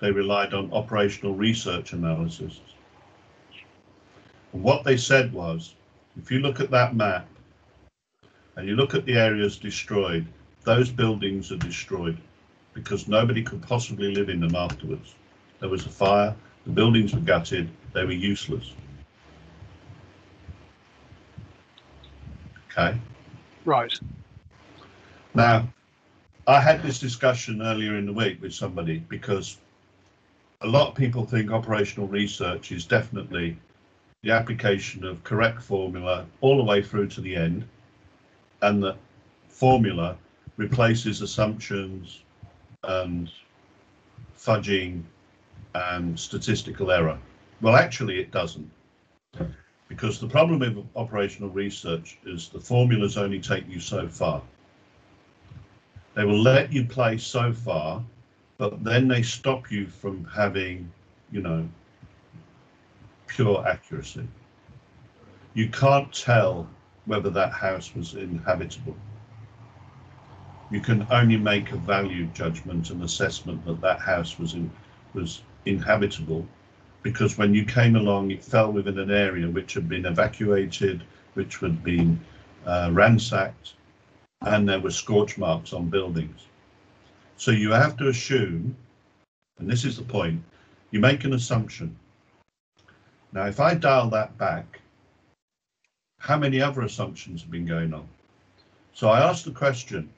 They 0.00 0.10
relied 0.10 0.54
on 0.54 0.72
operational 0.72 1.34
research 1.34 1.92
analysis. 1.92 2.60
And 4.52 4.62
what 4.62 4.84
they 4.84 4.96
said 4.96 5.32
was, 5.32 5.74
if 6.18 6.30
you 6.30 6.40
look 6.40 6.60
at 6.60 6.70
that 6.70 6.94
map 6.94 7.26
and 8.56 8.68
you 8.68 8.76
look 8.76 8.94
at 8.94 9.04
the 9.04 9.14
areas 9.14 9.56
destroyed, 9.56 10.26
those 10.64 10.90
buildings 10.90 11.52
are 11.52 11.56
destroyed 11.56 12.18
because 12.72 13.08
nobody 13.08 13.42
could 13.42 13.62
possibly 13.62 14.14
live 14.14 14.28
in 14.28 14.40
them 14.40 14.54
afterwards. 14.54 15.14
There 15.60 15.68
was 15.68 15.86
a 15.86 15.90
fire, 15.90 16.34
the 16.64 16.72
buildings 16.72 17.14
were 17.14 17.20
gutted, 17.20 17.68
they 17.92 18.04
were 18.04 18.12
useless. 18.12 18.72
Okay. 22.70 22.98
Right. 23.64 23.92
Now, 25.34 25.68
I 26.46 26.60
had 26.60 26.82
this 26.82 26.98
discussion 26.98 27.62
earlier 27.62 27.96
in 27.96 28.06
the 28.06 28.12
week 28.12 28.42
with 28.42 28.52
somebody 28.52 28.98
because 28.98 29.58
a 30.60 30.66
lot 30.66 30.88
of 30.88 30.94
people 30.94 31.24
think 31.24 31.50
operational 31.50 32.08
research 32.08 32.72
is 32.72 32.84
definitely 32.84 33.56
the 34.22 34.30
application 34.30 35.04
of 35.04 35.22
correct 35.22 35.62
formula 35.62 36.26
all 36.40 36.56
the 36.56 36.64
way 36.64 36.82
through 36.82 37.08
to 37.08 37.20
the 37.20 37.36
end, 37.36 37.64
and 38.62 38.82
that 38.82 38.96
formula 39.48 40.16
replaces 40.56 41.20
assumptions 41.20 42.22
and 42.84 43.30
fudging 44.36 45.02
and 45.74 46.18
statistical 46.18 46.90
error. 46.90 47.18
Well, 47.60 47.76
actually, 47.76 48.20
it 48.20 48.30
doesn't. 48.30 48.70
Because 49.88 50.18
the 50.18 50.28
problem 50.28 50.60
with 50.60 50.84
operational 50.96 51.50
research 51.50 52.18
is 52.24 52.48
the 52.48 52.60
formulas 52.60 53.16
only 53.16 53.40
take 53.40 53.68
you 53.68 53.80
so 53.80 54.08
far. 54.08 54.42
They 56.14 56.24
will 56.24 56.40
let 56.40 56.72
you 56.72 56.84
play 56.84 57.18
so 57.18 57.52
far, 57.52 58.02
but 58.58 58.82
then 58.84 59.08
they 59.08 59.22
stop 59.22 59.70
you 59.70 59.86
from 59.86 60.24
having, 60.24 60.90
you 61.30 61.42
know, 61.42 61.68
pure 63.26 63.66
accuracy. 63.66 64.26
You 65.54 65.68
can't 65.68 66.12
tell 66.12 66.68
whether 67.06 67.30
that 67.30 67.52
house 67.52 67.94
was 67.94 68.14
inhabitable. 68.14 68.96
You 70.70 70.80
can 70.80 71.06
only 71.10 71.36
make 71.36 71.72
a 71.72 71.76
value 71.76 72.26
judgment 72.26 72.90
and 72.90 73.02
assessment 73.02 73.64
that 73.66 73.80
that 73.80 74.00
house 74.00 74.38
was 74.38 74.54
in, 74.54 74.70
was 75.12 75.42
inhabitable 75.66 76.46
because 77.04 77.36
when 77.36 77.54
you 77.54 77.64
came 77.64 77.96
along, 77.96 78.30
it 78.30 78.42
fell 78.42 78.72
within 78.72 78.98
an 78.98 79.10
area 79.10 79.48
which 79.48 79.74
had 79.74 79.88
been 79.88 80.06
evacuated, 80.06 81.04
which 81.34 81.58
had 81.58 81.84
been 81.84 82.18
uh, 82.66 82.90
ransacked, 82.92 83.74
and 84.40 84.66
there 84.66 84.80
were 84.80 84.90
scorch 84.90 85.36
marks 85.36 85.74
on 85.74 85.90
buildings. 85.90 86.46
So 87.36 87.50
you 87.50 87.70
have 87.72 87.96
to 87.98 88.08
assume, 88.08 88.74
and 89.58 89.68
this 89.68 89.84
is 89.84 89.96
the 89.96 90.02
point, 90.02 90.42
you 90.92 91.00
make 91.00 91.24
an 91.24 91.34
assumption. 91.34 91.94
Now, 93.32 93.46
if 93.46 93.60
I 93.60 93.74
dial 93.74 94.08
that 94.10 94.36
back, 94.38 94.80
how 96.18 96.38
many 96.38 96.62
other 96.62 96.82
assumptions 96.82 97.42
have 97.42 97.50
been 97.50 97.66
going 97.66 97.92
on? 97.92 98.08
So 98.94 99.08
I 99.08 99.20
asked 99.20 99.44
the 99.44 99.50
question, 99.50 100.08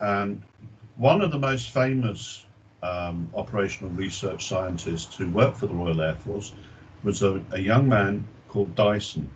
and 0.00 0.42
one 0.96 1.20
of 1.20 1.30
the 1.30 1.38
most 1.38 1.70
famous 1.70 2.45
um, 2.86 3.28
operational 3.34 3.90
research 3.92 4.46
scientist 4.46 5.14
who 5.14 5.28
worked 5.30 5.58
for 5.58 5.66
the 5.66 5.74
Royal 5.74 6.00
Air 6.00 6.14
Force 6.14 6.52
was 7.02 7.22
a, 7.22 7.42
a 7.52 7.58
young 7.58 7.88
man 7.88 8.26
called 8.48 8.74
Dyson. 8.74 9.28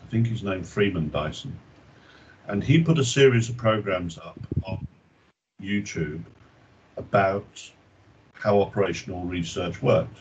I 0.00 0.06
think 0.10 0.26
his 0.26 0.42
name 0.42 0.62
Freeman 0.62 1.10
Dyson. 1.10 1.58
And 2.48 2.62
he 2.62 2.82
put 2.82 2.98
a 2.98 3.04
series 3.04 3.48
of 3.48 3.56
programs 3.56 4.18
up 4.18 4.38
on 4.64 4.78
YouTube 5.60 6.22
about 6.96 7.70
how 8.34 8.60
operational 8.60 9.24
research 9.24 9.82
worked. 9.82 10.18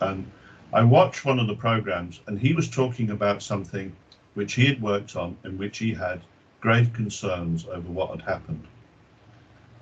And 0.00 0.30
I 0.72 0.82
watched 0.84 1.24
one 1.24 1.38
of 1.38 1.46
the 1.46 1.54
programs, 1.54 2.20
and 2.26 2.38
he 2.38 2.52
was 2.52 2.68
talking 2.68 3.10
about 3.10 3.42
something 3.42 3.94
which 4.34 4.54
he 4.54 4.66
had 4.66 4.80
worked 4.80 5.16
on, 5.16 5.36
in 5.44 5.58
which 5.58 5.78
he 5.78 5.92
had 5.92 6.20
grave 6.60 6.92
concerns 6.92 7.66
over 7.66 7.90
what 7.90 8.10
had 8.10 8.22
happened. 8.22 8.66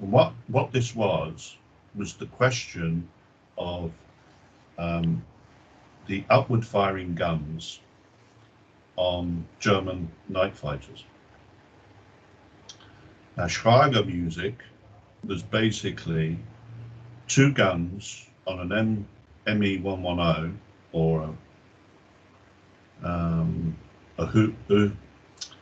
And 0.00 0.10
what 0.10 0.32
what 0.48 0.72
this 0.72 0.94
was 0.94 1.56
was 1.94 2.14
the 2.14 2.26
question 2.26 3.08
of 3.58 3.90
um, 4.78 5.24
the 6.06 6.24
upward 6.30 6.66
firing 6.66 7.14
guns 7.14 7.80
on 8.96 9.44
German 9.58 10.10
night 10.28 10.54
fighters. 10.56 11.04
Now, 13.36 13.46
Schräge 13.46 14.06
Musik 14.06 14.62
was 15.24 15.42
basically 15.42 16.38
two 17.28 17.52
guns 17.52 18.26
on 18.46 18.60
an 18.60 18.72
M, 18.72 19.06
ME110 19.46 20.56
or 20.92 21.34
a, 23.02 23.08
um, 23.08 23.76
a 24.18 24.26
who, 24.26 24.52
who 24.68 24.90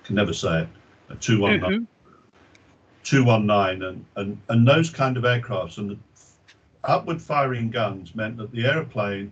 can 0.04 0.16
never 0.16 0.32
say 0.32 0.62
it, 0.62 0.68
a 1.10 1.16
219, 1.16 1.86
219 3.04 3.82
and, 3.82 4.04
and, 4.16 4.40
and 4.48 4.66
those 4.66 4.90
kind 4.90 5.16
of 5.16 5.24
aircrafts. 5.24 5.78
And 5.78 5.90
the 5.90 5.98
upward 6.88 7.20
firing 7.20 7.70
guns 7.70 8.14
meant 8.14 8.38
that 8.38 8.50
the 8.50 8.64
aeroplane, 8.64 9.30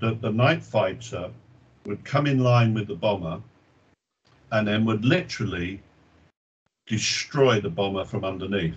that 0.00 0.20
the 0.20 0.30
night 0.30 0.62
fighter 0.62 1.30
would 1.86 2.04
come 2.04 2.26
in 2.26 2.40
line 2.40 2.74
with 2.74 2.88
the 2.88 2.94
bomber 2.94 3.40
and 4.50 4.66
then 4.66 4.84
would 4.84 5.04
literally 5.04 5.80
destroy 6.86 7.60
the 7.60 7.70
bomber 7.70 8.04
from 8.04 8.24
underneath. 8.24 8.74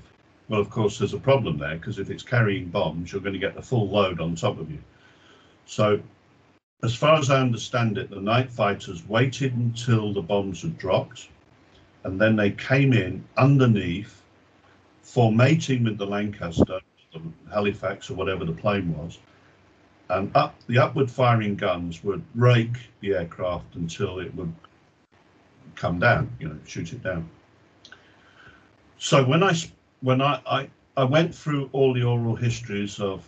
Well, 0.49 0.61
of 0.61 0.69
course, 0.69 0.99
there's 0.99 1.13
a 1.13 1.19
problem 1.19 1.57
there 1.57 1.77
because 1.77 1.97
if 1.97 2.09
it's 2.09 2.23
carrying 2.23 2.67
bombs, 2.67 3.11
you're 3.11 3.21
going 3.21 3.33
to 3.33 3.39
get 3.39 3.55
the 3.55 3.61
full 3.61 3.89
load 3.89 4.19
on 4.19 4.35
top 4.35 4.59
of 4.59 4.69
you. 4.69 4.79
So, 5.65 5.99
as 6.83 6.93
far 6.93 7.17
as 7.17 7.29
I 7.29 7.39
understand 7.39 7.97
it, 7.97 8.09
the 8.09 8.21
night 8.21 8.51
fighters 8.51 9.07
waited 9.07 9.55
until 9.55 10.13
the 10.13 10.21
bombs 10.21 10.61
had 10.61 10.77
dropped 10.77 11.29
and 12.03 12.19
then 12.19 12.35
they 12.35 12.51
came 12.51 12.93
in 12.93 13.23
underneath, 13.37 14.21
formating 15.01 15.83
with 15.83 15.97
the 15.97 16.05
Lancaster 16.05 16.81
Halifax 17.51 18.09
or 18.09 18.15
whatever 18.15 18.45
the 18.45 18.53
plane 18.53 18.95
was, 18.97 19.19
and 20.09 20.31
up 20.35 20.55
the 20.67 20.77
upward 20.77 21.09
firing 21.09 21.55
guns 21.55 22.03
would 22.03 22.23
rake 22.35 22.77
the 22.99 23.13
aircraft 23.13 23.75
until 23.75 24.19
it 24.19 24.33
would 24.35 24.53
come 25.75 25.99
down, 25.99 26.31
you 26.39 26.47
know, 26.47 26.57
shoot 26.65 26.93
it 26.93 27.03
down. 27.03 27.29
So 28.97 29.23
when 29.23 29.43
I 29.43 29.53
when 30.01 30.21
I, 30.21 30.41
I 30.45 30.69
I 30.97 31.03
went 31.03 31.33
through 31.33 31.69
all 31.73 31.93
the 31.93 32.03
oral 32.03 32.35
histories 32.35 32.99
of 32.99 33.27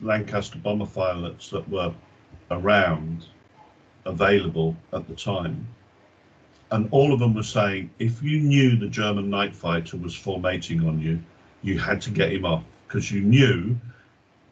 Lancaster 0.00 0.58
bomber 0.58 0.86
pilots 0.86 1.50
that 1.50 1.68
were 1.68 1.92
around, 2.50 3.26
available 4.04 4.76
at 4.92 5.08
the 5.08 5.14
time, 5.14 5.66
and 6.70 6.88
all 6.90 7.12
of 7.12 7.20
them 7.20 7.34
were 7.34 7.42
saying 7.42 7.90
if 7.98 8.22
you 8.22 8.40
knew 8.40 8.76
the 8.76 8.88
German 8.88 9.30
night 9.30 9.54
fighter 9.54 9.96
was 9.96 10.14
formating 10.14 10.86
on 10.86 11.00
you, 11.00 11.22
you 11.62 11.78
had 11.78 12.00
to 12.02 12.10
get 12.10 12.32
him 12.32 12.44
off 12.44 12.64
because 12.92 13.10
you 13.10 13.22
knew 13.22 13.74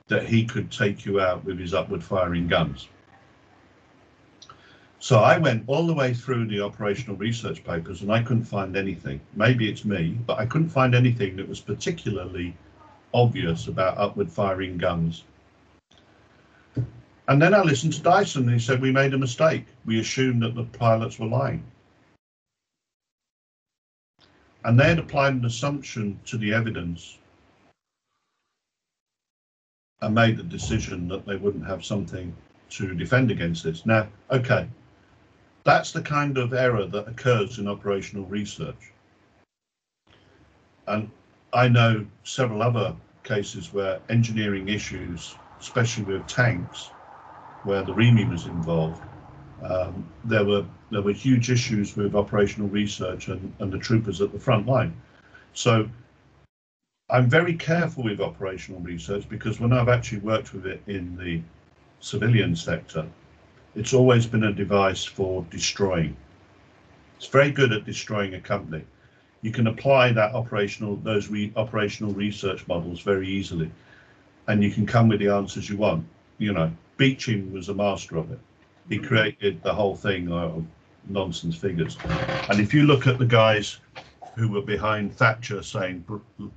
that 0.08 0.26
he 0.26 0.46
could 0.46 0.70
take 0.70 1.04
you 1.04 1.20
out 1.20 1.44
with 1.44 1.58
his 1.58 1.74
upward 1.74 2.02
firing 2.02 2.48
guns. 2.48 2.88
So 4.98 5.18
I 5.18 5.36
went 5.36 5.64
all 5.66 5.86
the 5.86 5.92
way 5.92 6.14
through 6.14 6.46
the 6.46 6.62
operational 6.62 7.16
research 7.16 7.62
papers 7.62 8.00
and 8.00 8.10
I 8.10 8.22
couldn't 8.22 8.44
find 8.44 8.76
anything. 8.76 9.20
Maybe 9.34 9.68
it's 9.68 9.84
me, 9.84 10.16
but 10.26 10.38
I 10.38 10.46
couldn't 10.46 10.70
find 10.70 10.94
anything 10.94 11.36
that 11.36 11.46
was 11.46 11.60
particularly 11.60 12.56
obvious 13.12 13.66
about 13.66 13.98
upward 13.98 14.30
firing 14.30 14.78
guns. 14.78 15.24
And 17.28 17.42
then 17.42 17.52
I 17.52 17.60
listened 17.60 17.92
to 17.92 18.02
Dyson 18.02 18.44
and 18.44 18.52
he 18.52 18.58
said, 18.58 18.80
We 18.80 18.90
made 18.90 19.12
a 19.12 19.18
mistake. 19.18 19.66
We 19.84 20.00
assumed 20.00 20.42
that 20.42 20.54
the 20.54 20.64
pilots 20.64 21.18
were 21.18 21.26
lying. 21.26 21.62
And 24.64 24.80
they 24.80 24.88
had 24.88 24.98
applied 24.98 25.34
an 25.34 25.44
assumption 25.44 26.18
to 26.24 26.38
the 26.38 26.54
evidence 26.54 27.18
and 30.02 30.14
made 30.14 30.36
the 30.36 30.42
decision 30.42 31.08
that 31.08 31.26
they 31.26 31.36
wouldn't 31.36 31.66
have 31.66 31.84
something 31.84 32.34
to 32.70 32.94
defend 32.94 33.30
against 33.30 33.64
this. 33.64 33.84
Now, 33.84 34.08
okay, 34.30 34.68
that's 35.64 35.92
the 35.92 36.02
kind 36.02 36.38
of 36.38 36.52
error 36.52 36.86
that 36.86 37.08
occurs 37.08 37.58
in 37.58 37.68
operational 37.68 38.24
research. 38.26 38.92
And 40.86 41.10
I 41.52 41.68
know 41.68 42.06
several 42.24 42.62
other 42.62 42.94
cases 43.24 43.72
where 43.72 44.00
engineering 44.08 44.68
issues, 44.68 45.36
especially 45.60 46.04
with 46.04 46.26
tanks, 46.26 46.92
where 47.64 47.82
the 47.82 47.92
REME 47.92 48.30
was 48.30 48.46
involved, 48.46 49.02
um, 49.62 50.08
there 50.24 50.44
were 50.44 50.64
there 50.90 51.02
were 51.02 51.12
huge 51.12 51.50
issues 51.50 51.96
with 51.96 52.14
operational 52.14 52.68
research 52.68 53.28
and, 53.28 53.52
and 53.60 53.70
the 53.70 53.78
troopers 53.78 54.20
at 54.20 54.32
the 54.32 54.38
front 54.38 54.66
line. 54.66 54.94
So 55.52 55.88
I'm 57.12 57.28
very 57.28 57.54
careful 57.54 58.04
with 58.04 58.20
operational 58.20 58.80
research 58.80 59.28
because 59.28 59.58
when 59.58 59.72
I've 59.72 59.88
actually 59.88 60.20
worked 60.20 60.52
with 60.52 60.66
it 60.66 60.80
in 60.86 61.16
the 61.16 61.42
civilian 62.00 62.54
sector, 62.54 63.06
it's 63.74 63.92
always 63.92 64.26
been 64.26 64.44
a 64.44 64.52
device 64.52 65.04
for 65.04 65.44
destroying. 65.50 66.16
It's 67.16 67.26
very 67.26 67.50
good 67.50 67.72
at 67.72 67.84
destroying 67.84 68.34
a 68.34 68.40
company. 68.40 68.84
You 69.42 69.50
can 69.50 69.66
apply 69.66 70.12
that 70.12 70.34
operational 70.34 70.96
those 70.96 71.28
re, 71.28 71.52
operational 71.56 72.12
research 72.12 72.66
models 72.68 73.00
very 73.00 73.28
easily, 73.28 73.70
and 74.46 74.62
you 74.62 74.70
can 74.70 74.86
come 74.86 75.08
with 75.08 75.20
the 75.20 75.28
answers 75.28 75.68
you 75.68 75.76
want. 75.76 76.06
You 76.38 76.52
know, 76.52 76.70
Beeching 76.96 77.52
was 77.52 77.68
a 77.68 77.74
master 77.74 78.18
of 78.18 78.30
it. 78.30 78.38
He 78.88 78.98
mm-hmm. 78.98 79.06
created 79.06 79.62
the 79.62 79.74
whole 79.74 79.96
thing 79.96 80.30
of 80.30 80.64
nonsense 81.08 81.56
figures. 81.56 81.96
And 82.48 82.60
if 82.60 82.74
you 82.74 82.84
look 82.84 83.06
at 83.06 83.18
the 83.18 83.26
guys 83.26 83.78
who 84.36 84.48
were 84.48 84.62
behind 84.62 85.14
Thatcher 85.14 85.62
saying 85.62 86.04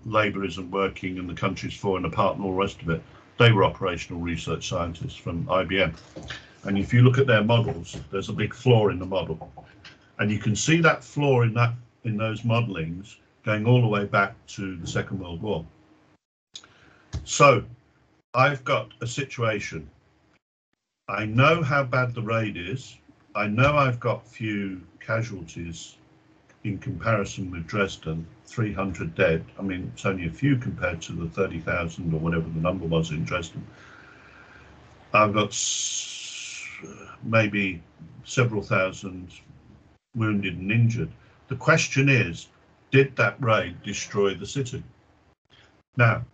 Labour 0.06 0.46
isn't 0.46 0.72
working 0.72 1.20
and 1.20 1.30
the 1.30 1.34
country's 1.34 1.76
falling 1.76 2.06
apart 2.06 2.36
and 2.36 2.46
all 2.46 2.52
the 2.52 2.58
rest 2.58 2.82
of 2.82 2.90
it, 2.90 3.02
they 3.38 3.52
were 3.52 3.66
operational 3.66 4.22
research 4.22 4.70
scientists 4.70 5.16
from 5.16 5.46
IBM. 5.46 5.96
And 6.66 6.78
if 6.78 6.94
you 6.94 7.02
look 7.02 7.18
at 7.18 7.28
their 7.28 7.44
models, 7.44 7.98
there's 8.12 8.30
a 8.30 8.34
big 8.34 8.54
flaw 8.54 8.90
in 8.90 9.00
the 9.00 9.06
model. 9.06 9.52
And 10.20 10.32
you 10.32 10.40
can 10.40 10.56
see 10.56 10.80
that 10.82 11.04
flaw 11.04 11.42
in 11.42 11.54
that 11.56 11.74
in 12.04 12.18
those 12.18 12.42
modelings 12.42 13.18
going 13.44 13.66
all 13.66 13.82
the 13.82 13.88
way 13.88 14.06
back 14.06 14.36
to 14.48 14.78
the 14.78 14.88
Second 14.88 15.20
World 15.20 15.42
War. 15.42 15.66
So 17.26 17.64
I've 18.34 18.64
got 18.64 18.92
a 19.02 19.08
situation. 19.08 19.90
I 21.08 21.26
know 21.26 21.62
how 21.62 21.84
bad 21.84 22.14
the 22.14 22.22
raid 22.22 22.56
is. 22.56 22.98
I 23.36 23.48
know 23.48 23.76
I've 23.76 24.00
got 24.00 24.26
few 24.26 24.82
casualties 25.00 25.96
in 26.64 26.78
comparison 26.78 27.52
with 27.52 27.68
Dresden, 27.68 28.26
300 28.46 29.16
dead. 29.16 29.44
I 29.60 29.62
mean, 29.62 29.92
it's 29.94 30.06
only 30.06 30.28
a 30.28 30.32
few 30.32 30.58
compared 30.58 31.02
to 31.04 31.14
the 31.14 31.28
30,000 31.30 32.14
or 32.14 32.20
whatever 32.20 32.50
the 32.50 32.60
number 32.60 32.86
was 32.86 33.12
in 33.12 33.26
Dresden. 33.26 33.66
I've 35.14 35.34
got 35.34 35.54
maybe 37.24 37.82
several 38.24 38.62
thousand 38.62 39.32
wounded 40.16 40.58
and 40.58 40.72
injured. 40.72 41.12
The 41.48 41.56
question 41.56 42.10
is, 42.10 42.48
did 42.92 43.16
that 43.18 43.36
raid 43.42 43.82
destroy 43.84 44.34
the 44.36 44.46
city? 44.46 44.84
Now, 45.98 46.26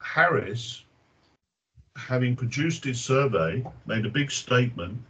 Harris, 0.00 0.84
having 1.96 2.36
produced 2.36 2.84
his 2.84 3.00
survey, 3.00 3.64
made 3.86 4.06
a 4.06 4.10
big 4.10 4.30
statement 4.30 5.00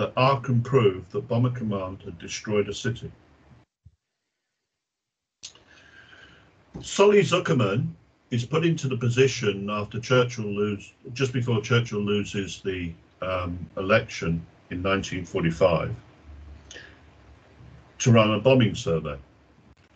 that 0.00 0.14
Aachen 0.16 0.62
proved 0.62 1.12
that 1.12 1.28
Bomber 1.28 1.50
Command 1.50 2.00
had 2.02 2.18
destroyed 2.18 2.70
a 2.70 2.74
city. 2.74 3.12
Solly 6.80 7.20
Zuckerman 7.20 7.88
is 8.30 8.46
put 8.46 8.64
into 8.64 8.88
the 8.88 8.96
position 8.96 9.68
after 9.68 10.00
Churchill 10.00 10.46
lose, 10.46 10.94
just 11.12 11.34
before 11.34 11.60
Churchill 11.60 12.00
loses 12.00 12.62
the 12.62 12.94
um, 13.20 13.58
election 13.76 14.40
in 14.70 14.82
1945, 14.82 15.94
to 17.98 18.10
run 18.10 18.32
a 18.32 18.40
bombing 18.40 18.74
survey. 18.74 19.18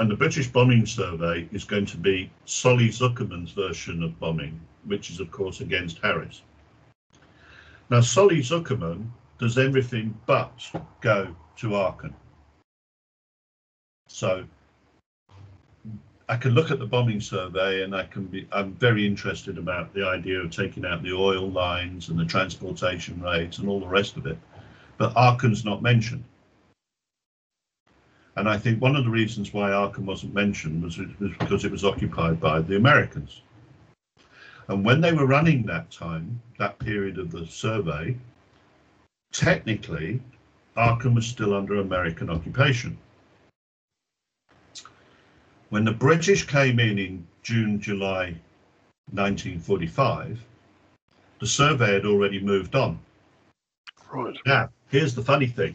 And 0.00 0.10
the 0.10 0.16
British 0.16 0.48
bombing 0.48 0.84
survey 0.84 1.48
is 1.50 1.64
going 1.64 1.86
to 1.86 1.96
be 1.96 2.30
Solly 2.44 2.90
Zuckerman's 2.90 3.52
version 3.52 4.02
of 4.02 4.20
bombing, 4.20 4.60
which 4.84 5.08
is, 5.08 5.18
of 5.18 5.30
course, 5.30 5.62
against 5.62 5.98
Harris. 6.00 6.42
Now, 7.88 8.02
Solly 8.02 8.40
Zuckerman 8.40 9.08
does 9.38 9.58
everything 9.58 10.16
but 10.26 10.70
go 11.00 11.34
to 11.56 11.76
Aachen. 11.76 12.14
So 14.08 14.44
I 16.28 16.36
can 16.36 16.52
look 16.52 16.70
at 16.70 16.78
the 16.78 16.86
bombing 16.86 17.20
survey 17.20 17.82
and 17.82 17.94
I 17.94 18.04
can 18.04 18.26
be, 18.26 18.46
I'm 18.52 18.72
very 18.74 19.06
interested 19.06 19.58
about 19.58 19.92
the 19.92 20.06
idea 20.06 20.40
of 20.40 20.50
taking 20.50 20.86
out 20.86 21.02
the 21.02 21.12
oil 21.12 21.50
lines 21.50 22.08
and 22.08 22.18
the 22.18 22.24
transportation 22.24 23.20
rates 23.20 23.58
and 23.58 23.68
all 23.68 23.80
the 23.80 23.86
rest 23.86 24.16
of 24.16 24.26
it. 24.26 24.38
But 24.96 25.12
Aachen's 25.14 25.64
not 25.64 25.82
mentioned. 25.82 26.24
And 28.36 28.48
I 28.48 28.56
think 28.56 28.80
one 28.80 28.96
of 28.96 29.04
the 29.04 29.10
reasons 29.10 29.52
why 29.52 29.72
Aachen 29.72 30.06
wasn't 30.06 30.34
mentioned 30.34 30.82
was, 30.82 30.98
was 30.98 31.32
because 31.38 31.64
it 31.64 31.70
was 31.70 31.84
occupied 31.84 32.40
by 32.40 32.60
the 32.60 32.76
Americans. 32.76 33.42
And 34.68 34.84
when 34.84 35.00
they 35.00 35.12
were 35.12 35.26
running 35.26 35.64
that 35.66 35.90
time, 35.90 36.40
that 36.58 36.78
period 36.78 37.18
of 37.18 37.30
the 37.30 37.46
survey, 37.46 38.16
technically, 39.34 40.22
Aachen 40.76 41.14
was 41.14 41.26
still 41.26 41.54
under 41.54 41.80
American 41.80 42.30
occupation. 42.30 42.96
When 45.68 45.84
the 45.84 45.92
British 45.92 46.46
came 46.46 46.78
in 46.78 46.98
in 46.98 47.26
June, 47.42 47.80
July 47.80 48.36
1945, 49.10 50.40
the 51.40 51.46
survey 51.46 51.94
had 51.94 52.06
already 52.06 52.40
moved 52.40 52.74
on. 52.76 52.98
Right. 54.10 54.36
Now, 54.46 54.70
here's 54.88 55.14
the 55.14 55.22
funny 55.22 55.48
thing. 55.48 55.74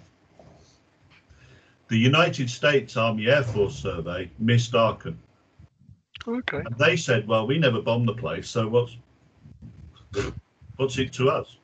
The 1.90 1.98
United 1.98 2.50
States 2.50 2.96
Army 2.96 3.28
Air 3.28 3.44
Force 3.44 3.76
survey 3.76 4.32
missed 4.40 4.74
Aachen. 4.74 5.20
Okay. 6.28 6.58
And 6.58 6.78
they 6.78 6.96
said, 6.96 7.28
well, 7.28 7.46
we 7.46 7.58
never 7.58 7.82
bombed 7.82 8.08
the 8.08 8.14
place, 8.14 8.50
so 8.50 8.68
what's 8.68 8.96
what's 10.78 10.98
it 10.98 11.12
to 11.14 11.30
us? 11.30 11.58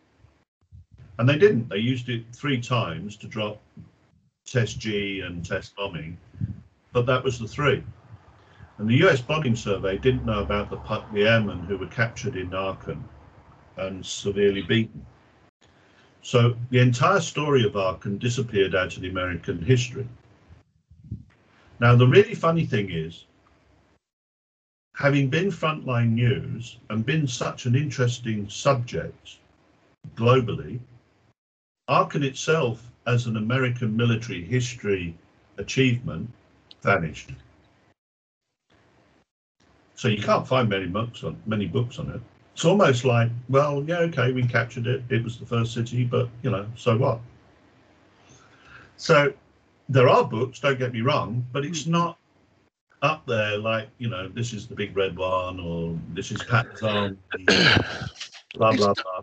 And 1.17 1.29
they 1.29 1.37
didn't. 1.37 1.69
They 1.69 1.77
used 1.77 2.09
it 2.09 2.25
three 2.33 2.59
times 2.59 3.15
to 3.17 3.27
drop 3.27 3.61
test 4.45 4.79
G 4.79 5.21
and 5.21 5.45
test 5.45 5.75
bombing, 5.75 6.17
but 6.93 7.05
that 7.05 7.23
was 7.23 7.39
the 7.39 7.47
three. 7.47 7.83
And 8.77 8.89
the 8.89 9.07
US 9.07 9.21
bombing 9.21 9.55
survey 9.55 9.97
didn't 9.97 10.25
know 10.25 10.41
about 10.41 10.69
the, 10.69 10.77
the 11.13 11.27
airmen 11.27 11.59
who 11.59 11.77
were 11.77 11.87
captured 11.87 12.35
in 12.35 12.53
Aachen 12.53 13.03
and 13.77 14.05
severely 14.05 14.61
beaten. 14.61 15.05
So 16.21 16.57
the 16.69 16.79
entire 16.79 17.21
story 17.21 17.63
of 17.63 17.75
Aachen 17.75 18.17
disappeared 18.17 18.75
out 18.75 18.95
of 18.95 19.01
the 19.01 19.09
American 19.09 19.61
history. 19.61 20.07
Now, 21.79 21.95
the 21.95 22.07
really 22.07 22.35
funny 22.35 22.65
thing 22.65 22.89
is, 22.91 23.25
having 24.95 25.29
been 25.29 25.47
frontline 25.47 26.11
news 26.11 26.77
and 26.89 27.05
been 27.05 27.27
such 27.27 27.65
an 27.65 27.75
interesting 27.75 28.49
subject 28.49 29.37
globally, 30.15 30.79
Aachen 31.87 32.23
itself, 32.23 32.89
as 33.07 33.27
an 33.27 33.37
American 33.37 33.95
military 33.95 34.43
history 34.43 35.15
achievement, 35.57 36.31
vanished. 36.81 37.31
So 39.93 40.07
you 40.07 40.21
can't 40.21 40.47
find 40.47 40.67
many 40.67 40.87
books 40.87 41.23
on 41.23 41.41
many 41.45 41.67
books 41.67 41.99
on 41.99 42.09
it. 42.09 42.21
It's 42.53 42.65
almost 42.65 43.05
like, 43.05 43.29
well, 43.49 43.83
yeah, 43.87 43.99
okay, 43.99 44.31
we 44.31 44.43
captured 44.43 44.87
it. 44.87 45.03
It 45.09 45.23
was 45.23 45.37
the 45.37 45.45
first 45.45 45.73
city, 45.73 46.03
but 46.03 46.29
you 46.41 46.51
know, 46.51 46.65
so 46.75 46.97
what? 46.97 47.19
So 48.97 49.33
there 49.89 50.07
are 50.09 50.23
books, 50.23 50.59
don't 50.59 50.79
get 50.79 50.93
me 50.93 51.01
wrong, 51.01 51.45
but 51.51 51.65
it's 51.65 51.85
hmm. 51.85 51.91
not 51.91 52.17
up 53.01 53.25
there 53.25 53.57
like, 53.57 53.89
you 53.99 54.09
know, 54.09 54.27
this 54.29 54.53
is 54.53 54.67
the 54.67 54.75
big 54.75 54.95
red 54.97 55.15
one 55.15 55.59
or 55.59 55.97
this 56.13 56.31
is 56.31 56.41
Patton, 56.43 57.17
blah 58.55 58.71
blah 58.71 58.93
blah. 58.93 59.21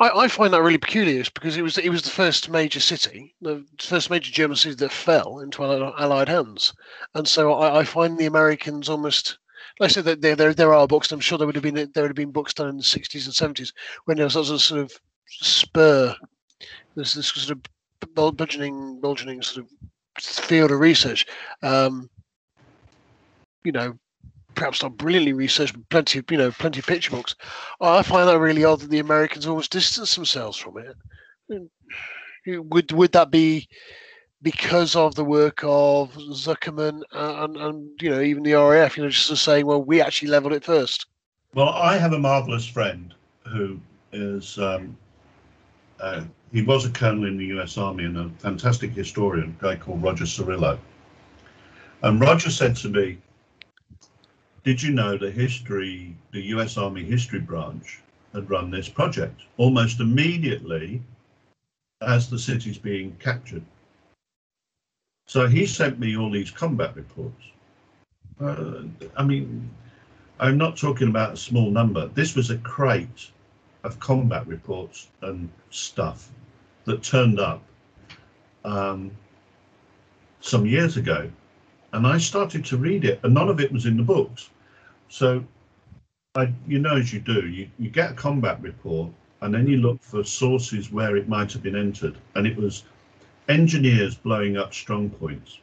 I, 0.00 0.10
I 0.10 0.28
find 0.28 0.52
that 0.52 0.62
really 0.62 0.78
peculiar 0.78 1.24
because 1.34 1.56
it 1.56 1.62
was 1.62 1.78
it 1.78 1.90
was 1.90 2.02
the 2.02 2.10
first 2.10 2.48
major 2.48 2.80
city, 2.80 3.34
the 3.40 3.64
first 3.80 4.10
major 4.10 4.30
German 4.30 4.56
city 4.56 4.74
that 4.76 4.92
fell 4.92 5.40
into 5.40 5.64
Allied 5.64 6.28
hands, 6.28 6.72
and 7.14 7.26
so 7.26 7.54
I, 7.54 7.80
I 7.80 7.84
find 7.84 8.18
the 8.18 8.26
Americans 8.26 8.88
almost. 8.88 9.38
Like 9.80 9.90
I 9.90 9.92
said 9.92 10.04
that 10.04 10.20
there, 10.20 10.36
there 10.36 10.54
there 10.54 10.74
are 10.74 10.86
books. 10.86 11.12
I'm 11.12 11.20
sure 11.20 11.38
there 11.38 11.46
would 11.46 11.56
have 11.56 11.62
been 11.62 11.74
there 11.74 12.02
would 12.02 12.10
have 12.10 12.14
been 12.14 12.32
books 12.32 12.54
done 12.54 12.68
in 12.68 12.76
the 12.76 12.82
60s 12.82 13.26
and 13.26 13.56
70s 13.56 13.72
when 14.04 14.16
there 14.16 14.26
was 14.26 14.36
a 14.36 14.58
sort 14.58 14.80
of 14.80 14.92
spur. 15.26 16.14
There's 16.94 17.14
this 17.14 17.28
sort 17.28 17.58
of 17.58 18.36
burgeoning, 18.36 19.00
burgeoning 19.00 19.42
sort 19.42 19.66
of 19.66 20.22
field 20.22 20.70
of 20.70 20.80
research. 20.80 21.26
Um, 21.62 22.10
you 23.64 23.72
know, 23.72 23.98
perhaps 24.58 24.82
not 24.82 24.96
brilliantly 24.96 25.32
researched, 25.32 25.74
but 25.74 25.88
plenty 25.88 26.18
of 26.18 26.30
you 26.30 26.36
know 26.36 26.50
plenty 26.50 26.80
of 26.80 26.86
picture 26.86 27.12
books. 27.12 27.36
I 27.80 28.02
find 28.02 28.28
that 28.28 28.40
really 28.40 28.64
odd 28.64 28.80
that 28.80 28.90
the 28.90 28.98
Americans 28.98 29.46
almost 29.46 29.70
distance 29.70 30.16
themselves 30.16 30.58
from 30.58 30.78
it. 30.78 31.70
Would 32.46 32.90
would 32.92 33.12
that 33.12 33.30
be 33.30 33.68
because 34.42 34.96
of 34.96 35.14
the 35.14 35.24
work 35.24 35.60
of 35.62 36.12
Zuckerman 36.14 37.02
and, 37.12 37.56
and 37.56 38.02
you 38.02 38.10
know 38.10 38.20
even 38.20 38.42
the 38.42 38.54
RAF? 38.54 38.96
You 38.96 39.04
know, 39.04 39.10
just 39.10 39.44
saying, 39.44 39.64
well, 39.64 39.82
we 39.82 40.00
actually 40.00 40.28
leveled 40.28 40.54
it 40.54 40.64
first. 40.64 41.06
Well, 41.54 41.68
I 41.68 41.96
have 41.96 42.12
a 42.12 42.18
marvelous 42.18 42.66
friend 42.66 43.14
who 43.46 43.80
is. 44.12 44.58
Um, 44.58 44.96
uh, 46.00 46.22
he 46.52 46.62
was 46.62 46.86
a 46.86 46.90
colonel 46.90 47.26
in 47.26 47.36
the 47.36 47.46
U.S. 47.46 47.76
Army 47.76 48.04
and 48.04 48.16
a 48.16 48.28
fantastic 48.38 48.92
historian, 48.92 49.56
a 49.60 49.62
guy 49.62 49.76
called 49.76 50.02
Roger 50.02 50.24
Cirillo. 50.24 50.78
And 52.02 52.20
Roger 52.20 52.50
said 52.50 52.76
to 52.76 52.88
me, 52.88 53.18
did 54.64 54.82
you 54.82 54.92
know 54.92 55.16
the 55.16 55.30
history, 55.30 56.14
the 56.32 56.42
US 56.54 56.76
Army 56.76 57.04
History 57.04 57.40
Branch 57.40 58.00
had 58.34 58.50
run 58.50 58.70
this 58.70 58.88
project 58.88 59.42
almost 59.56 60.00
immediately 60.00 61.02
as 62.02 62.28
the 62.28 62.38
city's 62.38 62.78
being 62.78 63.16
captured? 63.18 63.64
So 65.26 65.46
he 65.46 65.66
sent 65.66 65.98
me 65.98 66.16
all 66.16 66.30
these 66.30 66.50
combat 66.50 66.96
reports. 66.96 67.44
Uh, 68.40 68.82
I 69.16 69.24
mean, 69.24 69.68
I'm 70.40 70.56
not 70.56 70.76
talking 70.76 71.08
about 71.08 71.34
a 71.34 71.36
small 71.36 71.70
number. 71.70 72.06
This 72.08 72.34
was 72.34 72.50
a 72.50 72.58
crate 72.58 73.30
of 73.84 73.98
combat 74.00 74.46
reports 74.46 75.08
and 75.22 75.48
stuff 75.70 76.30
that 76.84 77.02
turned 77.02 77.40
up 77.40 77.62
um, 78.64 79.10
some 80.40 80.66
years 80.66 80.96
ago. 80.96 81.30
And 81.92 82.06
I 82.06 82.18
started 82.18 82.64
to 82.66 82.76
read 82.76 83.04
it, 83.04 83.20
and 83.22 83.34
none 83.34 83.48
of 83.48 83.60
it 83.60 83.72
was 83.72 83.86
in 83.86 83.96
the 83.96 84.02
books. 84.02 84.50
So, 85.08 85.44
I, 86.34 86.52
you 86.66 86.78
know, 86.78 86.96
as 86.96 87.12
you 87.12 87.20
do, 87.20 87.48
you, 87.48 87.68
you 87.78 87.90
get 87.90 88.10
a 88.10 88.14
combat 88.14 88.60
report 88.60 89.10
and 89.40 89.54
then 89.54 89.66
you 89.66 89.78
look 89.78 90.02
for 90.02 90.24
sources 90.24 90.92
where 90.92 91.16
it 91.16 91.28
might 91.28 91.52
have 91.52 91.62
been 91.62 91.76
entered, 91.76 92.16
and 92.34 92.46
it 92.46 92.56
was 92.56 92.84
engineers 93.48 94.16
blowing 94.16 94.56
up 94.56 94.74
strong 94.74 95.08
points. 95.10 95.58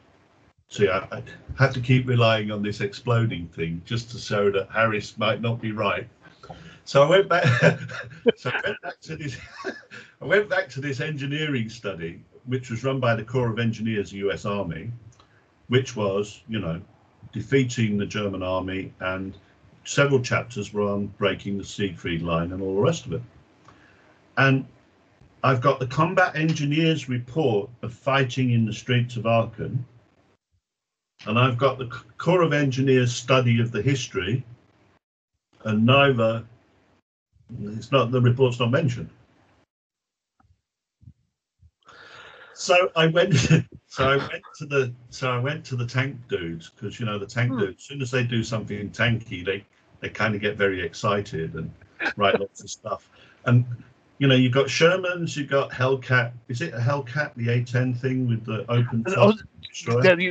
See, 0.68 0.88
I, 0.88 0.98
I 1.12 1.22
had 1.58 1.72
to 1.74 1.80
keep 1.80 2.08
relying 2.08 2.50
on 2.50 2.62
this 2.62 2.80
exploding 2.80 3.48
thing 3.48 3.82
just 3.84 4.10
to 4.10 4.18
show 4.18 4.50
that 4.50 4.70
Harris 4.70 5.16
might 5.18 5.40
not 5.40 5.60
be 5.60 5.72
right. 5.72 6.08
So 6.84 7.02
I 7.02 7.08
went 7.10 7.28
back. 7.28 7.44
so 8.36 8.50
I 8.50 8.60
went 8.64 8.82
back 8.82 9.00
to 9.02 9.16
this. 9.16 9.36
I 10.22 10.24
went 10.24 10.48
back 10.48 10.68
to 10.70 10.80
this 10.80 11.00
engineering 11.00 11.68
study, 11.68 12.24
which 12.46 12.70
was 12.70 12.82
run 12.82 12.98
by 12.98 13.14
the 13.14 13.24
Corps 13.24 13.50
of 13.50 13.58
Engineers, 13.58 14.12
U.S. 14.12 14.44
Army, 14.44 14.90
which 15.68 15.96
was, 15.96 16.42
you 16.48 16.58
know, 16.58 16.80
defeating 17.32 17.98
the 17.98 18.06
German 18.06 18.42
army, 18.42 18.92
and 19.00 19.36
several 19.84 20.20
chapters 20.20 20.72
were 20.72 20.82
on 20.82 21.06
breaking 21.18 21.58
the 21.58 21.64
Siegfried 21.64 22.22
line 22.22 22.52
and 22.52 22.62
all 22.62 22.76
the 22.76 22.82
rest 22.82 23.06
of 23.06 23.12
it. 23.12 23.22
And 24.36 24.66
I've 25.42 25.60
got 25.60 25.78
the 25.78 25.86
combat 25.86 26.36
engineers 26.36 27.08
report 27.08 27.70
of 27.82 27.92
fighting 27.92 28.50
in 28.50 28.64
the 28.64 28.72
streets 28.72 29.16
of 29.16 29.26
Aachen, 29.26 29.84
and 31.26 31.38
I've 31.38 31.58
got 31.58 31.78
the 31.78 31.86
Corps 32.18 32.42
of 32.42 32.52
Engineers 32.52 33.14
study 33.14 33.60
of 33.60 33.72
the 33.72 33.82
history, 33.82 34.44
and 35.64 35.84
neither 35.84 36.44
it's 37.62 37.92
not 37.92 38.10
the 38.10 38.20
report's 38.20 38.58
not 38.58 38.70
mentioned. 38.70 39.10
So 42.54 42.90
I 42.96 43.06
went. 43.06 43.34
So 43.88 44.04
I 44.04 44.16
went 44.16 44.42
to 44.58 44.66
the. 44.66 44.92
So 45.10 45.30
I 45.30 45.38
went 45.38 45.64
to 45.66 45.76
the 45.76 45.86
tank 45.86 46.16
dudes 46.28 46.70
because 46.70 46.98
you 47.00 47.06
know 47.06 47.18
the 47.18 47.26
tank 47.26 47.52
Hmm. 47.52 47.60
dudes. 47.60 47.82
As 47.82 47.84
soon 47.84 48.02
as 48.02 48.10
they 48.10 48.24
do 48.24 48.42
something 48.42 48.90
tanky, 48.90 49.44
they 49.44 49.64
they 50.00 50.08
kind 50.08 50.34
of 50.34 50.40
get 50.40 50.56
very 50.56 50.82
excited 50.82 51.54
and 51.54 51.72
write 52.16 52.38
lots 52.40 52.62
of 52.62 52.70
stuff. 52.70 53.08
And 53.44 53.64
you 54.18 54.26
know 54.28 54.34
you've 54.34 54.52
got 54.52 54.66
Shermans, 54.66 55.36
you've 55.36 55.50
got 55.50 55.70
Hellcat. 55.70 56.32
Is 56.48 56.60
it 56.60 56.74
a 56.74 56.78
Hellcat, 56.78 57.34
the 57.36 57.46
A10 57.48 57.98
thing 57.98 58.28
with 58.28 58.44
the 58.44 58.70
open 58.70 59.04
top 59.04 59.36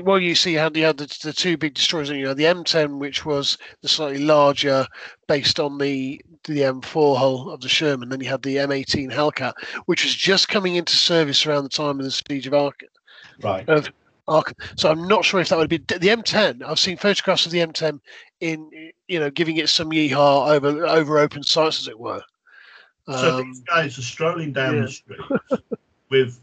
well, 0.02 0.20
you 0.20 0.34
see 0.34 0.56
how 0.56 0.72
you 0.74 0.86
had 0.86 0.98
the, 0.98 1.06
the 1.24 1.34
two 1.34 1.58
big 1.58 1.76
destroyers. 1.76 2.10
You 2.10 2.24
know, 2.24 2.34
the 2.34 2.46
M10, 2.46 2.98
which 2.98 3.26
was 3.26 3.58
the 3.82 3.88
slightly 3.88 4.24
larger, 4.24 4.88
based 5.28 5.60
on 5.60 5.78
the 5.78 6.22
the 6.46 6.60
M4 6.60 7.18
hull 7.18 7.50
of 7.50 7.62
the 7.62 7.70
Sherman. 7.70 8.10
Then 8.10 8.22
you 8.22 8.30
had 8.30 8.42
the 8.44 8.58
M18 8.58 9.12
Hellcat, 9.12 9.54
which 9.86 10.04
was 10.04 10.14
just 10.14 10.48
coming 10.48 10.76
into 10.76 10.96
service 10.96 11.46
around 11.46 11.64
the 11.64 11.70
time 11.70 12.00
of 12.00 12.06
the 12.06 12.12
siege 12.12 12.48
of 12.48 12.54
Aachen. 12.54 12.90
Right. 13.42 13.68
Of 13.70 13.90
Aachen. 14.28 14.56
So 14.76 14.90
I'm 14.90 15.08
not 15.08 15.24
sure 15.24 15.40
if 15.40 15.50
that 15.50 15.58
would 15.58 15.70
be 15.70 15.78
the 15.78 16.08
M10. 16.08 16.64
I've 16.64 16.80
seen 16.80 16.98
photographs 16.98 17.46
of 17.46 17.52
the 17.52 17.60
M10 17.60 18.00
in 18.40 18.70
you 19.08 19.20
know 19.20 19.30
giving 19.30 19.58
it 19.58 19.70
some 19.70 19.92
yeehaw 19.92 20.50
over 20.50 20.86
over 20.86 21.20
open 21.20 21.44
sites, 21.44 21.80
as 21.82 21.88
it 21.88 22.00
were. 22.00 22.22
So 23.08 23.40
Um, 23.40 23.48
these 23.48 23.62
guys 23.62 23.98
are 24.00 24.04
strolling 24.04 24.52
down 24.52 24.76
yeah. 24.76 24.82
the 24.82 24.88
street 24.88 25.22
with 26.10 26.40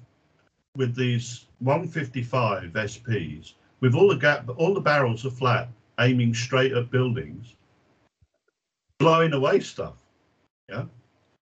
with 0.77 0.95
these 0.95 1.47
155 1.59 2.73
SPs 2.73 3.55
with 3.83 3.95
all 3.95 4.09
the 4.09 4.17
gap, 4.17 4.49
all 4.57 4.73
the 4.73 4.81
barrels 4.81 5.27
are 5.27 5.31
flat, 5.31 5.69
aiming 5.99 6.33
straight 6.33 6.73
at 6.73 6.91
buildings, 6.91 7.57
blowing 8.99 9.33
away 9.33 9.61
stuff. 9.61 9.95
Yeah, 10.69 10.85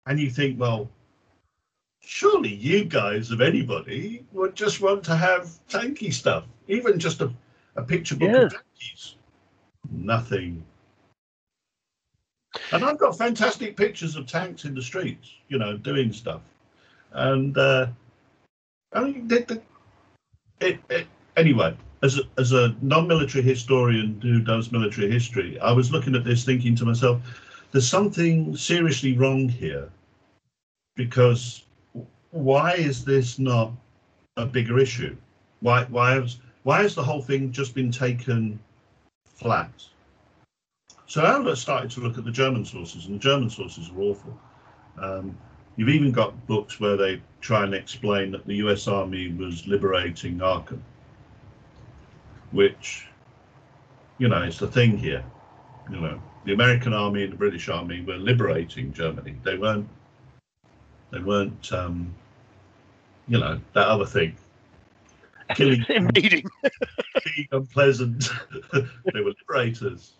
and 0.05 0.19
you 0.19 0.29
think, 0.29 0.59
well, 0.59 0.89
surely 2.05 2.53
you 2.53 2.85
guys 2.85 3.31
of 3.31 3.41
anybody 3.41 4.23
would 4.31 4.55
just 4.55 4.81
want 4.81 5.03
to 5.03 5.15
have 5.15 5.49
tanky 5.69 6.13
stuff, 6.13 6.45
even 6.67 6.99
just 6.99 7.21
a, 7.21 7.33
a 7.75 7.83
picture 7.83 8.15
book 8.15 8.29
of 8.29 8.53
tankies. 8.53 9.15
Nothing. 9.91 10.63
And 12.71 12.83
I've 12.83 12.97
got 12.97 13.17
fantastic 13.17 13.75
pictures 13.75 14.15
of 14.15 14.27
tanks 14.27 14.65
in 14.65 14.73
the 14.73 14.81
streets, 14.81 15.33
you 15.49 15.57
know, 15.57 15.77
doing 15.77 16.13
stuff. 16.13 16.41
And 17.11 17.57
uh, 17.57 17.87
I 18.93 19.03
mean, 19.03 19.27
the, 19.27 19.39
the, 19.39 19.61
it, 20.65 20.79
it, 20.89 21.07
anyway, 21.35 21.75
as 22.01 22.17
a, 22.17 22.21
as 22.37 22.53
a 22.53 22.75
non-military 22.81 23.43
historian 23.43 24.21
who 24.21 24.39
does 24.39 24.71
military 24.71 25.11
history, 25.11 25.59
I 25.59 25.71
was 25.71 25.91
looking 25.91 26.15
at 26.15 26.23
this 26.23 26.45
thinking 26.45 26.75
to 26.77 26.85
myself, 26.85 27.21
there's 27.71 27.87
something 27.87 28.55
seriously 28.55 29.17
wrong 29.17 29.49
here, 29.49 29.89
because 30.95 31.64
why 32.35 32.73
is 32.73 33.05
this 33.05 33.39
not 33.39 33.71
a 34.35 34.45
bigger 34.45 34.77
issue? 34.77 35.15
Why 35.61 35.85
why 35.85 36.15
has 36.15 36.37
why 36.63 36.81
has 36.81 36.93
the 36.93 37.03
whole 37.03 37.21
thing 37.21 37.49
just 37.51 37.73
been 37.73 37.91
taken 37.91 38.59
flat? 39.25 39.71
So 41.07 41.21
let's 41.39 41.61
started 41.61 41.91
to 41.91 42.01
look 42.01 42.17
at 42.17 42.25
the 42.25 42.31
German 42.31 42.65
sources, 42.65 43.05
and 43.05 43.15
the 43.15 43.19
German 43.19 43.49
sources 43.49 43.89
are 43.89 44.01
awful. 44.01 44.37
Um, 45.01 45.37
you've 45.77 45.89
even 45.89 46.11
got 46.11 46.45
books 46.45 46.77
where 46.77 46.97
they 46.97 47.21
try 47.39 47.63
and 47.63 47.73
explain 47.73 48.31
that 48.31 48.45
the 48.45 48.55
U.S. 48.55 48.87
Army 48.89 49.31
was 49.31 49.65
liberating 49.65 50.41
Aachen, 50.41 50.83
which, 52.51 53.07
you 54.17 54.27
know, 54.27 54.41
it's 54.41 54.59
the 54.59 54.67
thing 54.67 54.97
here. 54.97 55.23
You 55.89 56.01
know, 56.01 56.21
the 56.43 56.53
American 56.53 56.91
Army 56.93 57.23
and 57.23 57.31
the 57.31 57.37
British 57.37 57.69
Army 57.69 58.01
were 58.01 58.17
liberating 58.17 58.91
Germany. 58.91 59.35
They 59.43 59.57
weren't. 59.57 59.87
They 61.11 61.19
weren't. 61.19 61.71
Um, 61.71 62.13
you 63.27 63.39
know, 63.39 63.59
that 63.73 63.87
other 63.87 64.05
thing. 64.05 64.35
Killing 65.55 65.85
invading. 65.89 66.45
being 67.35 67.47
unpleasant. 67.51 68.29
they 68.73 69.21
were 69.21 69.33
liberators. 69.39 70.13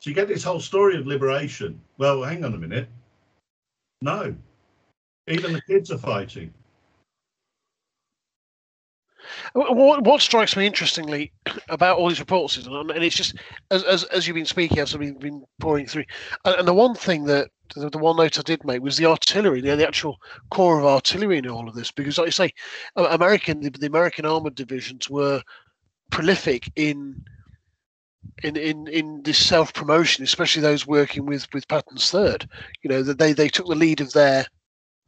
So 0.00 0.10
you 0.10 0.14
get 0.14 0.28
this 0.28 0.44
whole 0.44 0.60
story 0.60 0.96
of 0.96 1.06
liberation. 1.06 1.80
Well, 1.98 2.22
hang 2.22 2.44
on 2.44 2.54
a 2.54 2.58
minute. 2.58 2.88
No. 4.02 4.34
Even 5.28 5.52
the 5.52 5.62
kids 5.62 5.90
are 5.90 5.98
fighting. 5.98 6.52
What, 9.54 10.04
what 10.04 10.20
strikes 10.20 10.56
me 10.56 10.66
interestingly 10.66 11.32
about 11.68 11.98
all 11.98 12.08
these 12.08 12.20
reports 12.20 12.56
is, 12.56 12.66
and 12.66 12.90
it's 12.90 13.16
just 13.16 13.36
as 13.70 13.82
as, 13.84 14.04
as 14.04 14.26
you've 14.26 14.36
been 14.36 14.46
speaking, 14.46 14.78
as 14.78 14.94
I've 14.94 15.00
been, 15.00 15.18
been 15.18 15.44
pouring 15.60 15.86
through, 15.86 16.04
and, 16.44 16.56
and 16.56 16.68
the 16.68 16.74
one 16.74 16.94
thing 16.94 17.24
that 17.24 17.50
the, 17.74 17.90
the 17.90 17.98
one 17.98 18.16
note 18.16 18.38
I 18.38 18.42
did 18.42 18.64
make 18.64 18.82
was 18.82 18.96
the 18.96 19.06
artillery, 19.06 19.60
the, 19.60 19.74
the 19.76 19.86
actual 19.86 20.18
core 20.50 20.78
of 20.78 20.86
artillery 20.86 21.38
in 21.38 21.48
all 21.48 21.68
of 21.68 21.74
this, 21.74 21.90
because 21.90 22.18
like 22.18 22.26
you 22.26 22.32
say, 22.32 22.52
American 22.96 23.60
the, 23.60 23.70
the 23.70 23.86
American 23.86 24.24
armored 24.26 24.54
divisions 24.54 25.08
were 25.10 25.42
prolific 26.10 26.70
in 26.76 27.22
in 28.42 28.56
in 28.56 28.86
in 28.88 29.22
this 29.22 29.38
self 29.38 29.72
promotion, 29.72 30.24
especially 30.24 30.62
those 30.62 30.86
working 30.86 31.26
with 31.26 31.52
with 31.52 31.68
Patton's 31.68 32.10
Third. 32.10 32.48
You 32.82 32.90
know 32.90 33.02
that 33.02 33.18
they 33.18 33.32
they 33.32 33.48
took 33.48 33.66
the 33.66 33.74
lead 33.74 34.00
of 34.00 34.12
their 34.12 34.46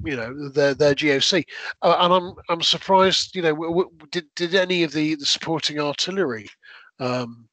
you 0.05 0.17
know 0.17 0.49
their 0.51 0.75
their 0.75 0.95
GOC, 0.95 1.45
uh, 1.83 1.97
and 2.01 2.13
I'm 2.13 2.35
I'm 2.49 2.63
surprised. 2.63 3.35
You 3.35 3.43
know, 3.43 3.53
w- 3.53 3.71
w- 3.71 3.91
did 4.11 4.27
did 4.35 4.55
any 4.55 4.83
of 4.83 4.93
the 4.93 5.15
the 5.17 5.27
supporting 5.27 5.79
artillery? 5.81 6.49
Um, 7.01 7.49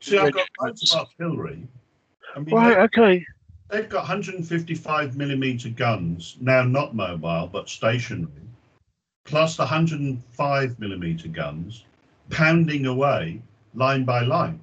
See, 0.00 0.18
I've 0.18 0.32
got 0.32 0.48
regiments? 0.60 0.94
loads 0.94 0.94
of 0.94 1.00
artillery. 1.20 1.68
I 2.36 2.40
mean, 2.40 2.54
right. 2.54 2.78
Okay. 2.78 3.24
They- 3.74 3.80
they've 3.80 3.90
got 3.90 4.02
155 4.02 5.16
millimeter 5.16 5.68
guns, 5.68 6.36
now 6.40 6.62
not 6.62 6.94
mobile, 6.94 7.48
but 7.48 7.68
stationary, 7.68 8.30
plus 9.24 9.56
the 9.56 9.62
105 9.62 10.78
millimeter 10.78 11.28
guns, 11.28 11.84
pounding 12.30 12.86
away 12.86 13.42
line 13.74 14.04
by 14.04 14.22
line. 14.22 14.60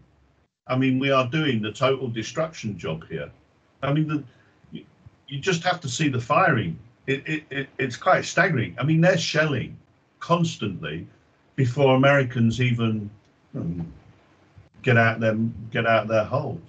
I 0.68 0.78
mean, 0.78 1.00
we 1.00 1.12
are 1.12 1.28
doing 1.28 1.62
the 1.62 1.72
total 1.72 2.08
destruction 2.08 2.78
job 2.78 3.06
here. 3.10 3.30
I 3.84 3.92
mean, 3.92 4.08
the, 4.08 4.24
you, 4.72 4.86
you 5.28 5.40
just 5.40 5.64
have 5.64 5.82
to 5.82 5.90
see 5.90 6.08
the 6.08 6.22
firing. 6.22 6.80
It, 7.08 7.28
it, 7.28 7.44
it, 7.50 7.70
it's 7.78 7.98
quite 7.98 8.26
staggering. 8.26 8.76
I 8.80 8.84
mean, 8.84 9.02
they're 9.02 9.18
shelling 9.18 9.78
constantly 10.20 11.08
before 11.56 11.96
Americans 11.96 12.62
even 12.62 13.10
um, 13.56 13.92
get 14.84 14.98
out 14.98 15.20
them 15.20 15.54
get 15.72 15.86
out 15.86 16.08
their 16.08 16.24
holes. 16.24 16.62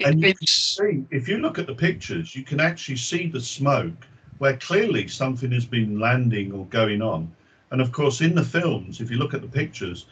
It- 0.00 0.06
And 0.06 0.20
you 0.22 0.28
it's 0.28 0.52
see, 0.52 1.04
if 1.10 1.28
you 1.28 1.38
look 1.38 1.58
at 1.58 1.66
the 1.66 1.74
pictures, 1.74 2.36
you 2.36 2.44
can 2.44 2.60
actually 2.60 2.96
see 2.96 3.26
the 3.26 3.40
smoke 3.40 4.06
where 4.38 4.56
clearly 4.56 5.08
something 5.08 5.50
has 5.50 5.66
been 5.66 5.98
landing 5.98 6.52
or 6.52 6.66
going 6.66 7.02
on. 7.02 7.30
And 7.72 7.80
of 7.80 7.90
course, 7.90 8.20
in 8.20 8.34
the 8.34 8.44
films, 8.44 9.00
if 9.00 9.10
you 9.10 9.18
look 9.18 9.34
at 9.34 9.42
the 9.42 9.48
pictures, 9.48 10.06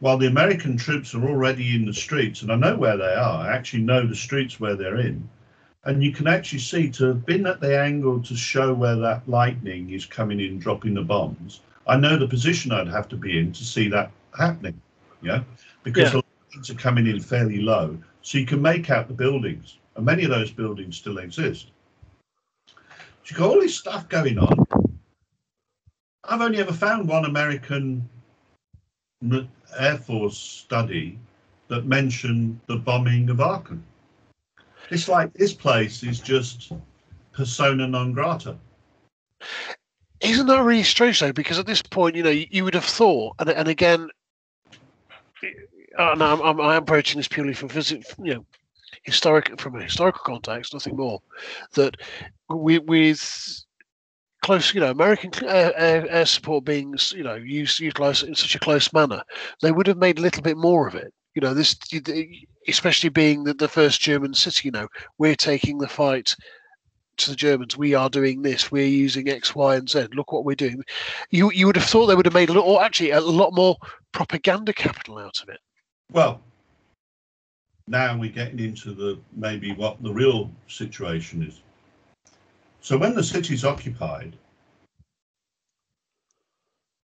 while 0.00 0.16
the 0.16 0.28
American 0.28 0.76
troops 0.76 1.14
are 1.14 1.28
already 1.28 1.74
in 1.74 1.84
the 1.84 1.92
streets, 1.92 2.42
and 2.42 2.50
I 2.50 2.56
know 2.56 2.76
where 2.76 2.96
they 2.96 3.14
are, 3.14 3.46
I 3.46 3.54
actually 3.54 3.82
know 3.82 4.06
the 4.06 4.16
streets 4.16 4.58
where 4.58 4.76
they're 4.76 4.96
in, 4.98 5.28
and 5.84 6.02
you 6.02 6.12
can 6.12 6.26
actually 6.26 6.60
see 6.60 6.88
to 6.92 7.04
have 7.06 7.26
been 7.26 7.46
at 7.46 7.60
the 7.60 7.78
angle 7.78 8.22
to 8.22 8.34
show 8.36 8.72
where 8.72 8.96
that 8.96 9.28
lightning 9.28 9.90
is 9.90 10.06
coming 10.06 10.40
in, 10.40 10.58
dropping 10.58 10.94
the 10.94 11.02
bombs. 11.02 11.60
I 11.86 11.96
know 11.96 12.16
the 12.16 12.28
position 12.28 12.72
I'd 12.72 12.88
have 12.88 13.08
to 13.08 13.16
be 13.16 13.38
in 13.38 13.52
to 13.52 13.64
see 13.64 13.88
that 13.88 14.10
happening. 14.38 14.80
Yeah, 15.20 15.42
because 15.82 16.04
Yeah. 16.04 16.20
the 16.20 16.22
lightnings 16.46 16.70
are 16.70 16.74
coming 16.74 17.06
in 17.06 17.20
fairly 17.20 17.60
low, 17.60 17.98
so 18.28 18.36
you 18.36 18.44
can 18.44 18.60
make 18.60 18.90
out 18.90 19.08
the 19.08 19.14
buildings, 19.14 19.78
and 19.96 20.04
many 20.04 20.22
of 20.22 20.28
those 20.28 20.50
buildings 20.50 20.98
still 20.98 21.16
exist. 21.16 21.68
So 22.66 22.74
you've 23.24 23.38
got 23.38 23.48
all 23.48 23.60
this 23.60 23.74
stuff 23.74 24.06
going 24.10 24.38
on. 24.38 24.66
I've 26.24 26.42
only 26.42 26.58
ever 26.58 26.74
found 26.74 27.08
one 27.08 27.24
American 27.24 28.06
Air 29.78 29.96
Force 29.96 30.36
study 30.36 31.18
that 31.68 31.86
mentioned 31.86 32.60
the 32.66 32.76
bombing 32.76 33.30
of 33.30 33.40
Aachen. 33.40 33.82
It's 34.90 35.08
like 35.08 35.32
this 35.32 35.54
place 35.54 36.02
is 36.02 36.20
just 36.20 36.72
persona 37.32 37.88
non 37.88 38.12
grata. 38.12 38.58
Isn't 40.20 40.48
that 40.48 40.62
really 40.62 40.82
strange 40.82 41.20
though? 41.20 41.32
Because 41.32 41.58
at 41.58 41.64
this 41.64 41.80
point, 41.80 42.14
you 42.14 42.24
know, 42.24 42.28
you, 42.28 42.46
you 42.50 42.64
would 42.64 42.74
have 42.74 42.84
thought, 42.84 43.36
and, 43.38 43.48
and 43.48 43.68
again, 43.68 44.10
uh, 45.98 46.14
no, 46.16 46.32
I'm, 46.32 46.40
I'm, 46.40 46.60
I'm 46.60 46.82
approaching 46.82 47.18
this 47.18 47.28
purely 47.28 47.52
from 47.52 47.70
you 48.24 48.34
know, 48.34 48.46
historic 49.02 49.60
from 49.60 49.76
a 49.76 49.82
historical 49.82 50.22
context, 50.24 50.72
nothing 50.72 50.96
more. 50.96 51.20
That 51.74 51.96
we, 52.48 52.78
with 52.78 53.64
close, 54.42 54.72
you 54.72 54.80
know, 54.80 54.90
American 54.90 55.32
air, 55.44 55.72
air, 55.76 56.06
air 56.08 56.26
support 56.26 56.64
being, 56.64 56.94
you 57.12 57.24
know, 57.24 57.34
used 57.34 57.80
utilized 57.80 58.24
in 58.24 58.34
such 58.34 58.54
a 58.54 58.60
close 58.60 58.92
manner, 58.92 59.22
they 59.60 59.72
would 59.72 59.86
have 59.86 59.98
made 59.98 60.18
a 60.18 60.22
little 60.22 60.42
bit 60.42 60.56
more 60.56 60.86
of 60.86 60.94
it. 60.94 61.12
You 61.34 61.42
know, 61.42 61.54
this, 61.54 61.76
especially 62.66 63.10
being 63.10 63.44
the, 63.44 63.54
the 63.54 63.68
first 63.68 64.00
German 64.00 64.34
city. 64.34 64.68
You 64.68 64.72
know, 64.72 64.88
we're 65.18 65.36
taking 65.36 65.78
the 65.78 65.88
fight 65.88 66.34
to 67.18 67.30
the 67.30 67.36
Germans, 67.36 67.76
we 67.76 67.94
are 67.94 68.08
doing 68.08 68.42
this, 68.42 68.70
we're 68.70 68.86
using 68.86 69.28
X, 69.28 69.54
Y, 69.54 69.74
and 69.74 69.88
Z. 69.90 70.06
Look 70.14 70.32
what 70.32 70.44
we're 70.44 70.54
doing. 70.54 70.82
You 71.30 71.50
you 71.52 71.66
would 71.66 71.76
have 71.76 71.84
thought 71.84 72.06
they 72.06 72.14
would 72.14 72.26
have 72.26 72.34
made 72.34 72.48
a 72.48 72.52
lot, 72.52 72.64
or 72.64 72.82
actually 72.82 73.10
a 73.10 73.20
lot 73.20 73.54
more 73.54 73.76
propaganda 74.12 74.72
capital 74.72 75.18
out 75.18 75.40
of 75.42 75.48
it. 75.48 75.58
Well, 76.12 76.40
now 77.86 78.16
we're 78.16 78.32
getting 78.32 78.60
into 78.60 78.92
the 78.92 79.18
maybe 79.32 79.72
what 79.72 80.02
the 80.02 80.12
real 80.12 80.50
situation 80.66 81.42
is. 81.42 81.60
So 82.80 82.96
when 82.96 83.14
the 83.14 83.24
city's 83.24 83.64
occupied, 83.64 84.36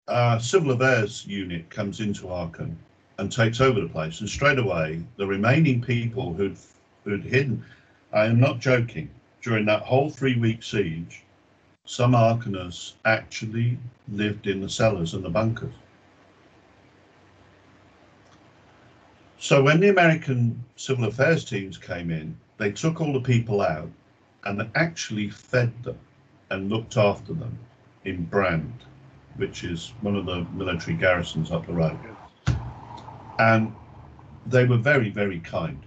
a 0.09 0.39
civil 0.41 0.71
affairs 0.71 1.27
unit 1.27 1.69
comes 1.69 2.01
into 2.01 2.31
Aachen 2.31 2.79
and 3.19 3.31
takes 3.31 3.61
over 3.61 3.81
the 3.81 3.89
place, 3.89 4.21
and 4.21 4.29
straight 4.29 4.59
away 4.59 5.03
the 5.17 5.27
remaining 5.27 5.83
people 5.83 6.33
who'd 6.33 6.57
who'd 7.05 7.25
hidden. 7.25 7.65
I 8.13 8.27
am 8.27 8.41
not 8.41 8.61
joking 8.61 9.11
during 9.43 9.65
that 9.67 9.83
whole 9.83 10.11
three 10.11 10.39
week 10.39 10.63
siege, 10.63 11.23
some 11.85 12.13
Aacheners 12.13 12.95
actually 13.05 13.79
lived 14.09 14.47
in 14.47 14.61
the 14.61 14.69
cellars 14.69 15.15
and 15.15 15.25
the 15.25 15.31
bunkers. 15.31 15.73
So 19.39 19.63
when 19.63 19.81
the 19.81 19.89
American 19.89 20.65
civil 20.77 21.05
affairs 21.05 21.45
teams 21.45 21.79
came 21.79 22.11
in, 22.11 22.37
they 22.59 22.73
took 22.73 23.01
all 23.01 23.13
the 23.13 23.21
people 23.21 23.61
out 23.61 23.91
and 24.45 24.69
actually 24.75 25.29
fed 25.29 25.73
them 25.83 25.99
and 26.51 26.71
looked 26.71 26.97
after 26.97 27.33
them 27.33 27.59
in 28.05 28.25
Brand, 28.25 28.85
which 29.37 29.65
is 29.65 29.93
one 30.01 30.17
of 30.17 30.27
the 30.27 30.47
military 30.55 30.97
garrisons 30.97 31.51
up 31.51 31.67
the 31.67 31.73
road. 31.73 31.99
And 33.39 33.75
they 34.47 34.65
were 34.65 34.79
very, 34.79 35.11
very 35.11 35.41
kind. 35.41 35.81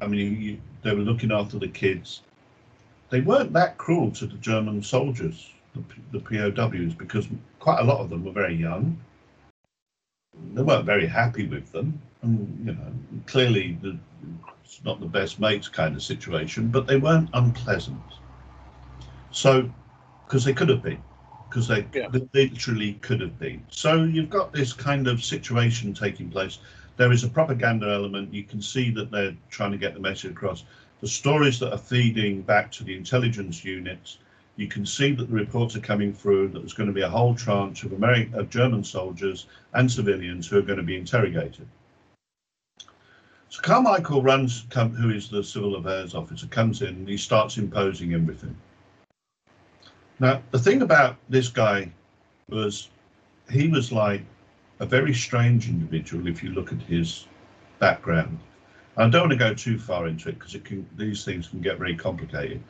I 0.00 0.06
mean, 0.06 0.40
you, 0.40 0.60
they 0.82 0.94
were 0.94 1.02
looking 1.02 1.32
after 1.32 1.58
the 1.58 1.68
kids 1.68 2.22
they 3.14 3.20
weren't 3.20 3.52
that 3.52 3.78
cruel 3.78 4.10
to 4.10 4.26
the 4.26 4.36
German 4.38 4.82
soldiers, 4.82 5.50
the, 5.72 5.82
the 6.10 6.18
POWs, 6.18 6.94
because 6.94 7.28
quite 7.60 7.78
a 7.78 7.84
lot 7.84 8.00
of 8.00 8.10
them 8.10 8.24
were 8.24 8.32
very 8.32 8.56
young. 8.56 8.98
They 10.52 10.62
weren't 10.62 10.84
very 10.84 11.06
happy 11.06 11.46
with 11.46 11.70
them, 11.70 12.02
you 12.24 12.72
know, 12.72 12.92
clearly 13.26 13.78
the, 13.82 13.98
it's 14.64 14.82
not 14.84 15.00
the 15.00 15.06
best 15.06 15.40
mates 15.40 15.68
kind 15.68 15.94
of 15.94 16.02
situation, 16.02 16.68
but 16.68 16.86
they 16.86 16.96
weren't 16.96 17.30
unpleasant. 17.34 18.00
So, 19.30 19.70
because 20.26 20.44
they 20.44 20.52
could 20.52 20.68
have 20.68 20.82
been, 20.82 21.02
because 21.48 21.68
they, 21.68 21.86
yeah. 21.92 22.08
they 22.08 22.26
literally 22.32 22.94
could 22.94 23.20
have 23.20 23.38
been. 23.38 23.64
So 23.68 24.04
you've 24.04 24.30
got 24.30 24.52
this 24.52 24.72
kind 24.72 25.06
of 25.08 25.22
situation 25.22 25.92
taking 25.92 26.30
place. 26.30 26.58
There 26.96 27.12
is 27.12 27.24
a 27.24 27.28
propaganda 27.28 27.90
element. 27.90 28.32
You 28.32 28.44
can 28.44 28.62
see 28.62 28.90
that 28.92 29.10
they're 29.10 29.36
trying 29.50 29.72
to 29.72 29.78
get 29.78 29.94
the 29.94 30.00
message 30.00 30.30
across 30.30 30.64
the 31.04 31.08
stories 31.10 31.58
that 31.58 31.70
are 31.70 31.76
feeding 31.76 32.40
back 32.40 32.72
to 32.72 32.82
the 32.82 32.96
intelligence 32.96 33.62
units, 33.62 34.16
you 34.56 34.66
can 34.66 34.86
see 34.86 35.12
that 35.12 35.28
the 35.28 35.34
reports 35.34 35.76
are 35.76 35.80
coming 35.80 36.14
through 36.14 36.48
that 36.48 36.60
there's 36.60 36.72
going 36.72 36.86
to 36.86 36.94
be 36.94 37.02
a 37.02 37.08
whole 37.08 37.34
tranche 37.34 37.84
of, 37.84 37.92
American, 37.92 38.34
of 38.34 38.48
German 38.48 38.82
soldiers 38.82 39.46
and 39.74 39.92
civilians 39.92 40.48
who 40.48 40.56
are 40.56 40.62
going 40.62 40.78
to 40.78 40.82
be 40.82 40.96
interrogated. 40.96 41.66
So 43.54 43.62
Carmichael 43.62 44.20
runs, 44.20 44.66
who 44.74 45.10
is 45.10 45.28
the 45.28 45.44
civil 45.44 45.76
affairs 45.76 46.12
officer, 46.12 46.48
comes 46.48 46.82
in 46.82 46.88
and 46.88 47.08
he 47.08 47.16
starts 47.16 47.56
imposing 47.56 48.12
everything. 48.12 48.56
Now, 50.18 50.42
the 50.50 50.58
thing 50.58 50.82
about 50.82 51.18
this 51.28 51.50
guy 51.50 51.92
was 52.48 52.88
he 53.48 53.68
was 53.68 53.92
like 53.92 54.22
a 54.80 54.86
very 54.86 55.14
strange 55.14 55.68
individual 55.68 56.26
if 56.26 56.42
you 56.42 56.50
look 56.50 56.72
at 56.72 56.82
his 56.82 57.28
background. 57.78 58.40
I 58.96 59.08
don't 59.08 59.28
want 59.28 59.30
to 59.30 59.36
go 59.36 59.54
too 59.54 59.78
far 59.78 60.08
into 60.08 60.30
it 60.30 60.40
because 60.40 60.56
it 60.56 60.64
can 60.64 60.84
these 60.96 61.24
things 61.24 61.46
can 61.46 61.60
get 61.60 61.78
very 61.78 61.94
complicated. 61.94 62.60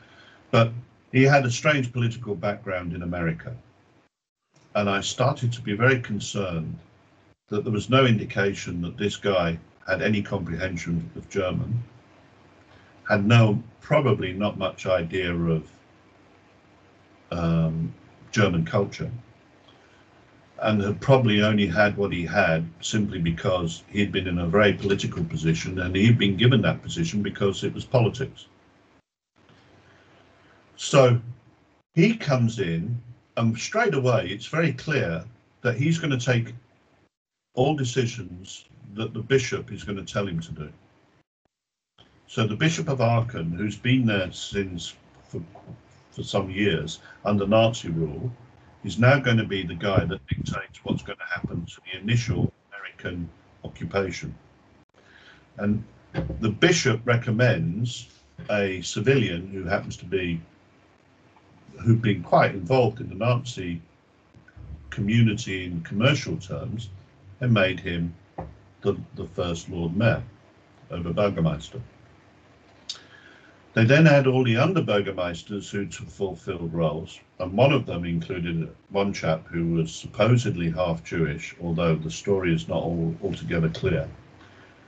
But 0.51 0.71
he 1.11 1.23
had 1.23 1.47
a 1.47 1.51
strange 1.51 1.91
political 1.91 2.35
background 2.35 2.93
in 2.93 3.01
America. 3.01 3.55
And 4.75 4.87
I 4.87 5.01
started 5.01 5.51
to 5.53 5.61
be 5.61 5.73
very 5.73 5.99
concerned 5.99 6.77
that 7.47 7.63
there 7.63 7.73
was 7.73 7.89
no 7.89 8.05
indication 8.05 8.83
that 8.83 8.97
this 8.97 9.15
guy 9.15 9.57
had 9.87 10.01
any 10.01 10.21
comprehension 10.21 11.09
of 11.15 11.29
German, 11.29 11.83
had 13.07 13.25
no, 13.25 13.61
probably 13.81 14.33
not 14.33 14.57
much 14.57 14.85
idea 14.85 15.33
of 15.33 15.69
um, 17.31 17.93
German 18.31 18.65
culture 18.65 19.11
and 20.61 20.81
had 20.81 20.99
probably 21.01 21.41
only 21.41 21.67
had 21.67 21.97
what 21.97 22.11
he 22.11 22.25
had 22.25 22.67
simply 22.81 23.19
because 23.19 23.83
he'd 23.87 24.11
been 24.11 24.27
in 24.27 24.39
a 24.39 24.47
very 24.47 24.73
political 24.73 25.23
position 25.23 25.79
and 25.79 25.95
he'd 25.95 26.17
been 26.17 26.37
given 26.37 26.61
that 26.61 26.81
position 26.81 27.21
because 27.21 27.63
it 27.63 27.73
was 27.73 27.83
politics. 27.83 28.45
So 30.77 31.19
he 31.93 32.15
comes 32.15 32.59
in 32.59 33.01
and 33.37 33.57
straight 33.57 33.93
away 33.93 34.27
it's 34.29 34.45
very 34.45 34.73
clear 34.73 35.23
that 35.61 35.75
he's 35.75 35.97
going 35.97 36.17
to 36.17 36.25
take 36.25 36.53
all 37.53 37.75
decisions 37.75 38.65
that 38.95 39.13
the 39.13 39.21
bishop 39.21 39.71
is 39.71 39.83
going 39.83 40.03
to 40.03 40.13
tell 40.13 40.27
him 40.27 40.39
to 40.39 40.51
do. 40.51 40.69
So 42.27 42.47
the 42.47 42.55
Bishop 42.55 42.89
of 42.89 43.01
Aachen, 43.01 43.51
who's 43.51 43.77
been 43.77 44.05
there 44.05 44.31
since 44.31 44.95
for, 45.23 45.41
for 46.11 46.23
some 46.23 46.49
years 46.49 46.99
under 47.23 47.45
Nazi 47.45 47.89
rule, 47.89 48.31
is 48.83 48.97
now 48.97 49.19
going 49.19 49.37
to 49.37 49.45
be 49.45 49.63
the 49.63 49.75
guy 49.75 50.03
that 50.05 50.27
dictates 50.27 50.83
what's 50.83 51.03
going 51.03 51.19
to 51.19 51.25
happen 51.25 51.65
to 51.65 51.81
the 51.85 51.99
initial 51.99 52.51
American 52.73 53.29
occupation. 53.63 54.33
And 55.57 55.83
the 56.39 56.49
bishop 56.49 57.01
recommends 57.05 58.07
a 58.49 58.81
civilian 58.81 59.47
who 59.47 59.63
happens 59.65 59.97
to 59.97 60.05
be 60.05 60.41
who'd 61.83 62.01
been 62.01 62.23
quite 62.23 62.51
involved 62.51 63.01
in 63.01 63.09
the 63.09 63.15
Nazi 63.15 63.81
community 64.89 65.65
in 65.65 65.81
commercial 65.81 66.37
terms 66.37 66.89
and 67.41 67.53
made 67.53 67.79
him 67.79 68.13
the, 68.85 68.95
the 69.15 69.25
first 69.25 69.67
Lord 69.67 69.97
Mayor 69.97 70.23
Oberbürgermeister. 70.91 71.81
They 73.73 73.83
then 73.83 74.05
had 74.05 74.27
all 74.27 74.43
the 74.43 74.55
Underburgermeisters 74.55 75.69
who'd 75.71 75.93
fulfilled 75.93 76.71
roles, 76.71 77.19
and 77.39 77.51
one 77.51 77.73
of 77.73 77.87
them 77.87 78.05
included 78.05 78.69
one 78.89 79.11
chap 79.11 79.47
who 79.47 79.73
was 79.73 79.93
supposedly 79.93 80.69
half 80.69 81.03
Jewish, 81.03 81.55
although 81.61 81.95
the 81.95 82.11
story 82.11 82.53
is 82.53 82.67
not 82.67 82.83
all, 82.83 83.13
altogether 83.21 83.69
clear, 83.69 84.07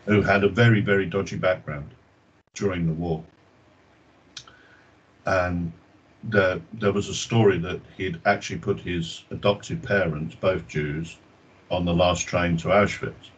who 0.05 0.21
had 0.21 0.43
a 0.43 0.47
very, 0.49 0.79
very 0.79 1.07
dodgy 1.07 1.35
background 1.35 1.89
during 2.53 2.85
the 2.85 2.93
war. 2.93 3.23
And 5.25 5.73
there, 6.23 6.61
there 6.73 6.93
was 6.93 7.09
a 7.09 7.15
story 7.15 7.57
that 7.57 7.81
he'd 7.97 8.21
actually 8.25 8.59
put 8.59 8.79
his 8.79 9.23
adoptive 9.31 9.81
parents, 9.81 10.35
both 10.35 10.67
Jews, 10.67 11.17
on 11.71 11.83
the 11.83 11.93
last 11.93 12.27
train 12.27 12.55
to 12.57 12.69
Auschwitz. 12.69 13.31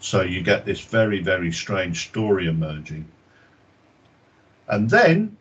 So 0.00 0.22
you 0.22 0.42
get 0.42 0.64
this 0.64 0.80
very, 0.80 1.22
very 1.22 1.52
strange 1.52 2.08
story 2.08 2.46
emerging 2.46 3.06
and 4.68 4.90
then, 4.90 5.36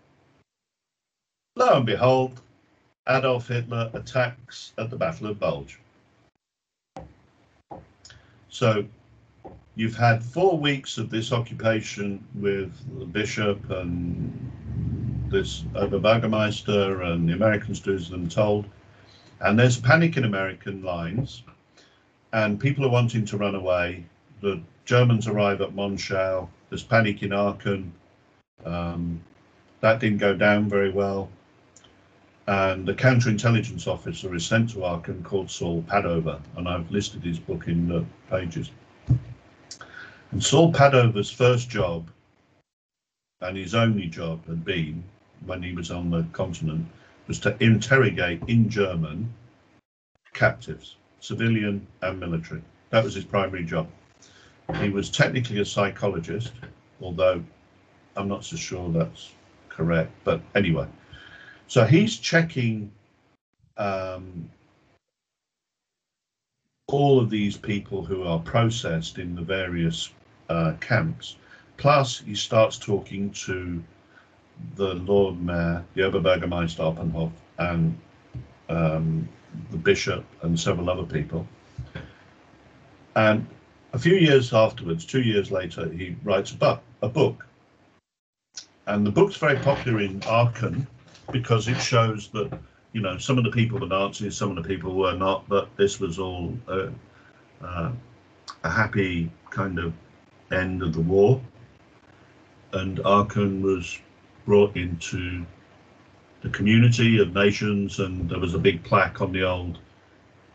lo 1.56 1.78
and 1.78 1.86
behold, 1.86 2.42
Adolf 3.08 3.48
Hitler 3.48 3.90
attacks 3.94 4.74
at 4.78 4.90
the 4.90 4.96
Battle 4.96 5.28
of 5.28 5.40
Bulge. 5.40 5.80
So 8.50 8.86
you've 9.76 9.96
had 9.96 10.24
four 10.24 10.58
weeks 10.58 10.98
of 10.98 11.10
this 11.10 11.32
occupation 11.32 12.24
with 12.36 12.72
the 13.00 13.06
bishop 13.06 13.70
and 13.72 14.52
this 15.30 15.62
Oberbürgermeister 15.74 17.12
and 17.12 17.28
the 17.28 17.34
Americans 17.34 17.80
do 17.80 17.96
as 17.96 18.10
them 18.10 18.30
told. 18.30 18.66
And 19.42 19.58
there's 19.60 19.80
panic 19.80 20.18
in 20.18 20.24
American 20.24 20.84
lines, 20.84 21.44
and 22.32 22.60
people 22.60 22.86
are 22.86 22.90
wanting 22.90 23.26
to 23.26 23.38
run 23.38 23.56
away. 23.56 24.06
The 24.46 24.62
Germans 24.86 25.28
arrive 25.28 25.60
at 25.62 25.74
Monschau. 25.74 26.48
There's 26.70 26.84
panic 26.84 27.24
in 27.24 27.34
Aachen. 27.34 27.92
Um, 28.64 29.20
that 29.82 30.00
didn't 30.00 30.20
go 30.20 30.36
down 30.36 30.70
very 30.70 30.92
well. 30.92 31.32
And 32.46 32.88
the 32.88 32.94
counterintelligence 32.94 33.88
officer 33.88 34.36
is 34.36 34.46
sent 34.46 34.70
to 34.70 34.86
Aachen 34.86 35.24
called 35.24 35.50
Saul 35.50 35.82
Padover, 35.82 36.40
and 36.58 36.68
I've 36.68 36.92
listed 36.92 37.24
his 37.24 37.40
book 37.40 37.68
in 37.68 37.88
the 37.88 38.06
pages. 38.30 38.70
And 40.30 40.44
Saul 40.44 40.72
Padover's 40.72 41.32
first 41.32 41.68
job 41.68 42.08
and 43.42 43.58
his 43.58 43.74
only 43.74 44.06
job 44.06 44.46
had 44.46 44.64
been 44.64 45.04
when 45.48 45.64
he 45.64 45.74
was 45.74 45.90
on 45.90 46.12
the 46.12 46.22
continent 46.34 46.86
was 47.28 47.40
to 47.40 47.58
interrogate 47.64 48.44
in 48.48 48.70
German 48.70 49.34
captives, 50.36 50.98
civilian 51.20 51.88
and 52.04 52.20
military. 52.20 52.62
That 52.92 53.04
was 53.04 53.16
his 53.16 53.26
primary 53.26 53.64
job. 53.64 53.88
He 54.82 54.90
was 54.90 55.10
technically 55.10 55.60
a 55.60 55.66
psychologist, 55.66 56.52
although 57.02 57.44
I'm 58.16 58.28
not 58.28 58.44
so 58.44 58.56
sure 58.56 58.90
that's 58.90 59.32
correct. 59.70 60.12
But 60.24 60.42
anyway, 60.56 60.88
so 61.68 61.86
he's 61.86 62.18
checking 62.18 62.92
um, 63.78 64.50
all 66.88 67.20
of 67.20 67.30
these 67.30 67.58
people 67.58 68.04
who 68.04 68.24
are 68.24 68.40
processed 68.40 69.18
in 69.18 69.36
the 69.36 69.42
various 69.42 70.12
uh, 70.50 70.74
camps. 70.80 71.38
Plus, 71.78 72.20
he 72.20 72.36
starts 72.36 72.78
talking 72.78 73.32
to 73.32 73.84
the 74.76 74.94
Lord 74.96 75.42
Mayor, 75.42 75.84
the 75.94 76.04
Oberbürgermeister 76.04 76.80
Oppenhoff, 76.80 77.32
and 77.58 77.98
um, 78.70 79.28
the 79.72 79.78
bishop, 79.78 80.24
and 80.42 80.60
several 80.60 80.90
other 80.90 81.04
people. 81.04 81.46
And 83.16 83.46
a 83.96 83.98
few 83.98 84.16
years 84.16 84.54
afterwards, 84.54 85.06
two 85.06 85.22
years 85.22 85.52
later, 85.52 85.90
he 85.90 86.18
writes 86.26 86.52
a 86.52 86.58
book, 86.58 86.82
a 87.02 87.08
book. 87.08 87.48
And 88.88 89.08
the 89.08 89.12
book's 89.12 89.38
very 89.38 89.58
popular 89.58 90.02
in 90.02 90.22
Aachen 90.28 90.86
because 91.32 91.70
it 91.70 91.80
shows 91.80 92.28
that, 92.34 92.60
you 92.92 93.00
know, 93.00 93.18
some 93.18 93.38
of 93.38 93.46
the 93.46 93.52
people 93.52 93.80
were 93.80 93.88
Nazis, 93.88 94.36
some 94.36 94.56
of 94.56 94.62
the 94.62 94.68
people 94.68 94.96
were 94.96 95.16
not, 95.16 95.48
but 95.48 95.70
this 95.78 96.02
was 96.02 96.20
all 96.20 96.54
uh, 96.68 96.90
uh, 97.64 97.92
a 98.66 98.70
happy 98.70 99.32
kind 99.50 99.80
of 99.80 99.94
end 100.52 100.84
of 100.84 100.94
the 100.94 101.02
war. 101.02 101.42
And 102.74 103.00
Aachen 103.06 103.62
was 103.62 103.98
brought 104.46 104.76
into 104.76 105.46
the 106.42 106.50
community 106.50 107.20
of 107.20 107.34
nations, 107.34 108.00
and 108.00 108.30
there 108.30 108.40
was 108.40 108.56
a 108.56 108.60
big 108.60 108.84
plaque 108.84 109.22
on 109.22 109.32
the 109.32 109.44
old 109.44 109.80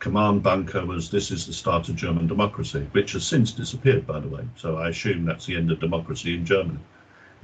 command 0.01 0.43
bunker 0.43 0.85
was 0.85 1.11
this 1.11 1.31
is 1.31 1.47
the 1.47 1.53
start 1.53 1.89
of 1.89 1.95
German 1.95 2.27
democracy, 2.27 2.89
which 2.93 3.13
has 3.13 3.25
since 3.25 3.53
disappeared, 3.53 4.07
by 4.07 4.19
the 4.19 4.29
way. 4.29 4.43
So 4.57 4.79
I 4.79 4.89
assume 4.89 5.25
that's 5.25 5.47
the 5.47 5.57
end 5.57 5.71
of 5.71 5.79
democracy 5.79 6.35
in 6.35 6.45
Germany. 6.45 6.81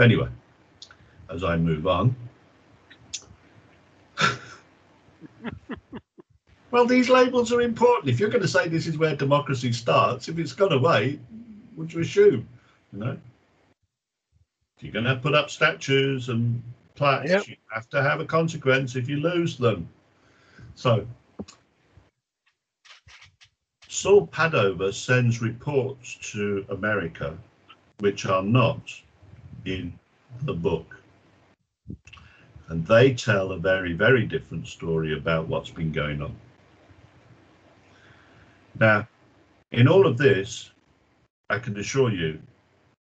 Anyway, 0.00 0.28
as 1.30 1.44
I 1.44 1.56
move 1.56 1.86
on. 1.86 2.16
well, 6.70 6.86
these 6.86 7.08
labels 7.10 7.52
are 7.52 7.60
important. 7.60 8.08
If 8.08 8.18
you're 8.18 8.30
going 8.30 8.42
to 8.42 8.48
say 8.48 8.68
this 8.68 8.86
is 8.86 8.98
where 8.98 9.14
democracy 9.14 9.72
starts, 9.72 10.28
if 10.28 10.38
it's 10.38 10.54
gone 10.54 10.72
away, 10.72 11.20
would 11.76 11.92
you 11.92 12.00
assume? 12.00 12.48
You 12.92 12.98
know, 12.98 13.18
if 14.76 14.82
you're 14.82 14.92
going 14.92 15.04
to 15.04 15.16
put 15.16 15.34
up 15.34 15.50
statues 15.50 16.30
and 16.30 16.62
plaques, 16.94 17.30
yep. 17.30 17.46
you 17.46 17.56
have 17.70 17.88
to 17.90 18.02
have 18.02 18.20
a 18.20 18.24
consequence 18.24 18.96
if 18.96 19.10
you 19.10 19.16
lose 19.18 19.58
them. 19.58 19.88
So, 20.74 21.06
Saul 23.96 24.26
Padover 24.26 24.92
sends 24.92 25.40
reports 25.40 26.18
to 26.32 26.66
America 26.68 27.38
which 28.00 28.26
are 28.26 28.42
not 28.42 28.92
in 29.64 29.98
the 30.42 30.52
book. 30.52 31.00
And 32.68 32.86
they 32.86 33.14
tell 33.14 33.52
a 33.52 33.58
very, 33.58 33.94
very 33.94 34.26
different 34.26 34.68
story 34.68 35.14
about 35.16 35.48
what's 35.48 35.70
been 35.70 35.92
going 35.92 36.20
on. 36.20 36.36
Now, 38.78 39.08
in 39.72 39.88
all 39.88 40.06
of 40.06 40.18
this, 40.18 40.70
I 41.48 41.58
can 41.58 41.78
assure 41.78 42.12
you 42.12 42.38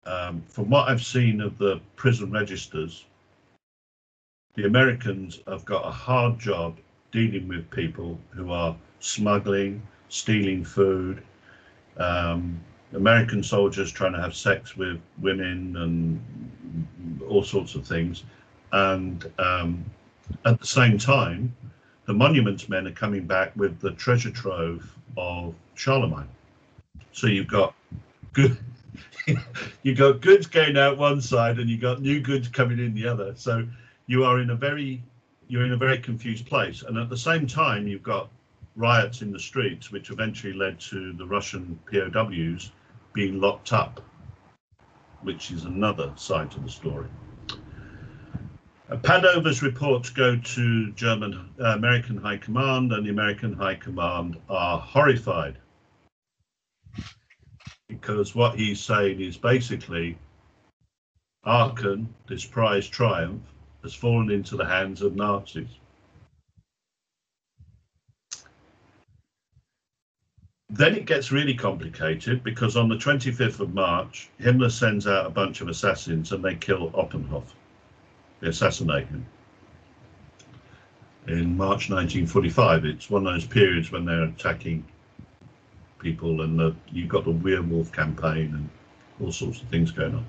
um, 0.05 0.41
from 0.47 0.71
what 0.71 0.89
I've 0.89 1.05
seen 1.05 1.41
of 1.41 1.59
the 1.59 1.81
prison 1.97 2.31
registers, 2.31 3.07
the 4.55 4.67
Americans 4.67 5.41
have 5.49 5.65
got 5.65 5.85
a 5.85 5.91
hard 5.91 6.39
job 6.39 6.77
dealing 7.11 7.49
with 7.49 7.69
people 7.73 8.21
who 8.31 8.53
are 8.53 8.77
smuggling, 9.01 9.83
stealing 10.09 10.65
food, 10.65 11.23
um, 11.97 12.61
American 12.95 13.43
soldiers 13.43 13.91
trying 13.91 14.13
to 14.13 14.21
have 14.21 14.35
sex 14.35 14.77
with 14.77 15.01
women 15.21 15.77
and 15.77 17.23
all 17.29 17.43
sorts 17.43 17.75
of 17.75 17.87
things. 17.87 18.25
And 18.73 19.31
um, 19.39 19.85
at 20.45 20.61
the 20.61 20.67
same 20.67 20.99
time, 20.99 21.55
the 22.07 22.13
monuments 22.13 22.69
men 22.69 22.87
are 22.87 22.93
coming 22.93 23.27
back 23.27 23.55
with 23.57 23.81
the 23.81 23.93
treasure 23.93 24.31
trove 24.31 24.97
of 25.17 25.55
Charlemagne. 25.75 26.29
So 27.13 27.27
you've 27.27 27.49
got 27.49 27.75
good 28.33 28.57
you 29.83 29.95
got 29.95 30.21
goods 30.21 30.47
going 30.47 30.77
out 30.77 30.99
one 30.99 31.21
side 31.21 31.59
and 31.59 31.69
you've 31.69 31.81
got 31.81 32.01
new 32.01 32.21
goods 32.21 32.49
coming 32.49 32.79
in 32.79 32.95
the 32.95 33.07
other. 33.07 33.35
So 33.37 33.67
you 34.07 34.25
are 34.25 34.41
in 34.41 34.51
a 34.51 34.55
very 34.55 35.03
you're 35.49 35.65
in 35.65 35.73
a 35.73 35.77
very 35.77 35.99
confused 35.99 36.47
place. 36.47 36.83
And 36.83 36.99
at 36.99 37.09
the 37.09 37.17
same 37.17 37.47
time, 37.47 37.87
you've 37.87 38.03
got 38.03 38.29
riots 38.77 39.23
in 39.23 39.33
the 39.33 39.39
streets, 39.39 39.91
which 39.91 40.11
eventually 40.11 40.53
led 40.53 40.79
to 40.79 41.13
the 41.15 41.27
Russian 41.27 41.79
POWs 41.91 42.71
being 43.15 43.41
locked 43.41 43.73
up, 43.73 44.03
which 45.23 45.51
is 45.51 45.65
another 45.65 46.13
side 46.17 46.51
to 46.53 46.61
the 46.61 46.69
story. 46.69 47.09
Uh, 48.89 48.97
Padover's 48.99 49.63
reports 49.63 50.11
go 50.11 50.37
to 50.37 50.93
German 50.93 51.49
uh, 51.59 51.71
American 51.71 52.17
High 52.17 52.37
Command, 52.37 52.93
and 52.93 53.05
the 53.05 53.11
American 53.11 53.55
High 53.55 53.75
Command 53.75 54.37
are 54.49 54.79
horrified 54.79 55.57
because 57.89 58.35
what 58.35 58.57
he's 58.57 58.81
saying 58.81 59.21
is 59.21 59.37
basically 59.37 60.19
Aachen, 61.45 62.13
this 62.29 62.45
prize 62.45 62.89
triumph, 62.89 63.43
has 63.83 63.95
fallen 63.95 64.31
into 64.31 64.57
the 64.57 64.65
hands 64.65 65.03
of 65.03 65.15
Nazis. 65.15 65.69
Then 70.77 70.95
it 70.95 71.07
gets 71.07 71.33
really 71.33 71.55
complicated 71.55 72.45
because 72.45 72.77
on 72.77 72.89
the 72.89 72.97
25th 72.97 73.61
of 73.61 73.73
March, 73.73 74.29
Himmler 74.39 74.71
sends 74.71 75.07
out 75.07 75.25
a 75.25 75.31
bunch 75.31 75.63
of 75.63 75.69
assassins 75.69 76.33
and 76.33 76.45
they 76.45 76.55
kill 76.55 76.91
Oppenhoff. 76.91 77.45
They 78.41 78.49
assassinate 78.49 79.07
him. 79.07 79.25
In 81.29 81.57
March 81.57 81.89
1945, 81.89 82.85
it's 82.85 83.09
one 83.09 83.27
of 83.27 83.33
those 83.33 83.47
periods 83.47 83.91
when 83.91 84.05
they're 84.05 84.25
attacking 84.25 84.85
people, 85.99 86.43
and 86.43 86.59
the, 86.59 86.77
you've 86.89 87.09
got 87.09 87.25
the 87.25 87.31
werewolf 87.31 87.91
campaign 87.91 88.53
and 88.55 88.69
all 89.21 89.33
sorts 89.33 89.63
of 89.63 89.69
things 89.69 89.91
going 89.91 90.15
on. 90.15 90.27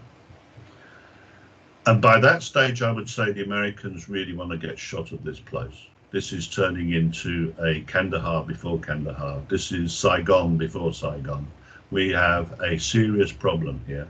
And 1.88 2.02
by 2.02 2.22
that 2.22 2.41
stage, 2.41 2.82
I 2.82 2.91
would 2.91 3.10
say 3.10 3.34
the 3.34 3.43
Americans 3.43 4.08
really 4.08 4.34
want 4.34 4.52
to 4.52 4.58
get 4.58 4.80
shot 4.80 5.12
at 5.12 5.24
this 5.26 5.39
place. 5.39 5.88
This 6.12 6.32
is 6.32 6.47
turning 6.47 6.93
into 6.93 7.53
a 7.60 7.82
Kandahar 7.82 8.45
before 8.45 8.80
Kandahar. 8.80 9.41
This 9.49 9.72
is 9.72 9.93
Saigon 9.93 10.58
before 10.58 10.93
Saigon. 10.93 11.47
We 11.91 12.10
have 12.12 12.60
a 12.62 12.78
serious 12.78 13.32
problem 13.32 13.82
here, 13.88 14.08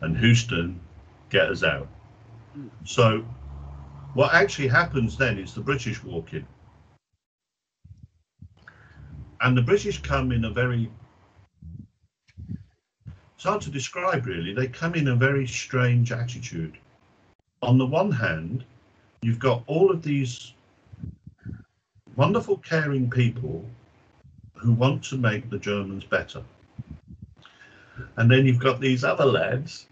and 0.00 0.16
Houston, 0.16 0.80
get 1.30 1.50
us 1.50 1.62
out. 1.62 1.88
So, 2.84 3.24
what 4.14 4.34
actually 4.34 4.68
happens 4.68 5.16
then 5.16 5.38
is 5.38 5.52
the 5.54 5.60
British 5.60 6.02
walk 6.02 6.32
in 6.32 6.46
and 9.40 9.56
the 9.56 9.62
British 9.62 10.00
come 10.02 10.32
in 10.32 10.44
a 10.44 10.50
very 10.50 10.90
it's 13.34 13.44
hard 13.44 13.60
to 13.62 13.70
describe 13.70 14.26
really. 14.26 14.54
They 14.54 14.66
come 14.66 14.94
in 14.94 15.08
a 15.08 15.14
very 15.14 15.46
strange 15.46 16.10
attitude. 16.10 16.78
On 17.62 17.76
the 17.76 17.84
one 17.84 18.10
hand, 18.10 18.64
you've 19.20 19.38
got 19.38 19.62
all 19.66 19.90
of 19.90 20.02
these 20.02 20.54
wonderful, 22.16 22.56
caring 22.58 23.10
people 23.10 23.64
who 24.54 24.72
want 24.72 25.04
to 25.04 25.16
make 25.16 25.48
the 25.50 25.58
Germans 25.58 26.04
better. 26.04 26.42
And 28.16 28.30
then 28.30 28.46
you've 28.46 28.58
got 28.58 28.80
these 28.80 29.04
other 29.04 29.24
lads 29.24 29.86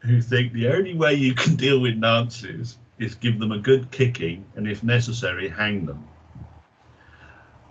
who 0.00 0.20
think 0.20 0.52
the 0.52 0.68
only 0.68 0.94
way 0.94 1.14
you 1.14 1.34
can 1.34 1.56
deal 1.56 1.80
with 1.80 1.96
Nazis 1.96 2.78
is 2.98 3.14
give 3.14 3.38
them 3.38 3.52
a 3.52 3.58
good 3.58 3.90
kicking 3.90 4.44
and, 4.54 4.68
if 4.68 4.82
necessary, 4.82 5.48
hang 5.48 5.86
them. 5.86 6.06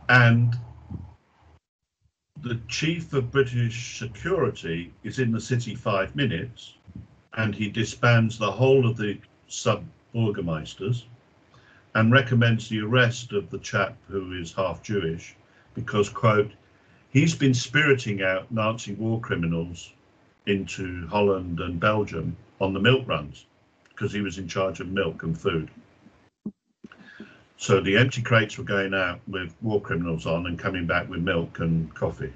And 0.09 0.55
the 2.41 2.59
chief 2.67 3.13
of 3.13 3.31
British 3.31 3.97
security 3.99 4.91
is 5.03 5.19
in 5.19 5.31
the 5.31 5.39
city 5.39 5.75
five 5.75 6.15
minutes 6.15 6.73
and 7.35 7.55
he 7.55 7.69
disbands 7.69 8.37
the 8.37 8.51
whole 8.51 8.87
of 8.87 8.97
the 8.97 9.17
sub 9.47 9.85
burgomeisters 10.13 11.03
and 11.95 12.11
recommends 12.11 12.67
the 12.69 12.81
arrest 12.81 13.33
of 13.33 13.49
the 13.49 13.59
chap 13.59 13.95
who 14.07 14.33
is 14.33 14.53
half 14.53 14.81
Jewish 14.81 15.35
because, 15.75 16.09
quote, 16.09 16.51
he's 17.09 17.35
been 17.35 17.53
spiriting 17.53 18.21
out 18.21 18.51
Nazi 18.51 18.93
war 18.93 19.19
criminals 19.19 19.93
into 20.45 21.07
Holland 21.07 21.59
and 21.59 21.79
Belgium 21.79 22.35
on 22.59 22.73
the 22.73 22.79
milk 22.79 23.07
runs 23.07 23.45
because 23.89 24.11
he 24.11 24.21
was 24.21 24.37
in 24.37 24.47
charge 24.47 24.79
of 24.79 24.87
milk 24.87 25.23
and 25.23 25.39
food. 25.39 25.69
So 27.57 27.79
the 27.79 27.95
empty 27.97 28.21
crates 28.21 28.57
were 28.57 28.63
going 28.63 28.93
out 28.93 29.19
with 29.27 29.55
war 29.61 29.79
criminals 29.79 30.25
on 30.25 30.47
and 30.47 30.59
coming 30.59 30.85
back 30.85 31.09
with 31.09 31.21
milk 31.21 31.59
and 31.59 31.93
coffee. 31.93 32.33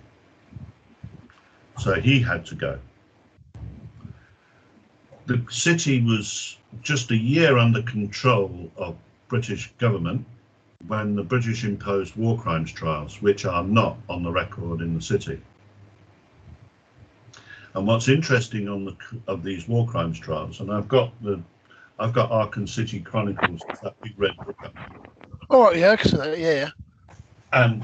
So 1.79 1.95
he 1.95 2.19
had 2.19 2.45
to 2.45 2.55
go. 2.55 2.79
the 5.27 5.45
city 5.49 6.01
was 6.01 6.57
just 6.81 7.11
a 7.11 7.17
year 7.17 7.57
under 7.57 7.81
control 7.83 8.71
of 8.77 8.95
British 9.27 9.71
government 9.77 10.25
when 10.87 11.15
the 11.15 11.23
British 11.23 11.63
imposed 11.63 12.15
war 12.15 12.39
crimes 12.39 12.71
trials, 12.71 13.21
which 13.21 13.45
are 13.45 13.63
not 13.63 13.97
on 14.09 14.23
the 14.23 14.31
record 14.31 14.81
in 14.81 14.93
the 14.93 15.01
city. 15.01 15.41
And 17.73 17.85
what's 17.85 18.07
interesting 18.07 18.67
on 18.69 18.85
the 18.85 18.95
of 19.27 19.43
these 19.43 19.67
war 19.67 19.87
crimes 19.87 20.19
trials, 20.19 20.61
and 20.61 20.71
I've 20.71 20.87
got 20.87 21.11
the, 21.21 21.41
I've 21.99 22.13
got 22.13 22.31
Aachen 22.31 22.67
City 22.67 22.99
Chronicles, 22.99 23.61
that 23.83 23.93
big 24.01 24.13
red 24.17 24.35
book. 24.37 24.55
Oh 25.49 25.71
yeah, 25.73 25.95
yeah, 26.13 26.35
yeah. 26.35 26.69
And 27.53 27.83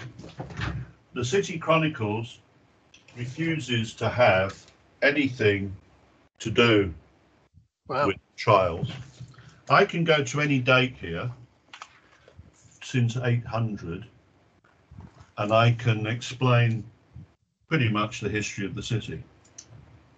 the 1.14 1.24
City 1.26 1.58
Chronicles 1.60 2.40
refuses 3.18 3.94
to 3.96 4.10
have 4.10 4.66
anything 5.02 5.76
to 6.40 6.50
do 6.50 6.94
Wow. 7.88 8.08
with 8.08 8.18
trials. 8.38 8.90
I 9.70 9.86
can 9.86 10.04
go 10.04 10.24
to 10.24 10.42
any 10.42 10.60
date 10.60 10.98
here 11.00 11.32
since 12.82 13.16
800 13.16 14.06
and 15.38 15.54
I 15.54 15.72
can 15.72 16.06
explain 16.06 16.84
pretty 17.70 17.90
much 17.90 18.20
the 18.20 18.30
history 18.30 18.66
of 18.66 18.76
the 18.76 18.84
city. 18.84 19.24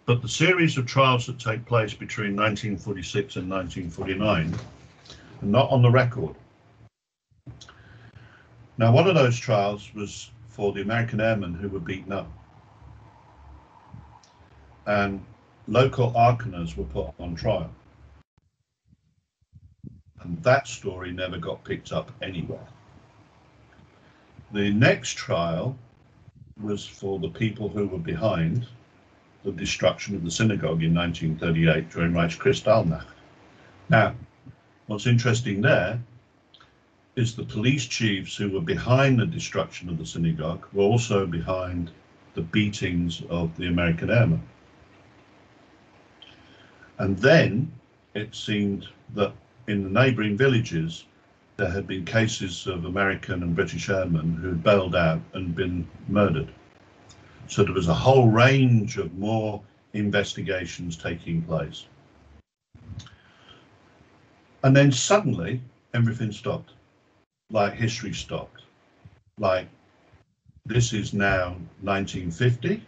But 0.05 0.21
the 0.21 0.27
series 0.27 0.77
of 0.77 0.87
trials 0.87 1.27
that 1.27 1.39
take 1.39 1.63
place 1.65 1.93
between 1.93 2.35
1946 2.35 3.35
and 3.35 3.49
1949 3.49 4.55
are 5.41 5.45
not 5.45 5.69
on 5.69 5.81
the 5.83 5.91
record. 5.91 6.35
Now, 8.77 8.91
one 8.91 9.07
of 9.07 9.15
those 9.15 9.37
trials 9.39 9.93
was 9.93 10.31
for 10.49 10.73
the 10.73 10.81
American 10.81 11.21
airmen 11.21 11.53
who 11.53 11.69
were 11.69 11.79
beaten 11.79 12.11
up. 12.11 12.27
And 14.85 15.23
local 15.67 16.11
Aacheners 16.13 16.75
were 16.75 16.83
put 16.85 17.13
on 17.19 17.35
trial. 17.35 17.71
And 20.25 20.41
that 20.41 20.67
story 20.67 21.11
never 21.11 21.37
got 21.37 21.63
picked 21.63 21.91
up 21.91 22.11
anywhere. 22.19 22.67
The 24.51 24.71
next 24.71 25.17
trial 25.17 25.77
was 26.59 26.83
for 26.83 27.19
the 27.19 27.29
people 27.29 27.69
who 27.69 27.85
were 27.87 27.99
behind 27.99 28.65
the 29.43 29.51
destruction 29.51 30.15
of 30.15 30.23
the 30.23 30.31
synagogue 30.31 30.81
in 30.81 30.95
1938 30.95 31.91
during 31.91 32.13
Reichskristallnacht. 32.13 33.05
Now, 33.89 34.15
what's 34.87 35.05
interesting 35.05 35.61
there 35.61 36.01
is 37.15 37.35
the 37.35 37.43
police 37.43 37.85
chiefs 37.85 38.35
who 38.35 38.49
were 38.49 38.61
behind 38.61 39.19
the 39.19 39.27
destruction 39.27 39.89
of 39.89 39.99
the 39.99 40.07
synagogue 40.07 40.65
were 40.73 40.85
also 40.85 41.27
behind 41.27 41.91
the 42.33 42.41
beatings 42.41 43.21
of 43.29 43.55
the 43.57 43.67
American 43.67 44.09
airmen. 44.09 44.41
And 46.97 47.15
then 47.19 47.71
it 48.15 48.33
seemed 48.33 48.87
that 49.13 49.31
in 49.67 49.83
the 49.83 49.89
neighbouring 49.89 50.37
villages 50.37 51.05
there 51.57 51.69
had 51.69 51.87
been 51.87 52.03
cases 52.03 52.67
of 52.67 52.85
American 52.85 53.41
and 53.41 53.55
British 53.55 53.89
airmen 53.89 54.35
who 54.35 54.49
had 54.49 54.63
bailed 54.63 54.95
out 54.95 55.21
and 55.33 55.55
been 55.55 55.87
murdered. 56.07 56.49
So 57.47 57.63
there 57.63 57.73
was 57.73 57.87
a 57.87 57.93
whole 57.93 58.27
range 58.27 58.97
of 58.97 59.17
more 59.17 59.61
investigations 59.93 60.97
taking 60.97 61.41
place. 61.43 61.85
And 64.63 64.75
then 64.75 64.91
suddenly 64.91 65.61
everything 65.93 66.31
stopped, 66.31 66.71
like 67.49 67.73
history 67.73 68.13
stopped. 68.13 68.63
Like 69.37 69.69
this 70.65 70.91
is 70.91 71.13
now 71.13 71.55
1950 71.81 72.81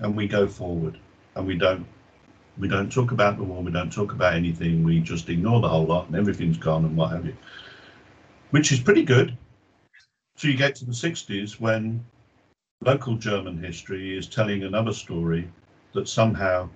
and 0.00 0.16
we 0.16 0.26
go 0.26 0.46
forward 0.46 0.98
and 1.36 1.46
we 1.46 1.56
don't 1.56 1.86
we 2.58 2.68
don't 2.68 2.90
talk 2.90 3.12
about 3.12 3.36
the 3.36 3.44
war, 3.44 3.62
we 3.62 3.70
don't 3.70 3.92
talk 3.92 4.12
about 4.12 4.34
anything, 4.34 4.82
we 4.82 5.00
just 5.00 5.28
ignore 5.28 5.60
the 5.60 5.68
whole 5.68 5.84
lot 5.84 6.06
and 6.06 6.16
everything's 6.16 6.56
gone 6.56 6.84
and 6.84 6.96
what 6.96 7.10
have 7.10 7.26
you. 7.26 7.36
Which 8.50 8.72
is 8.72 8.80
pretty 8.80 9.02
good. 9.02 9.36
So 10.36 10.48
you 10.48 10.56
get 10.56 10.74
to 10.76 10.84
the 10.84 10.92
60s 10.92 11.60
when 11.60 12.04
local 12.80 13.16
German 13.16 13.58
history 13.62 14.16
is 14.16 14.26
telling 14.26 14.62
another 14.62 14.92
story 14.92 15.50
that 15.92 16.08
somehow 16.08 16.68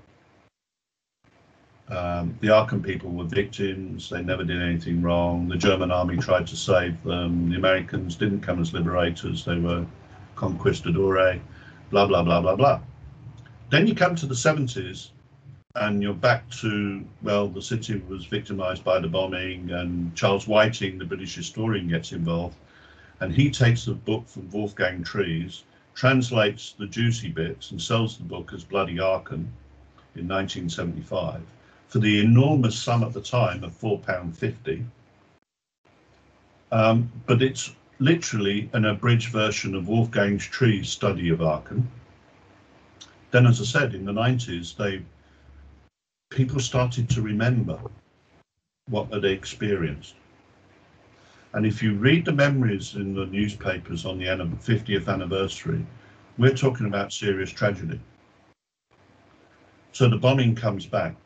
um, 1.89 2.39
the 2.41 2.51
Aachen 2.55 2.83
people 2.83 3.11
were 3.11 3.25
victims, 3.25 4.11
they 4.11 4.23
never 4.23 4.45
did 4.45 4.63
anything 4.63 5.03
wrong, 5.03 5.49
the 5.49 5.57
German 5.57 5.91
army 5.91 6.17
tried 6.17 6.47
to 6.47 6.57
save 6.57 7.03
them, 7.03 7.51
the 7.51 7.57
Americans 7.57 8.17
didn't 8.17 8.41
come 8.41 8.61
as 8.61 8.73
liberators, 8.73 9.45
they 9.45 9.59
were 9.59 9.85
conquistadores, 10.37 11.41
blah, 11.91 12.07
blah, 12.07 12.23
blah, 12.23 12.41
blah, 12.41 12.55
blah. 12.55 12.81
Then 13.71 13.87
you 13.87 13.95
come 13.95 14.15
to 14.17 14.27
the 14.27 14.35
70s 14.35 15.11
and 15.77 16.03
you're 16.03 16.13
back 16.15 16.49
to 16.51 17.05
well 17.23 17.47
the 17.49 17.63
city 17.63 18.03
was 18.09 18.27
victimized 18.27 18.83
by 18.83 18.99
the 18.99 19.07
bombing 19.07 19.71
and 19.71 20.15
charles 20.17 20.49
whiting 20.49 20.99
the 20.99 21.05
british 21.05 21.35
historian 21.35 21.89
gets 21.89 22.13
involved. 22.13 22.57
And 23.21 23.35
he 23.35 23.51
takes 23.51 23.85
the 23.85 23.93
book 23.93 24.27
from 24.29 24.51
wolfgang 24.51 25.05
trees 25.05 25.65
translates 25.95 26.75
the 26.79 26.87
juicy 26.87 27.29
bits 27.29 27.71
and 27.71 27.81
sells 27.81 28.17
the 28.17 28.25
book 28.25 28.53
as 28.53 28.65
bloody 28.65 28.99
aachen 28.99 29.53
in 30.17 30.27
1975 30.27 31.41
for 31.87 31.99
the 31.99 32.21
enormous 32.21 32.77
sum 32.77 33.05
at 33.05 33.13
the 33.13 33.21
time 33.21 33.63
of 33.63 33.79
£4.50 33.79 34.85
um, 36.73 37.13
but 37.27 37.43
it's 37.43 37.75
literally 37.99 38.71
an 38.73 38.87
abridged 38.87 39.31
version 39.31 39.75
of 39.77 39.87
wolfgang 39.87 40.39
trees 40.39 40.89
study 40.89 41.29
of 41.29 41.41
aachen 41.43 41.89
then 43.31 43.47
as 43.47 43.61
i 43.61 43.65
said 43.65 43.95
in 43.95 44.05
the 44.05 44.13
90s 44.13 44.77
they 44.77 45.03
people 46.31 46.61
started 46.61 47.11
to 47.11 47.23
remember 47.23 47.79
what 48.89 49.11
they 49.11 49.33
experienced. 49.33 50.15
And 51.53 51.67
if 51.67 51.83
you 51.83 51.95
read 51.95 52.25
the 52.25 52.33
memories 52.33 52.95
in 52.95 53.15
the 53.15 53.27
newspapers 53.27 54.07
on 54.07 54.19
the 54.19 54.27
50th 54.27 55.09
anniversary, 55.09 55.85
we're 56.39 56.55
talking 56.55 56.87
about 56.87 57.13
serious 57.13 57.51
tragedy. 57.51 58.01
So 59.93 60.09
the 60.09 60.17
bombing 60.17 60.55
comes 60.55 60.87
back. 60.87 61.17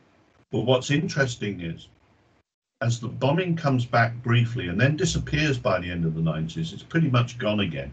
But 0.50 0.60
what's 0.60 0.90
interesting 0.90 1.60
is, 1.60 1.88
as 2.80 2.98
the 2.98 3.08
bombing 3.08 3.56
comes 3.56 3.84
back 3.84 4.14
briefly 4.22 4.68
and 4.68 4.80
then 4.80 4.96
disappears 4.96 5.58
by 5.58 5.80
the 5.80 5.90
end 5.90 6.06
of 6.06 6.14
the 6.14 6.22
90s, 6.22 6.72
it's 6.72 6.82
pretty 6.82 7.10
much 7.10 7.38
gone 7.38 7.60
again. 7.60 7.92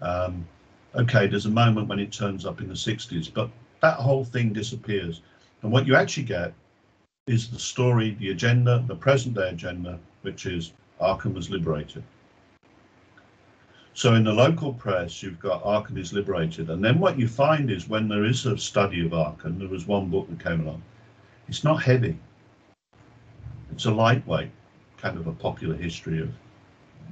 Um, 0.00 0.46
okay, 0.96 1.28
there's 1.28 1.46
a 1.46 1.50
moment 1.50 1.88
when 1.88 2.00
it 2.00 2.10
turns 2.10 2.44
up 2.44 2.60
in 2.60 2.68
the 2.68 2.74
60s, 2.74 3.32
but 3.32 3.48
that 3.80 3.94
whole 3.94 4.24
thing 4.24 4.52
disappears. 4.52 5.22
And 5.62 5.70
what 5.70 5.86
you 5.86 5.94
actually 5.94 6.24
get 6.24 6.52
is 7.26 7.48
the 7.48 7.58
story, 7.58 8.16
the 8.18 8.30
agenda, 8.30 8.84
the 8.88 8.96
present 8.96 9.34
day 9.34 9.48
agenda, 9.48 9.98
which 10.22 10.44
is 10.46 10.72
Aachen 11.00 11.34
was 11.34 11.50
liberated. 11.50 12.02
So 13.94 14.14
in 14.14 14.24
the 14.24 14.32
local 14.32 14.72
press, 14.72 15.22
you've 15.22 15.38
got 15.38 15.62
Aachen 15.64 15.98
is 15.98 16.12
liberated. 16.12 16.70
And 16.70 16.82
then 16.82 16.98
what 16.98 17.18
you 17.18 17.28
find 17.28 17.70
is 17.70 17.88
when 17.88 18.08
there 18.08 18.24
is 18.24 18.46
a 18.46 18.58
study 18.58 19.04
of 19.06 19.12
Aachen, 19.12 19.58
there 19.58 19.68
was 19.68 19.86
one 19.86 20.08
book 20.08 20.28
that 20.30 20.42
came 20.42 20.62
along, 20.62 20.82
it's 21.48 21.62
not 21.62 21.82
heavy. 21.82 22.18
It's 23.70 23.84
a 23.84 23.90
lightweight, 23.90 24.50
kind 24.96 25.18
of 25.18 25.26
a 25.26 25.32
popular 25.32 25.76
history 25.76 26.20
of 26.20 26.30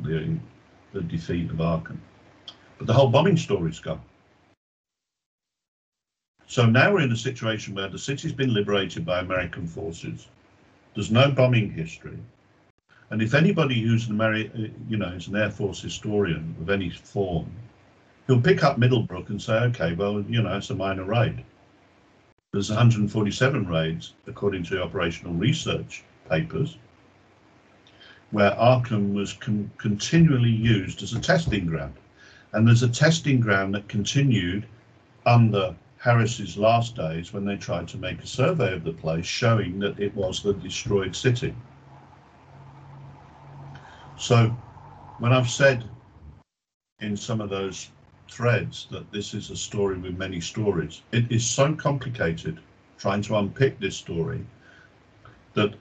the, 0.03 0.37
the 0.93 1.03
defeat 1.03 1.51
of 1.51 1.61
Aachen. 1.61 2.01
But 2.79 2.87
the 2.87 2.95
whole 2.95 3.09
bombing 3.09 3.37
story's 3.37 3.79
gone. 3.79 4.01
So 6.51 6.67
now 6.67 6.93
we're 6.93 7.03
in 7.03 7.13
a 7.13 7.17
situation 7.17 7.77
where 7.77 7.87
the 7.87 7.97
city's 7.97 8.33
been 8.33 8.53
liberated 8.53 9.07
by 9.07 9.21
American 9.21 9.69
forces. 9.69 10.27
There's 10.95 11.13
no 11.13 11.31
bombing 11.31 11.71
history. 11.71 12.19
And 13.11 13.23
if 13.23 13.35
anybody 13.35 13.81
who's 13.81 14.09
an 14.09 14.17
Ameri- 14.17 14.53
uh, 14.53 14.73
you 14.89 14.97
know, 14.97 15.11
is 15.11 15.29
an 15.29 15.37
Air 15.37 15.53
Force 15.53 15.81
historian 15.81 16.57
of 16.61 16.69
any 16.69 16.91
form, 16.91 17.49
he'll 18.27 18.41
pick 18.41 18.65
up 18.65 18.79
Middlebrook 18.79 19.31
and 19.31 19.41
say, 19.41 19.61
okay, 19.67 19.95
well, 19.95 20.23
you 20.23 20.43
know, 20.43 20.57
it's 20.57 20.71
a 20.71 20.75
minor 20.75 21.05
raid. 21.05 21.45
There's 22.51 22.69
147 22.69 23.69
raids, 23.69 24.15
according 24.27 24.65
to 24.65 24.83
operational 24.83 25.35
research 25.35 26.03
papers, 26.29 26.79
where 28.33 28.61
Aachen 28.61 29.15
was 29.15 29.35
con- 29.35 29.71
continually 29.79 30.51
used 30.51 31.05
as 31.05 31.13
a 31.13 31.21
testing 31.21 31.67
ground. 31.67 31.95
And 32.55 32.67
there's 32.67 32.83
a 32.83 32.89
testing 32.89 33.39
ground 33.39 33.73
that 33.77 33.87
continued 33.87 34.67
under 35.25 35.77
Harris's 36.01 36.57
last 36.57 36.97
days 36.97 37.35
when 37.35 37.45
they 37.45 37.57
tried 37.57 37.87
to 37.87 37.99
make 37.99 38.23
a 38.23 38.27
survey 38.27 38.73
of 38.73 38.85
the 38.85 38.93
place 38.93 39.27
showing 39.27 39.79
that 39.79 40.01
it 40.01 40.15
was 40.15 40.43
the 40.43 40.55
destroyed 40.55 41.15
city. 41.15 41.55
So 44.17 44.49
when 45.19 45.35
I've 45.35 45.51
said 45.51 45.85
in 47.01 47.19
some 47.19 47.43
of 47.43 47.51
those 47.51 47.91
threads 48.31 48.87
that 48.91 49.13
this 49.13 49.35
is 49.35 49.51
a 49.51 49.57
story 49.57 49.99
with 49.99 50.17
many 50.17 50.41
stories, 50.41 51.03
it 51.13 51.31
is 51.31 51.45
so 51.45 51.75
complicated 51.75 52.61
trying 52.97 53.21
to 53.23 53.37
unpick 53.37 53.79
this 53.79 53.97
story 53.97 54.47
that 55.53 55.75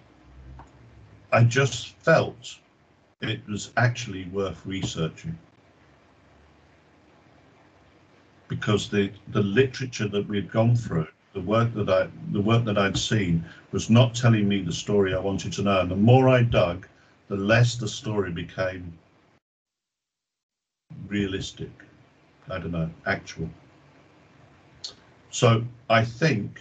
I 1.31 1.45
just 1.45 1.95
felt 1.99 2.59
it 3.21 3.47
was 3.47 3.71
actually 3.77 4.25
worth 4.25 4.65
researching. 4.65 5.37
Because 8.49 8.89
the, 8.89 9.11
the 9.29 9.41
literature 9.41 10.09
that 10.09 10.27
we 10.27 10.35
had 10.37 10.51
gone 10.51 10.75
through 10.75 11.07
the 11.33 11.41
work 11.41 11.73
that 11.75 11.89
I 11.89 12.07
the 12.31 12.41
work 12.41 12.65
that 12.65 12.77
I'd 12.77 12.97
seen 12.97 13.45
was 13.71 13.89
not 13.89 14.15
telling 14.15 14.47
me 14.47 14.61
the 14.61 14.73
story 14.73 15.13
I 15.13 15.19
wanted 15.19 15.53
to 15.53 15.61
know. 15.61 15.81
And 15.81 15.91
the 15.91 15.95
more 15.95 16.27
I 16.27 16.41
dug, 16.41 16.87
the 17.27 17.35
less 17.35 17.75
the 17.75 17.87
story 17.87 18.31
became 18.31 18.97
realistic. 21.07 21.71
I 22.49 22.57
don't 22.57 22.71
know, 22.71 22.89
actual. 23.05 23.49
So 25.29 25.63
I 25.89 26.03
think 26.03 26.59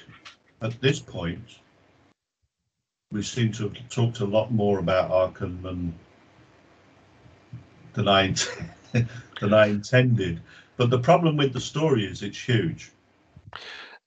at 0.60 0.78
this 0.80 1.00
point 1.00 1.58
we 3.10 3.22
seem 3.22 3.52
to 3.52 3.68
have 3.68 3.88
talked 3.88 4.20
a 4.20 4.26
lot 4.26 4.52
more 4.52 4.78
about 4.78 5.10
Aachen 5.10 5.62
than 5.62 5.94
than 7.94 8.06
I 8.06 8.34
than 9.40 9.54
I 9.54 9.66
intended. 9.68 10.40
But 10.78 10.90
the 10.90 10.98
problem 10.98 11.36
with 11.36 11.52
the 11.52 11.60
story 11.60 12.06
is 12.06 12.22
it's 12.22 12.40
huge. 12.40 12.92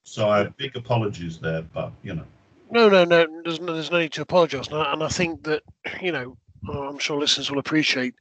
So 0.03 0.29
I 0.29 0.39
have 0.39 0.57
big 0.57 0.75
apologies 0.75 1.37
there, 1.37 1.61
but 1.61 1.91
you 2.01 2.15
know. 2.15 2.25
No, 2.71 2.89
no, 2.89 3.03
no. 3.03 3.27
There's 3.43 3.59
no, 3.59 3.73
there's 3.73 3.91
no 3.91 3.99
need 3.99 4.13
to 4.13 4.21
apologise, 4.21 4.67
and 4.67 4.77
I, 4.77 4.93
and 4.93 5.03
I 5.03 5.09
think 5.09 5.43
that 5.43 5.61
you 6.01 6.13
know 6.13 6.37
I'm 6.69 6.99
sure 6.99 7.19
listeners 7.19 7.51
will 7.51 7.59
appreciate 7.59 8.13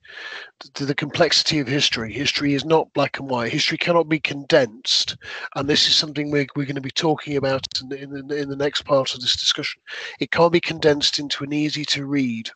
the, 0.75 0.87
the, 0.87 0.95
complexity 0.95 1.59
of 1.59 1.69
history. 1.69 2.13
History 2.13 2.55
is 2.55 2.65
not 2.65 2.93
black 2.95 3.19
and 3.19 3.29
white. 3.29 3.53
History 3.53 3.79
cannot 3.79 4.09
be 4.09 4.19
condensed, 4.19 5.17
and 5.55 5.69
this 5.69 5.87
is 5.87 5.95
something 5.95 6.31
we're, 6.31 6.47
we're 6.57 6.65
going 6.65 6.75
to 6.75 6.81
be 6.81 6.91
talking 6.91 7.37
about 7.37 7.67
in 7.81 7.89
the, 7.89 8.03
in 8.03 8.11
the, 8.29 8.37
in 8.37 8.49
the 8.49 8.57
next 8.57 8.83
part 8.83 9.15
of 9.15 9.21
this 9.21 9.37
discussion. 9.37 9.83
It 10.21 10.31
can't 10.31 10.53
be 10.53 10.61
condensed 10.61 11.19
into 11.19 11.45
an 11.45 11.53
easy 11.53 11.85
to 11.87 12.07
read 12.07 12.51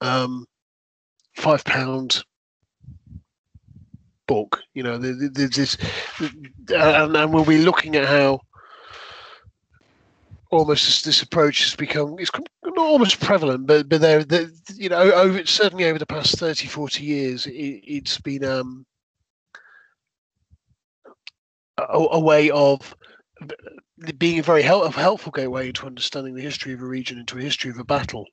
um, 0.00 0.44
five 1.36 1.64
pound 1.64 2.24
book. 4.28 4.60
You 4.74 4.84
know, 4.84 4.98
there's 4.98 5.56
this, 5.56 5.76
and, 6.20 7.16
and 7.16 7.34
we'll 7.34 7.44
be 7.44 7.58
looking 7.58 7.96
at 7.96 8.06
how 8.06 8.40
almost 10.50 10.84
this, 10.86 11.02
this, 11.02 11.22
approach 11.22 11.64
has 11.64 11.74
become 11.76 12.16
it's 12.18 12.30
not 12.64 12.78
almost 12.78 13.20
prevalent 13.20 13.66
but 13.66 13.88
but 13.88 14.00
there 14.00 14.24
the, 14.24 14.50
you 14.74 14.88
know 14.88 14.98
over 15.12 15.44
certainly 15.44 15.84
over 15.84 15.98
the 15.98 16.06
past 16.06 16.38
30 16.38 16.66
40 16.66 17.04
years 17.04 17.46
it, 17.46 18.08
has 18.08 18.18
been 18.18 18.44
um 18.44 18.86
a, 21.76 21.98
a, 21.98 22.18
way 22.18 22.50
of 22.50 22.94
being 24.16 24.38
a 24.38 24.42
very 24.42 24.62
help, 24.62 24.92
helpful 24.94 25.30
gateway 25.30 25.68
into 25.68 25.86
understanding 25.86 26.34
the 26.34 26.42
history 26.42 26.72
of 26.72 26.80
a 26.80 26.86
region 26.86 27.18
into 27.18 27.38
a 27.38 27.42
history 27.42 27.70
of 27.70 27.78
a 27.78 27.84
battle 27.84 28.24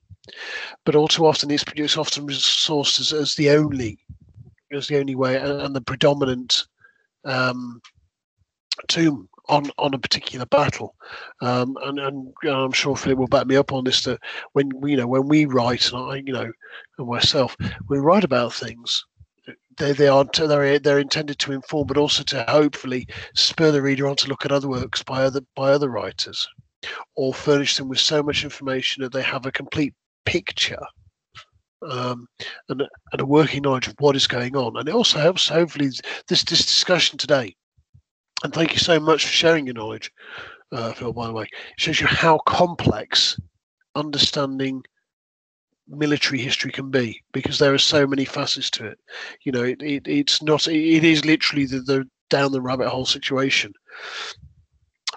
but 0.86 0.96
all 0.96 1.08
too 1.08 1.26
often 1.26 1.52
it's 1.52 1.66
produced 1.66 1.98
often 1.98 2.26
sourced 2.28 3.00
as, 3.00 3.12
as 3.12 3.36
the 3.36 3.50
only 3.50 4.00
as 4.76 4.88
the 4.88 5.00
only 5.00 5.16
way 5.16 5.38
and, 5.38 5.62
and 5.62 5.76
the 5.76 5.82
predominant 5.82 6.68
um 7.26 7.82
tomb 8.88 9.28
on 9.48 9.70
on 9.78 9.94
a 9.94 10.00
particular 10.00 10.46
battle. 10.46 10.96
Um, 11.42 11.78
and, 11.84 12.00
and 12.00 12.34
I'm 12.46 12.72
sure 12.72 12.96
Philip 12.96 13.20
will 13.20 13.28
back 13.28 13.48
me 13.48 13.56
up 13.56 13.74
on 13.74 13.84
this. 13.84 14.04
That 14.04 14.20
when 14.54 14.72
you 14.84 14.98
know 14.98 15.08
when 15.08 15.28
we 15.28 15.46
write, 15.46 15.92
and 15.92 15.98
I 15.98 16.16
you 16.26 16.34
know 16.34 16.52
and 16.98 17.08
myself, 17.08 17.56
we 17.88 18.00
write 18.00 18.24
about 18.24 18.54
things. 18.54 19.06
They 19.78 19.92
they 19.92 20.08
are 20.08 20.26
they're 20.34 20.80
they're 20.80 21.00
intended 21.00 21.40
to 21.40 21.52
inform, 21.52 21.88
but 21.88 21.98
also 21.98 22.24
to 22.24 22.46
hopefully 22.48 23.08
spur 23.34 23.72
the 23.72 23.82
reader 23.82 24.08
on 24.08 24.16
to 24.18 24.28
look 24.28 24.46
at 24.46 24.52
other 24.52 24.68
works 24.68 25.04
by 25.04 25.24
other 25.24 25.42
by 25.56 25.72
other 25.72 25.90
writers, 25.90 26.48
or 27.16 27.34
furnish 27.34 27.78
them 27.78 27.90
with 27.90 28.00
so 28.00 28.24
much 28.24 28.44
information 28.44 29.04
that 29.04 29.12
they 29.12 29.24
have 29.24 29.46
a 29.46 29.52
complete 29.52 29.94
picture 30.26 30.82
um, 31.90 32.28
and, 32.70 32.84
and 33.12 33.22
a 33.22 33.26
working 33.26 33.64
knowledge 33.64 33.88
of 33.88 33.95
what 33.99 34.16
is 34.16 34.28
going 34.28 34.56
on. 34.56 34.78
And 34.78 34.88
it 34.88 34.95
also 34.95 35.20
helps, 35.20 35.48
hopefully, 35.48 35.90
this, 36.28 36.44
this 36.44 36.66
discussion 36.66 37.18
today 37.18 37.56
and 38.44 38.53
thank 38.53 38.74
you 38.74 38.80
so 38.80 38.99
much 38.99 39.26
for 39.26 39.32
sharing 39.32 39.66
your 39.66 39.76
knowledge, 39.76 40.12
uh, 40.72 40.94
Phil. 40.94 41.14
By 41.14 41.28
the 41.28 41.34
way, 41.34 41.44
it 41.44 41.80
shows 41.80 41.99
you 41.99 42.07
how 42.07 42.40
complex 42.45 43.40
understanding 43.95 44.84
military 45.88 46.40
history 46.40 46.72
can 46.72 46.91
be 46.91 47.22
because 47.32 47.60
there 47.60 47.74
are 47.74 47.80
so 47.80 48.06
many 48.06 48.26
facets 48.26 48.70
to 48.72 48.86
it. 48.86 48.99
You 49.45 49.52
know, 49.52 49.64
it, 49.64 49.82
it 49.82 50.07
it's 50.07 50.41
not. 50.44 50.68
It 50.68 51.03
is 51.03 51.26
literally 51.26 51.66
the, 51.66 51.80
the 51.80 52.07
down 52.30 52.52
the 52.52 52.62
rabbit 52.62 52.90
hole 52.90 53.06
situation. 53.06 53.74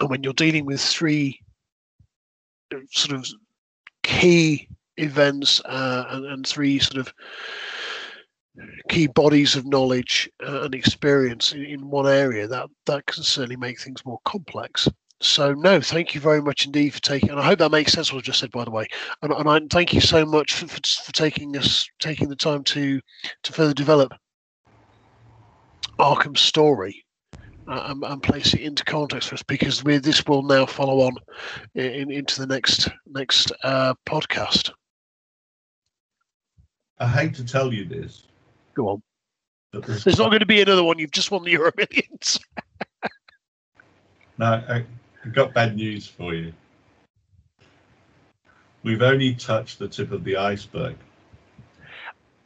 And 0.01 0.09
when 0.09 0.23
you're 0.23 0.33
dealing 0.33 0.65
with 0.65 0.81
three 0.81 1.41
uh, 2.75 2.79
sort 2.93 3.19
of 3.19 3.27
key 4.05 4.69
events 4.99 5.61
uh, 5.65 6.05
and, 6.11 6.27
and 6.27 6.47
three 6.47 6.79
sort 6.79 6.99
of 6.99 7.13
key 8.89 9.07
bodies 9.07 9.57
of 9.57 9.67
knowledge 9.67 10.29
uh, 10.47 10.63
and 10.63 10.75
experience 10.75 11.53
in, 11.53 11.65
in, 11.65 11.91
one 11.91 12.07
area, 12.07 12.47
that 12.47 12.67
that 12.87 13.07
can 13.07 13.23
certainly 13.23 13.57
make 13.57 13.81
things 13.81 14.05
more 14.05 14.19
complex. 14.25 14.89
So 15.21 15.53
no, 15.53 15.81
thank 15.81 16.15
you 16.15 16.21
very 16.21 16.41
much 16.41 16.65
indeed 16.65 16.95
for 16.95 17.01
taking, 17.01 17.31
and 17.31 17.41
I 17.41 17.45
hope 17.45 17.59
that 17.59 17.73
makes 17.73 17.93
sense 17.93 18.13
what 18.13 18.19
I 18.19 18.23
just 18.23 18.39
said, 18.39 18.53
by 18.53 18.65
the 18.65 18.71
way. 18.71 18.87
And, 19.23 19.33
and 19.33 19.49
I 19.49 19.61
thank 19.71 19.93
you 19.93 20.01
so 20.01 20.25
much 20.25 20.55
for, 20.55 20.69
for, 20.69 20.81
for 21.05 21.13
taking 21.13 21.57
us 21.57 21.89
taking 21.99 22.29
the 22.29 22.37
time 22.37 22.63
to 22.65 23.01
to 23.43 23.53
further 23.53 23.75
develop 23.75 24.13
Aachen's 25.99 26.41
story 26.41 27.05
uh, 27.69 27.87
and, 27.89 28.05
and, 28.05 28.23
place 28.23 28.55
it 28.55 28.61
into 28.61 28.85
context 28.85 29.29
for 29.29 29.35
us 29.35 29.43
because 29.43 29.85
we, 29.85 29.99
this 29.99 30.25
will 30.27 30.43
now 30.43 30.65
follow 30.65 31.01
on 31.01 31.17
in, 31.75 32.11
into 32.11 32.41
the 32.41 32.47
next 32.47 32.89
next 33.07 33.53
uh, 33.65 33.95
podcast. 34.07 34.71
I 37.01 37.07
hate 37.07 37.35
to 37.35 37.45
tell 37.45 37.73
you 37.73 37.85
this, 37.85 38.25
Go 38.75 38.89
on. 38.89 39.03
There's 39.73 40.19
not 40.19 40.29
going 40.29 40.39
to 40.39 40.47
be 40.47 40.63
another 40.63 40.85
one. 40.85 41.01
You've 41.01 41.11
just 41.11 41.31
won 41.31 41.43
the 41.43 41.51
Euro 41.51 41.73
Millions. 41.77 42.39
no, 44.39 44.63
I, 44.69 44.85
have 45.25 45.35
got 45.35 45.53
bad 45.53 45.75
news 45.75 46.07
for 46.07 46.33
you. 46.33 46.53
We've 48.85 49.03
only 49.03 49.35
touched 49.35 49.81
the 49.81 49.89
tip 49.89 50.13
of 50.13 50.23
the 50.23 50.37
iceberg. 50.37 50.97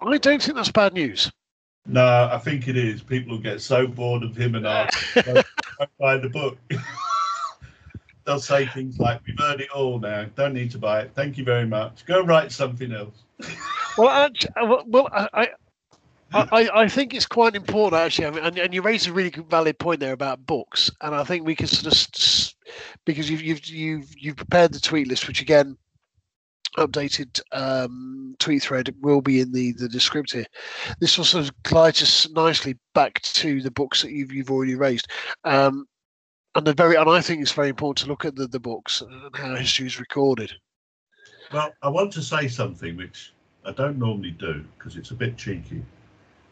I 0.00 0.16
don't 0.16 0.42
think 0.42 0.56
that's 0.56 0.72
bad 0.72 0.94
news. 0.94 1.30
No, 1.86 2.30
I 2.32 2.38
think 2.38 2.66
it 2.66 2.78
is. 2.78 3.02
People 3.02 3.36
will 3.36 3.42
get 3.42 3.60
so 3.60 3.86
bored 3.86 4.22
of 4.22 4.34
him 4.34 4.54
and 4.54 4.66
I 4.66 4.88
don't 5.14 5.46
buy 5.98 6.16
the 6.16 6.30
book. 6.30 6.56
They'll 8.24 8.40
say 8.40 8.66
things 8.66 8.98
like, 8.98 9.20
"We've 9.26 9.38
heard 9.38 9.60
it 9.60 9.70
all 9.70 9.98
now. 9.98 10.26
Don't 10.36 10.54
need 10.54 10.70
to 10.70 10.78
buy 10.78 11.00
it. 11.02 11.10
Thank 11.14 11.36
you 11.36 11.44
very 11.44 11.66
much. 11.66 12.06
Go 12.06 12.22
write 12.24 12.52
something 12.52 12.92
else." 12.92 13.24
Well, 13.96 14.08
I, 14.08 14.82
well, 14.86 15.08
I, 15.12 15.48
I, 16.34 16.70
I 16.74 16.88
think 16.88 17.14
it's 17.14 17.26
quite 17.26 17.54
important 17.54 18.00
actually, 18.00 18.26
I 18.26 18.30
mean, 18.30 18.44
and, 18.44 18.58
and 18.58 18.74
you 18.74 18.82
raised 18.82 19.08
a 19.08 19.12
really 19.12 19.30
good, 19.30 19.50
valid 19.50 19.78
point 19.78 20.00
there 20.00 20.12
about 20.12 20.46
books, 20.46 20.90
and 21.00 21.14
I 21.14 21.24
think 21.24 21.46
we 21.46 21.54
can 21.54 21.66
sort 21.66 21.92
of 21.92 22.54
because 23.04 23.28
you've 23.30 23.42
you've 23.42 23.66
you've 23.66 24.14
you've 24.16 24.36
prepared 24.36 24.72
the 24.72 24.80
tweet 24.80 25.08
list, 25.08 25.28
which 25.28 25.42
again 25.42 25.76
updated 26.78 27.40
um, 27.52 28.34
tweet 28.38 28.62
thread 28.62 28.94
will 29.02 29.20
be 29.20 29.40
in 29.40 29.52
the 29.52 29.72
the 29.72 29.88
descriptor. 29.88 30.44
This 31.00 31.18
will 31.18 31.24
sort 31.24 31.44
of 31.44 31.62
glide 31.62 32.00
us 32.00 32.28
nicely 32.30 32.78
back 32.94 33.20
to 33.22 33.60
the 33.60 33.70
books 33.70 34.02
that 34.02 34.12
you've 34.12 34.32
you've 34.32 34.50
already 34.50 34.74
raised. 34.74 35.08
Um, 35.44 35.86
and 36.54 36.66
the 36.66 36.74
very 36.74 36.96
and 36.96 37.08
I 37.08 37.20
think 37.20 37.42
it's 37.42 37.52
very 37.52 37.68
important 37.68 38.04
to 38.04 38.10
look 38.10 38.24
at 38.24 38.36
the, 38.36 38.46
the 38.46 38.60
books 38.60 39.02
and 39.02 39.36
how 39.36 39.54
history 39.54 39.86
is 39.86 40.00
recorded. 40.00 40.52
Well, 41.52 41.72
I 41.82 41.88
want 41.88 42.12
to 42.14 42.22
say 42.22 42.48
something 42.48 42.96
which 42.96 43.32
I 43.64 43.72
don't 43.72 43.98
normally 43.98 44.32
do 44.32 44.64
because 44.76 44.96
it's 44.96 45.10
a 45.10 45.14
bit 45.14 45.36
cheeky. 45.36 45.82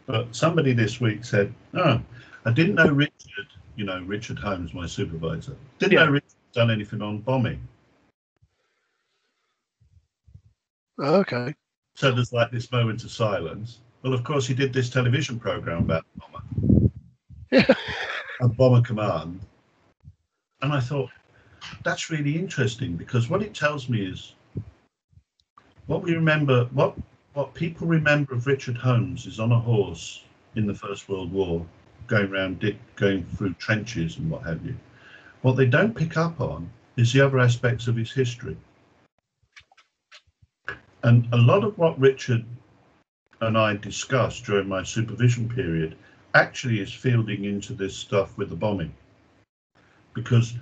But 0.07 0.35
somebody 0.35 0.73
this 0.73 1.01
week 1.01 1.24
said, 1.24 1.55
"Oh, 1.74 2.01
I 2.45 2.53
didn't 2.53 2.77
know 2.77 2.89
Richard. 2.89 3.47
You 3.77 3.85
know, 3.85 4.03
Richard 4.03 4.39
Holmes, 4.39 4.74
my 4.74 4.87
supervisor, 4.87 5.57
didn't 5.78 5.93
yeah. 5.93 6.05
know 6.05 6.11
Richard 6.12 6.35
done 6.53 6.70
anything 6.70 7.03
on 7.03 7.19
bombing." 7.20 7.66
Okay. 10.99 11.55
So 11.95 12.12
there's 12.12 12.32
like 12.32 12.51
this 12.51 12.70
moment 12.70 13.05
of 13.05 13.11
silence. 13.11 13.81
Well, 14.03 14.15
of 14.15 14.24
course, 14.24 14.47
he 14.47 14.55
did 14.55 14.73
this 14.73 14.91
television 14.91 15.39
program 15.39 15.78
about 15.78 16.05
the 16.15 16.20
bomber. 16.20 16.91
Yeah. 17.51 17.74
And 18.41 18.57
bomber 18.57 18.81
command. 18.82 19.41
And 20.62 20.73
I 20.73 20.81
thought, 20.81 21.11
that's 21.85 22.11
really 22.11 22.37
interesting 22.37 22.97
because 22.97 23.28
what 23.28 23.43
it 23.43 23.55
tells 23.55 23.89
me 23.89 24.07
is 24.07 24.35
what 25.90 26.04
we 26.04 26.14
remember, 26.14 26.66
what 26.66 26.94
what 27.34 27.52
people 27.52 27.88
remember 27.88 28.34
of 28.34 28.46
Richard 28.46 28.76
Holmes 28.76 29.26
is 29.26 29.40
on 29.40 29.50
a 29.50 29.58
horse 29.58 30.22
in 30.54 30.68
the 30.68 30.74
First 30.74 31.08
World 31.08 31.32
War, 31.32 31.66
going 32.06 32.30
around 32.30 32.76
going 32.94 33.24
through 33.24 33.54
trenches 33.54 34.16
and 34.16 34.30
what 34.30 34.44
have 34.44 34.64
you. 34.64 34.76
What 35.42 35.56
they 35.56 35.66
don't 35.66 35.96
pick 35.96 36.16
up 36.16 36.40
on 36.40 36.70
is 36.96 37.12
the 37.12 37.22
other 37.22 37.40
aspects 37.40 37.88
of 37.88 37.96
his 37.96 38.12
history. 38.12 38.56
And 41.02 41.26
a 41.32 41.36
lot 41.36 41.64
of 41.64 41.76
what 41.76 41.98
Richard 41.98 42.44
and 43.40 43.58
I 43.58 43.74
discussed 43.74 44.44
during 44.44 44.68
my 44.68 44.84
supervision 44.84 45.48
period 45.48 45.96
actually 46.34 46.78
is 46.78 46.92
fielding 46.92 47.44
into 47.44 47.72
this 47.72 47.96
stuff 47.96 48.38
with 48.38 48.50
the 48.50 48.54
bombing. 48.54 48.94
Because 50.14 50.54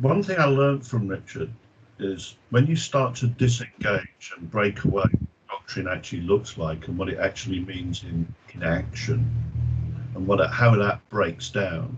one 0.00 0.22
thing 0.22 0.38
I 0.38 0.46
learned 0.46 0.86
from 0.86 1.06
Richard 1.06 1.50
is 1.98 2.36
when 2.50 2.66
you 2.66 2.76
start 2.76 3.14
to 3.16 3.26
disengage 3.26 4.32
and 4.36 4.50
break 4.50 4.84
away, 4.84 5.04
doctrine 5.48 5.88
actually 5.88 6.22
looks 6.22 6.58
like 6.58 6.88
and 6.88 6.98
what 6.98 7.08
it 7.08 7.18
actually 7.18 7.60
means 7.60 8.02
in, 8.04 8.26
in 8.52 8.62
action 8.62 9.30
and 10.14 10.26
what 10.26 10.44
how 10.50 10.74
that 10.76 11.00
breaks 11.08 11.50
down. 11.50 11.96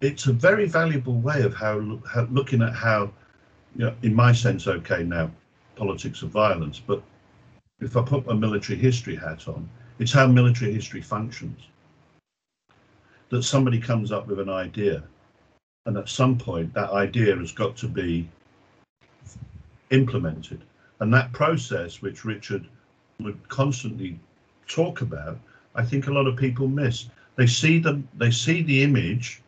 it's 0.00 0.26
a 0.26 0.32
very 0.32 0.66
valuable 0.66 1.14
way 1.20 1.42
of 1.42 1.54
how, 1.54 1.98
how 2.06 2.22
looking 2.30 2.62
at 2.62 2.72
how, 2.72 3.10
you 3.76 3.84
know, 3.84 3.94
in 4.02 4.14
my 4.14 4.32
sense, 4.32 4.66
okay, 4.66 5.02
now 5.02 5.30
politics 5.76 6.22
of 6.22 6.30
violence, 6.30 6.80
but 6.84 7.02
if 7.80 7.96
I 7.96 8.02
put 8.02 8.26
my 8.26 8.34
military 8.34 8.78
history 8.78 9.16
hat 9.16 9.48
on, 9.48 9.68
it's 9.98 10.12
how 10.12 10.26
military 10.26 10.72
history 10.72 11.00
functions. 11.00 11.60
That 13.30 13.42
somebody 13.42 13.80
comes 13.80 14.10
up 14.12 14.26
with 14.26 14.40
an 14.40 14.48
idea, 14.48 15.02
and 15.88 15.96
at 15.96 16.06
some 16.06 16.36
point 16.36 16.74
that 16.74 16.90
idea 16.90 17.34
has 17.34 17.50
got 17.50 17.74
to 17.74 17.88
be 17.88 18.28
implemented. 19.88 20.60
And 21.00 21.12
that 21.14 21.32
process, 21.32 22.02
which 22.02 22.26
Richard 22.26 22.66
would 23.20 23.48
constantly 23.48 24.20
talk 24.66 25.00
about, 25.00 25.38
I 25.74 25.82
think 25.82 26.06
a 26.06 26.12
lot 26.12 26.26
of 26.26 26.36
people 26.36 26.68
miss. 26.68 27.08
They 27.36 27.46
see 27.46 27.78
them, 27.78 28.06
they 28.18 28.30
see 28.30 28.60
the 28.62 28.82
image, 28.82 29.40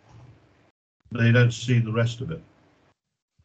they 1.13 1.31
don't 1.31 1.53
see 1.53 1.79
the 1.79 1.93
rest 1.93 2.23
of 2.23 2.31
it. 2.31 2.41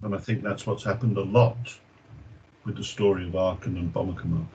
And 0.01 0.15
I 0.15 0.17
think 0.17 0.41
that's 0.41 0.65
what's 0.65 0.85
happened 0.85 1.17
a 1.17 1.21
lot 1.21 1.77
with 2.63 2.77
the 2.77 2.83
story 2.83 3.27
of 3.27 3.35
Aachen 3.35 3.75
and 3.75 3.91
Bomber 3.91 4.17
Command. 4.17 4.47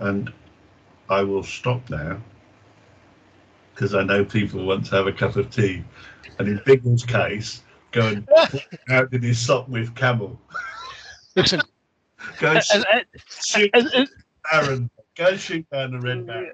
And 0.00 0.32
I 1.08 1.22
will 1.22 1.44
stop 1.44 1.88
now 1.88 2.20
because 3.78 3.94
I 3.94 4.02
know 4.02 4.24
people 4.24 4.64
want 4.64 4.86
to 4.86 4.96
have 4.96 5.06
a 5.06 5.12
cup 5.12 5.36
of 5.36 5.50
tea. 5.50 5.84
And 6.40 6.48
in 6.48 6.60
Biggles' 6.66 7.04
case, 7.04 7.62
go 7.92 8.08
and 8.08 8.28
out 8.90 9.10
did 9.12 9.22
he 9.22 9.32
stop 9.32 9.68
with 9.68 9.94
Camel? 9.94 10.38
Listen, 11.36 11.60
go 12.40 12.48
and 12.48 12.58
as, 12.58 12.84
shoot 13.40 13.70
as, 13.74 13.94
as, 13.94 14.10
Aaron. 14.52 14.90
Go 15.14 15.26
and 15.26 15.38
shoot 15.38 15.64
down 15.70 15.92
the 15.92 16.00
red 16.00 16.26
baron. 16.26 16.50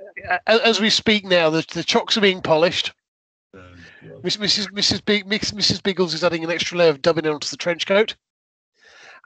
as 0.47 0.81
we 0.81 0.91
speak 0.91 1.25
now, 1.25 1.49
the, 1.49 1.65
the 1.73 1.83
chocks 1.83 2.19
are 2.19 2.23
being 2.23 2.43
polished. 2.43 2.93
Um, 3.55 3.63
yeah. 4.03 4.11
Miss- 4.23 4.37
Mrs. 4.37 4.67
Mrs. 4.73 5.03
Big, 5.03 5.27
Mrs. 5.27 5.55
Mrs. 5.55 5.83
Biggles 5.83 6.13
is 6.13 6.25
adding 6.25 6.45
an 6.45 6.51
extra 6.51 6.77
layer 6.77 6.91
of 6.91 7.01
dubbing 7.01 7.27
onto 7.27 7.49
the 7.49 7.57
trench 7.57 7.87
coat, 7.87 8.15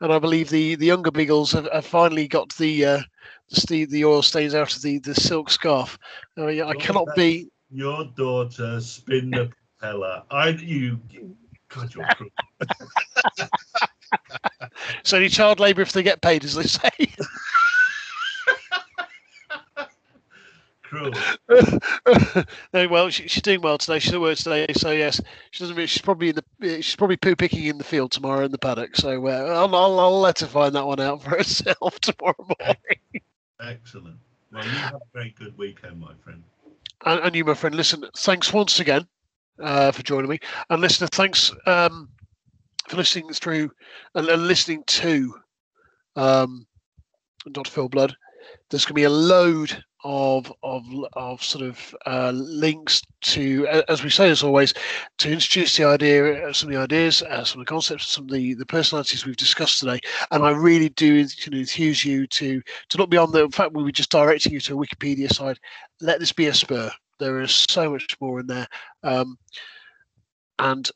and 0.01 0.13
I 0.13 0.21
believe 0.21 0.51
the, 0.51 0.77
the 0.77 0.87
younger 0.87 1.11
Biggles 1.11 1.51
have, 1.51 1.69
have 1.73 1.87
finally 1.87 2.29
got 2.29 2.55
the 2.57 2.85
uh, 2.85 3.01
the, 3.69 3.87
the 3.87 4.05
oil 4.05 4.23
stains 4.23 4.55
out 4.55 4.75
of 4.75 4.83
the, 4.83 4.99
the 4.99 5.15
silk 5.15 5.51
scarf. 5.51 5.99
Uh, 6.37 6.47
yeah, 6.47 6.67
I 6.67 6.75
cannot 6.75 7.07
that- 7.07 7.17
be. 7.17 7.51
Your 7.71 8.05
daughter 8.17 8.81
spin 8.81 9.31
the 9.31 9.51
propeller. 9.79 10.23
I 10.31 10.49
you 10.49 11.01
God, 11.69 11.95
you're 11.95 12.07
cruel. 12.17 12.31
It's 15.01 15.13
only 15.13 15.29
child 15.29 15.61
labour 15.61 15.83
if 15.83 15.93
they 15.93 16.03
get 16.03 16.23
paid, 16.23 16.45
as 16.45 16.55
they 16.55 16.63
say. 16.63 16.91
cruel. 20.83 21.13
no, 22.73 22.89
well, 22.89 23.11
she, 23.11 23.29
she's 23.29 23.43
doing 23.43 23.61
well 23.61 23.79
today. 23.79 23.99
She's 23.99 24.15
at 24.15 24.21
work 24.21 24.39
today, 24.39 24.67
so 24.75 24.91
yes, 24.91 25.21
she 25.51 25.65
doesn't. 25.65 25.87
She's 25.87 26.03
probably 26.03 26.31
in 26.31 26.37
the. 26.37 26.83
She's 26.83 26.97
probably 26.97 27.17
poo 27.17 27.37
picking 27.37 27.65
in 27.65 27.79
the 27.79 27.85
field 27.85 28.13
tomorrow 28.13 28.45
in 28.45 28.53
the 28.53 28.59
paddock. 28.59 28.97
So 28.97 29.27
uh, 29.27 29.31
I'll, 29.31 29.75
I'll, 29.75 30.01
I'll 30.01 30.21
let 30.21 30.41
her 30.41 30.47
find 30.47 30.75
that 30.75 30.87
one 30.87 31.01
out 31.01 31.23
for 31.23 31.31
herself 31.31 32.01
tomorrow 32.01 32.35
morning. 32.39 33.23
Excellent. 33.61 34.19
Well, 34.53 34.65
you 34.65 34.79
have 34.81 34.95
a 34.95 35.01
very 35.13 35.35
good 35.39 35.57
weekend, 35.59 36.01
my 36.01 36.13
friend. 36.25 36.43
And, 37.05 37.21
and 37.21 37.35
you, 37.35 37.45
my 37.45 37.55
friend, 37.55 37.75
listen. 37.75 38.05
Thanks 38.17 38.53
once 38.53 38.81
again 38.81 39.07
uh, 39.63 39.93
for 39.93 40.03
joining 40.03 40.31
me, 40.31 40.41
and 40.71 40.81
listener, 40.81 41.09
thanks 41.09 41.53
um, 41.67 42.09
for 42.89 42.97
listening 42.97 43.33
through 43.33 43.71
and, 44.15 44.29
and 44.29 44.49
listening 44.49 44.83
to 44.87 45.35
um, 46.17 46.67
Dr. 47.53 47.71
Phil 47.71 47.89
Blood. 47.89 48.15
There's 48.71 48.85
going 48.85 48.95
to 48.95 49.01
be 49.01 49.05
a 49.05 49.11
load 49.11 49.85
of 50.05 50.53
of 50.63 50.85
of 51.15 51.43
sort 51.43 51.65
of 51.65 51.95
uh, 52.07 52.31
links 52.31 53.03
to, 53.21 53.67
as 53.89 54.05
we 54.05 54.11
say 54.11 54.31
as 54.31 54.43
always, 54.43 54.73
to 55.19 55.31
introduce 55.31 55.77
the 55.77 55.85
idea, 55.85 56.49
uh, 56.49 56.53
some 56.53 56.69
of 56.69 56.75
the 56.75 56.81
ideas, 56.81 57.23
uh, 57.23 57.45
some 57.45 57.61
of 57.61 57.67
the 57.67 57.71
concepts, 57.71 58.09
some 58.09 58.25
of 58.25 58.31
the 58.31 58.55
the 58.55 58.67
personalities 58.67 59.27
we've 59.27 59.37
discussed 59.37 59.81
today. 59.81 59.99
And 60.31 60.45
I 60.45 60.51
really 60.51 60.91
do 60.91 61.15
you 61.15 61.27
enthuse 61.53 62.05
you 62.05 62.27
to 62.29 62.63
to 62.89 62.99
look 62.99 63.11
beyond 63.11 63.33
the 63.33 63.45
in 63.45 63.51
fact 63.51 63.75
we 63.75 63.83
were 63.83 63.93
just 63.93 64.11
directing 64.11 64.53
you 64.53 64.61
to 64.61 64.81
a 64.81 64.87
Wikipedia 64.87 65.33
site. 65.33 65.59
Let 66.01 66.21
this 66.21 66.33
be 66.33 66.47
a 66.47 66.55
spur. 66.55 66.91
There 67.19 67.41
is 67.41 67.67
so 67.69 67.91
much 67.91 68.17
more 68.21 68.41
in 68.41 68.47
there, 68.47 68.69
um, 69.03 69.37
and 70.61 70.89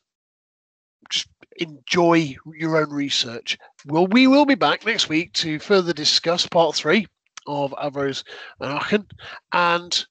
just 1.09 1.27
enjoy 1.57 2.35
your 2.55 2.77
own 2.77 2.89
research. 2.89 3.57
Well, 3.85 4.07
we 4.07 4.27
will 4.27 4.45
be 4.45 4.55
back 4.55 4.85
next 4.85 5.09
week 5.09 5.33
to 5.33 5.59
further 5.59 5.91
discuss 5.91 6.47
part 6.47 6.75
three 6.75 7.05
of 7.47 7.71
Avros 7.71 8.23
and 8.59 8.71
Aachen. 8.71 9.07
And 9.51 10.05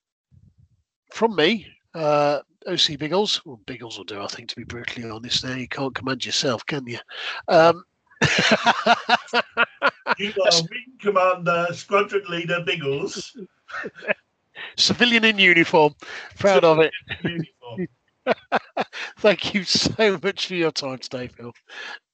from 1.12 1.36
me, 1.36 1.66
uh, 1.94 2.40
OC 2.66 2.98
Biggles, 2.98 3.44
well, 3.44 3.60
Biggles 3.66 3.98
will 3.98 4.04
do, 4.04 4.20
I 4.20 4.26
think, 4.26 4.48
to 4.48 4.56
be 4.56 4.64
brutally 4.64 5.09
honest. 5.09 5.44
Now 5.44 5.54
you 5.54 5.68
can't 5.68 5.94
command 5.94 6.24
yourself, 6.24 6.64
can 6.66 6.86
you? 6.86 6.98
Um, 7.48 7.84
You 10.18 10.32
are 10.44 10.62
Wing 10.70 10.92
Commander, 11.00 11.66
Squadron 11.72 12.24
Leader 12.28 12.62
Biggles. 12.64 13.36
civilian 14.76 15.24
in 15.24 15.38
uniform, 15.38 15.94
proud 16.38 16.64
of 16.64 16.78
it. 16.80 16.92
Thank 19.18 19.54
you 19.54 19.64
so 19.64 20.18
much 20.22 20.46
for 20.46 20.54
your 20.54 20.70
time 20.70 20.98
today, 20.98 21.28
Phil. 21.28 21.52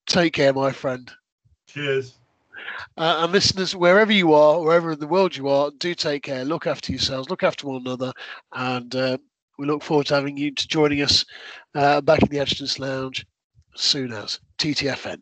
Take 0.06 0.34
care, 0.34 0.52
my 0.52 0.72
friend. 0.72 1.10
Cheers. 1.66 2.14
Uh, 2.96 3.20
and 3.22 3.32
listeners, 3.32 3.74
wherever 3.74 4.12
you 4.12 4.32
are, 4.32 4.60
wherever 4.60 4.92
in 4.92 4.98
the 4.98 5.06
world 5.06 5.36
you 5.36 5.48
are, 5.48 5.70
do 5.78 5.94
take 5.94 6.24
care. 6.24 6.44
Look 6.44 6.66
after 6.66 6.92
yourselves. 6.92 7.30
Look 7.30 7.42
after 7.42 7.66
one 7.66 7.82
another. 7.82 8.12
And 8.52 8.94
uh, 8.94 9.18
we 9.58 9.66
look 9.66 9.82
forward 9.82 10.06
to 10.06 10.14
having 10.14 10.36
you 10.36 10.52
to 10.52 10.68
joining 10.68 11.02
us 11.02 11.24
uh, 11.74 12.00
back 12.00 12.22
in 12.22 12.28
the 12.28 12.38
Adjutant's 12.38 12.78
Lounge 12.78 13.26
soon 13.74 14.12
as 14.12 14.40
TTFN. 14.58 15.20